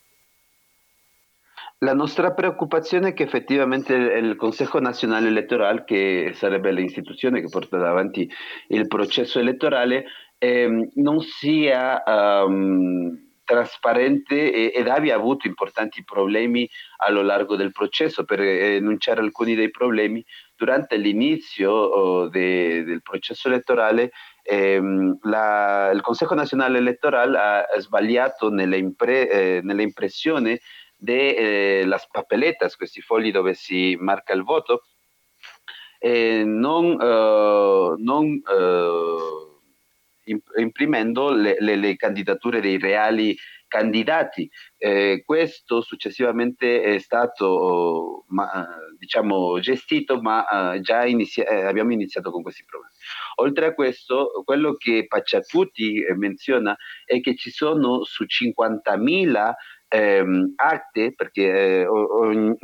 La 1.79 1.93
nostra 1.93 2.31
preoccupazione 2.31 3.09
è 3.09 3.13
che 3.13 3.23
effettivamente 3.23 3.93
il 3.93 4.37
Consejo 4.37 4.79
Nazionale 4.79 5.27
Elettorale, 5.27 5.83
che 5.83 6.31
sarebbe 6.33 6.71
l'istituzione 6.71 7.41
che 7.41 7.49
porta 7.49 7.75
avanti 7.75 8.29
il 8.69 8.87
processo 8.87 9.39
elettorale, 9.39 10.05
eh, 10.43 10.89
non 10.95 11.21
sia 11.21 12.03
um, 12.05 13.17
trasparente 13.45 14.51
e, 14.51 14.73
ed 14.75 14.89
abbia 14.89 15.15
avuto 15.15 15.47
importanti 15.47 16.03
problemi 16.03 16.69
a 17.05 17.11
lo 17.11 17.21
largo 17.21 17.55
del 17.55 17.71
processo. 17.71 18.25
Per 18.25 18.41
enunciare 18.41 19.21
alcuni 19.21 19.55
dei 19.55 19.71
problemi, 19.71 20.23
durante 20.57 20.97
l'inizio 20.97 21.71
oh, 21.71 22.27
de, 22.27 22.83
del 22.83 23.01
processo 23.01 23.47
elettorale 23.47 24.11
ehm, 24.43 25.19
la, 25.21 25.91
il 25.93 26.01
Consiglio 26.01 26.33
Nazionale 26.33 26.77
Elettorale 26.77 27.37
ha 27.37 27.79
sbagliato 27.79 28.49
nell'impre, 28.49 29.29
eh, 29.29 29.61
nell'impressione 29.63 30.59
delle 30.97 31.83
eh, 31.83 31.99
papeletas, 32.11 32.75
questi 32.75 32.99
fogli 32.99 33.31
dove 33.31 33.53
si 33.53 33.95
marca 33.97 34.33
il 34.33 34.43
voto, 34.43 34.83
eh, 35.99 36.43
non, 36.43 36.99
uh, 36.99 37.95
non 37.97 38.41
uh, 38.45 39.52
imprimendo 40.57 41.31
le, 41.31 41.57
le, 41.59 41.75
le, 41.75 41.95
candidature 41.95 42.61
dei 42.61 42.77
reali 42.77 43.35
candidati. 43.67 44.47
Eh, 44.77 45.23
questo 45.25 45.81
successivamente 45.81 46.83
è 46.83 46.99
stato 46.99 48.25
ma, 48.27 48.67
diciamo, 48.99 49.59
gestito, 49.59 50.21
ma 50.21 50.73
uh, 50.73 50.79
già 50.79 51.05
inizia- 51.05 51.47
eh, 51.47 51.65
abbiamo 51.65 51.91
iniziato 51.91 52.29
con 52.29 52.43
questi 52.43 52.63
problemi. 52.65 52.93
Oltre 53.37 53.65
a 53.65 53.73
questo, 53.73 54.43
quello 54.45 54.75
che 54.75 55.07
Pacciacuti 55.07 56.03
eh, 56.03 56.13
menziona 56.15 56.75
è 57.03 57.19
che 57.19 57.35
ci 57.35 57.49
sono 57.49 58.03
su 58.03 58.25
50.000 58.25 59.53
ehm, 59.93 60.53
atti, 60.55 61.13
perché 61.13 61.81
eh, 61.81 61.85
ogni, 61.85 62.55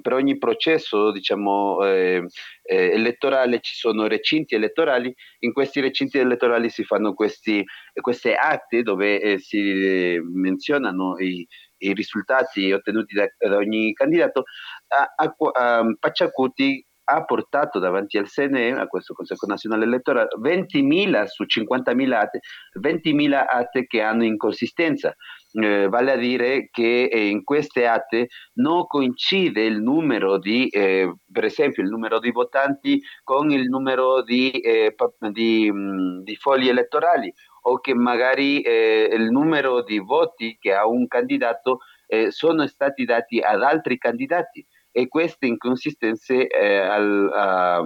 per 0.00 0.12
ogni 0.12 0.38
processo 0.38 1.10
diciamo, 1.10 1.84
eh, 1.84 2.24
eh, 2.62 2.90
elettorale 2.92 3.58
ci 3.60 3.74
sono 3.74 4.06
recinti 4.06 4.54
elettorali, 4.54 5.12
in 5.40 5.52
questi 5.52 5.80
recinti 5.80 6.18
elettorali 6.18 6.70
si 6.70 6.84
fanno 6.84 7.14
questi, 7.14 7.64
queste 8.00 8.34
atti 8.34 8.82
dove 8.82 9.20
eh, 9.20 9.38
si 9.40 10.20
menzionano 10.22 11.18
i, 11.18 11.44
i, 11.78 11.92
risultati 11.94 12.70
ottenuti 12.70 13.14
da, 13.14 13.26
da 13.36 13.56
ogni 13.56 13.92
candidato, 13.92 14.44
a, 14.88 15.12
a, 15.16 15.34
a 15.52 15.84
Pacciacuti 15.98 16.86
ha 17.10 17.24
portato 17.24 17.78
davanti 17.78 18.18
al 18.18 18.28
CNE, 18.28 18.72
a 18.72 18.86
questo 18.86 19.14
Consiglio 19.14 19.46
Nazionale 19.46 19.84
Elettorale, 19.84 20.28
20.000 20.40 21.24
su 21.24 21.44
50.000 21.44 22.12
atti, 22.12 22.38
20.000 22.80 23.44
atti 23.48 23.86
che 23.86 24.02
hanno 24.02 24.24
inconsistenza. 24.24 25.14
Eh, 25.50 25.88
vale 25.88 26.12
a 26.12 26.16
dire 26.16 26.68
che 26.70 27.04
eh, 27.04 27.28
in 27.28 27.42
queste 27.42 27.86
ate 27.86 28.28
non 28.54 28.86
coincide 28.86 29.62
il 29.62 29.80
numero 29.80 30.38
di, 30.38 30.68
eh, 30.68 31.14
per 31.32 31.44
esempio, 31.44 31.82
il 31.82 31.88
numero 31.88 32.18
di 32.18 32.30
votanti 32.30 33.00
con 33.24 33.50
il 33.50 33.66
numero 33.70 34.22
di, 34.22 34.50
eh, 34.50 34.94
di, 35.30 35.72
mh, 35.72 36.22
di 36.22 36.36
fogli 36.36 36.68
elettorali 36.68 37.32
o 37.62 37.80
che 37.80 37.94
magari 37.94 38.60
eh, 38.60 39.08
il 39.10 39.30
numero 39.30 39.82
di 39.82 39.98
voti 39.98 40.58
che 40.60 40.74
ha 40.74 40.86
un 40.86 41.06
candidato 41.06 41.78
eh, 42.06 42.30
sono 42.30 42.66
stati 42.66 43.04
dati 43.04 43.38
ad 43.40 43.62
altri 43.62 43.96
candidati 43.96 44.66
e 44.90 45.08
queste 45.08 45.46
inconsistenze 45.46 46.46
al, 46.46 47.30
a, 47.32 47.84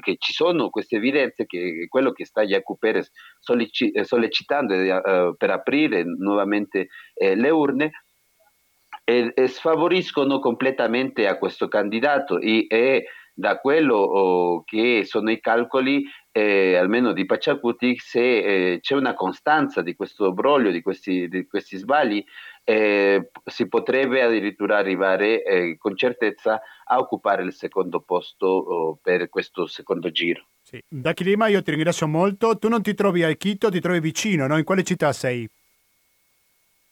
che 0.00 0.16
ci 0.18 0.32
sono 0.32 0.70
queste 0.70 0.96
evidenze 0.96 1.46
che 1.46 1.86
quello 1.88 2.12
che 2.12 2.24
sta 2.24 2.42
Jacopo 2.42 2.78
Perez 2.78 3.10
eh, 3.92 4.04
sollecitando 4.04 4.74
uh, 4.74 5.36
per 5.36 5.50
aprire 5.50 6.04
nuovamente 6.04 6.88
eh, 7.14 7.34
le 7.34 7.50
urne 7.50 7.90
e, 9.04 9.32
e, 9.34 9.46
sfavoriscono 9.46 10.38
completamente 10.40 11.26
a 11.28 11.38
questo 11.38 11.68
candidato. 11.68 12.40
E, 12.40 12.66
e 12.68 13.04
da 13.38 13.58
quello 13.58 13.96
oh, 13.96 14.64
che 14.64 15.04
sono 15.04 15.30
i 15.30 15.40
calcoli, 15.40 16.02
eh, 16.32 16.74
almeno 16.74 17.12
di 17.12 17.26
Paciacuti, 17.26 17.96
se 17.98 18.20
eh, 18.72 18.80
c'è 18.80 18.94
una 18.94 19.12
costanza 19.12 19.82
di 19.82 19.94
questo 19.94 20.32
broglio, 20.32 20.70
di 20.70 20.80
questi, 20.80 21.28
di 21.28 21.46
questi 21.46 21.76
sbagli, 21.76 22.24
eh, 22.68 23.30
si 23.44 23.68
potrebbe 23.68 24.22
addirittura 24.22 24.76
arrivare 24.76 25.44
eh, 25.44 25.76
con 25.78 25.96
certezza 25.96 26.60
a 26.84 26.98
occupare 26.98 27.44
il 27.44 27.52
secondo 27.52 28.00
posto 28.00 28.46
oh, 28.46 28.98
per 29.00 29.28
questo 29.28 29.68
secondo 29.68 30.10
giro. 30.10 30.48
Sì. 30.62 30.82
Da 30.88 31.12
Chilima 31.12 31.46
io 31.46 31.62
ti 31.62 31.70
ringrazio 31.70 32.08
molto. 32.08 32.58
Tu 32.58 32.68
non 32.68 32.82
ti 32.82 32.92
trovi 32.94 33.22
a 33.22 33.34
Quito, 33.36 33.70
ti 33.70 33.78
trovi 33.78 34.00
vicino, 34.00 34.48
no? 34.48 34.58
In 34.58 34.64
quale 34.64 34.82
città 34.82 35.12
sei? 35.12 35.48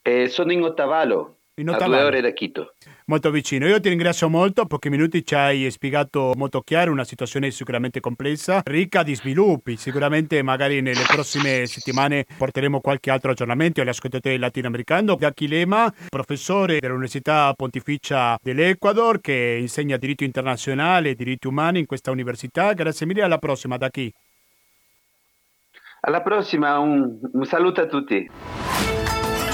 Eh, 0.01 0.29
sono 0.29 0.53
in 0.53 0.62
Ottavalo. 0.62 1.39
In 1.57 1.68
a 1.68 1.78
due 1.78 2.02
ore 2.02 2.20
da 2.20 2.32
Quito. 2.32 2.74
Molto 3.07 3.30
vicino. 3.30 3.68
Io 3.68 3.78
ti 3.78 3.88
ringrazio 3.88 4.28
molto, 4.28 4.66
pochi 4.66 4.88
minuti 4.88 5.24
ci 5.24 5.36
hai 5.36 5.70
spiegato 5.70 6.32
molto 6.36 6.62
chiaro 6.62 6.90
una 6.90 7.05
situazione 7.05 7.52
sicuramente 7.52 8.00
complessa, 8.00 8.61
ricca 8.64 9.05
di 9.05 9.14
sviluppi. 9.14 9.76
Sicuramente 9.76 10.42
magari 10.42 10.80
nelle 10.80 11.05
prossime 11.07 11.66
settimane 11.66 12.26
porteremo 12.36 12.80
qualche 12.80 13.12
altro 13.12 13.30
aggiornamento 13.30 13.80
agli 13.80 13.88
ascoltatori 13.88 14.36
latinoamericani. 14.36 15.14
Da 15.16 15.32
Chilema, 15.32 15.94
professore 16.09 16.80
dell'Università 16.80 17.52
Pontificia 17.55 18.36
dell'Ecuador 18.42 19.20
che 19.20 19.57
insegna 19.61 19.96
diritto 19.96 20.24
internazionale 20.24 21.11
e 21.11 21.14
diritti 21.14 21.46
umani 21.46 21.78
in 21.78 21.86
questa 21.86 22.11
università. 22.11 22.72
Grazie 22.72 23.07
mille, 23.07 23.22
alla 23.22 23.38
prossima 23.38 23.76
da 23.76 23.90
chi? 23.90 24.12
Alla 26.00 26.20
prossima, 26.20 26.78
un, 26.78 27.16
un 27.32 27.44
saluto 27.44 27.80
a 27.80 27.86
tutti. 27.86 28.28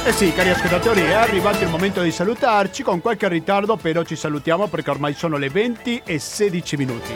Eh 0.03 0.13
sì, 0.13 0.33
cari 0.33 0.49
ascoltatori, 0.49 1.03
è 1.03 1.13
arrivato 1.13 1.63
il 1.63 1.69
momento 1.69 2.01
di 2.01 2.11
salutarci, 2.11 2.83
con 2.83 3.01
qualche 3.01 3.29
ritardo 3.29 3.77
però 3.77 4.03
ci 4.03 4.17
salutiamo 4.17 4.67
perché 4.67 4.91
ormai 4.91 5.15
sono 5.15 5.37
le 5.37 5.51
20 5.51 6.03
e 6.05 6.19
16 6.19 6.77
minuti. 6.77 7.13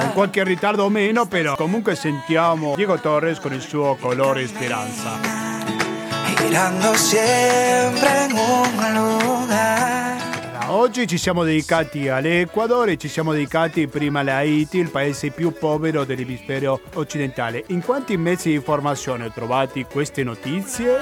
con 0.00 0.12
qualche 0.12 0.44
ritardo 0.44 0.84
o 0.84 0.88
meno, 0.88 1.26
però 1.26 1.54
comunque 1.54 1.94
sentiamo 1.94 2.74
Diego 2.74 2.98
Torres 2.98 3.38
con 3.38 3.52
il 3.52 3.60
suo 3.60 3.96
colore 4.00 4.46
speranza. 4.46 5.18
Girando 6.36 6.94
siempre 6.94 8.24
en 8.24 8.32
un 8.32 8.94
lugar. 8.94 10.29
Oggi 10.72 11.08
ci 11.08 11.18
siamo 11.18 11.42
dedicati 11.42 12.08
all'Ecuador 12.08 12.90
e 12.90 12.96
ci 12.96 13.08
siamo 13.08 13.32
dedicati 13.32 13.88
prima 13.88 14.20
alla 14.20 14.36
Haiti, 14.36 14.78
il 14.78 14.88
paese 14.88 15.30
più 15.30 15.50
povero 15.50 16.04
dell'emisfero 16.04 16.80
occidentale. 16.94 17.64
In 17.68 17.82
quanti 17.82 18.16
mezzi 18.16 18.50
di 18.50 18.54
informazione 18.54 19.32
trovati 19.32 19.82
queste 19.82 20.22
notizie? 20.22 20.98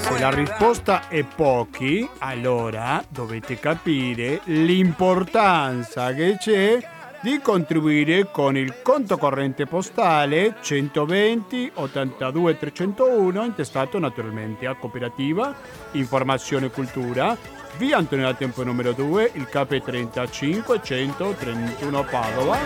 Se 0.00 0.18
la 0.18 0.30
risposta 0.30 1.06
è 1.06 1.22
pochi, 1.22 2.08
allora 2.18 3.00
dovete 3.08 3.60
capire 3.60 4.40
l'importanza 4.46 6.12
che 6.12 6.36
c'è 6.40 6.96
di 7.20 7.40
contribuire 7.40 8.30
con 8.30 8.56
il 8.56 8.80
conto 8.82 9.18
corrente 9.18 9.66
postale 9.66 10.56
120 10.60 11.72
82 11.74 12.58
301 12.58 13.44
intestato 13.44 13.98
naturalmente 13.98 14.66
a 14.66 14.74
Cooperativa 14.74 15.54
Informazione 15.92 16.66
e 16.66 16.70
Cultura. 16.70 17.36
Via 17.76 17.96
Antonella 17.96 18.34
Tempo 18.34 18.64
numero 18.64 18.92
2 18.92 19.32
il 19.34 19.46
KP 19.46 19.82
35 19.82 20.80
131 20.82 22.04
Padova 22.04 22.56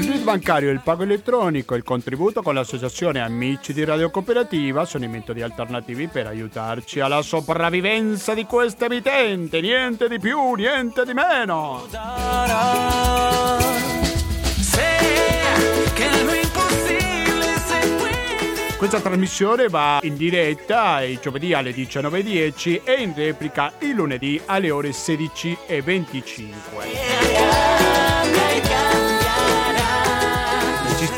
Il 0.00 0.10
RID 0.10 0.22
bancario, 0.22 0.70
il 0.70 0.80
pago 0.82 1.02
elettronico 1.02 1.74
e 1.74 1.76
il 1.76 1.82
contributo 1.82 2.40
con 2.40 2.54
l'associazione 2.54 3.20
Amici 3.20 3.74
di 3.74 3.84
Radio 3.84 4.08
Cooperativa 4.08 4.86
sono 4.86 5.04
i 5.04 5.08
metodi 5.08 5.42
alternativi 5.42 6.08
per 6.08 6.26
aiutarci 6.26 7.00
alla 7.00 7.20
sopravvivenza 7.20 8.32
di 8.32 8.46
questa 8.46 8.86
emittente. 8.86 9.60
Niente 9.60 10.08
di 10.08 10.18
più, 10.18 10.54
niente 10.54 11.04
di 11.04 11.12
meno. 11.12 11.86
Questa 18.78 19.00
trasmissione 19.00 19.68
va 19.68 19.98
in 20.04 20.16
diretta 20.16 21.02
il 21.02 21.18
giovedì 21.20 21.52
alle 21.52 21.72
19.10 21.72 22.80
e 22.84 22.94
in 22.94 23.12
replica 23.14 23.74
il 23.80 23.90
lunedì 23.90 24.40
alle 24.46 24.70
ore 24.70 24.92
16.25. 24.92 27.79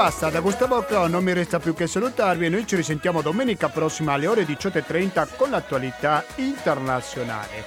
basta, 0.00 0.30
da 0.30 0.40
Gustavo 0.40 0.82
Cro 0.82 1.08
non 1.08 1.22
mi 1.22 1.34
resta 1.34 1.58
più 1.58 1.74
che 1.74 1.86
salutarvi 1.86 2.46
e 2.46 2.48
noi 2.48 2.66
ci 2.66 2.74
risentiamo 2.74 3.20
domenica 3.20 3.68
prossima 3.68 4.14
alle 4.14 4.28
ore 4.28 4.44
18.30 4.46 5.28
con 5.36 5.50
l'attualità 5.50 6.24
internazionale. 6.36 7.64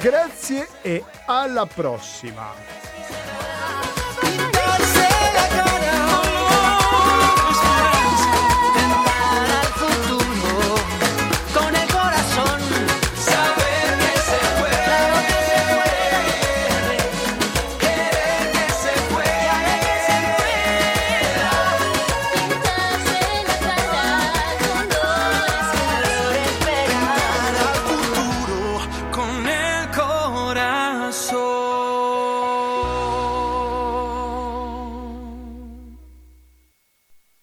Grazie 0.00 0.66
e 0.80 1.04
alla 1.26 1.66
prossima! 1.66 2.87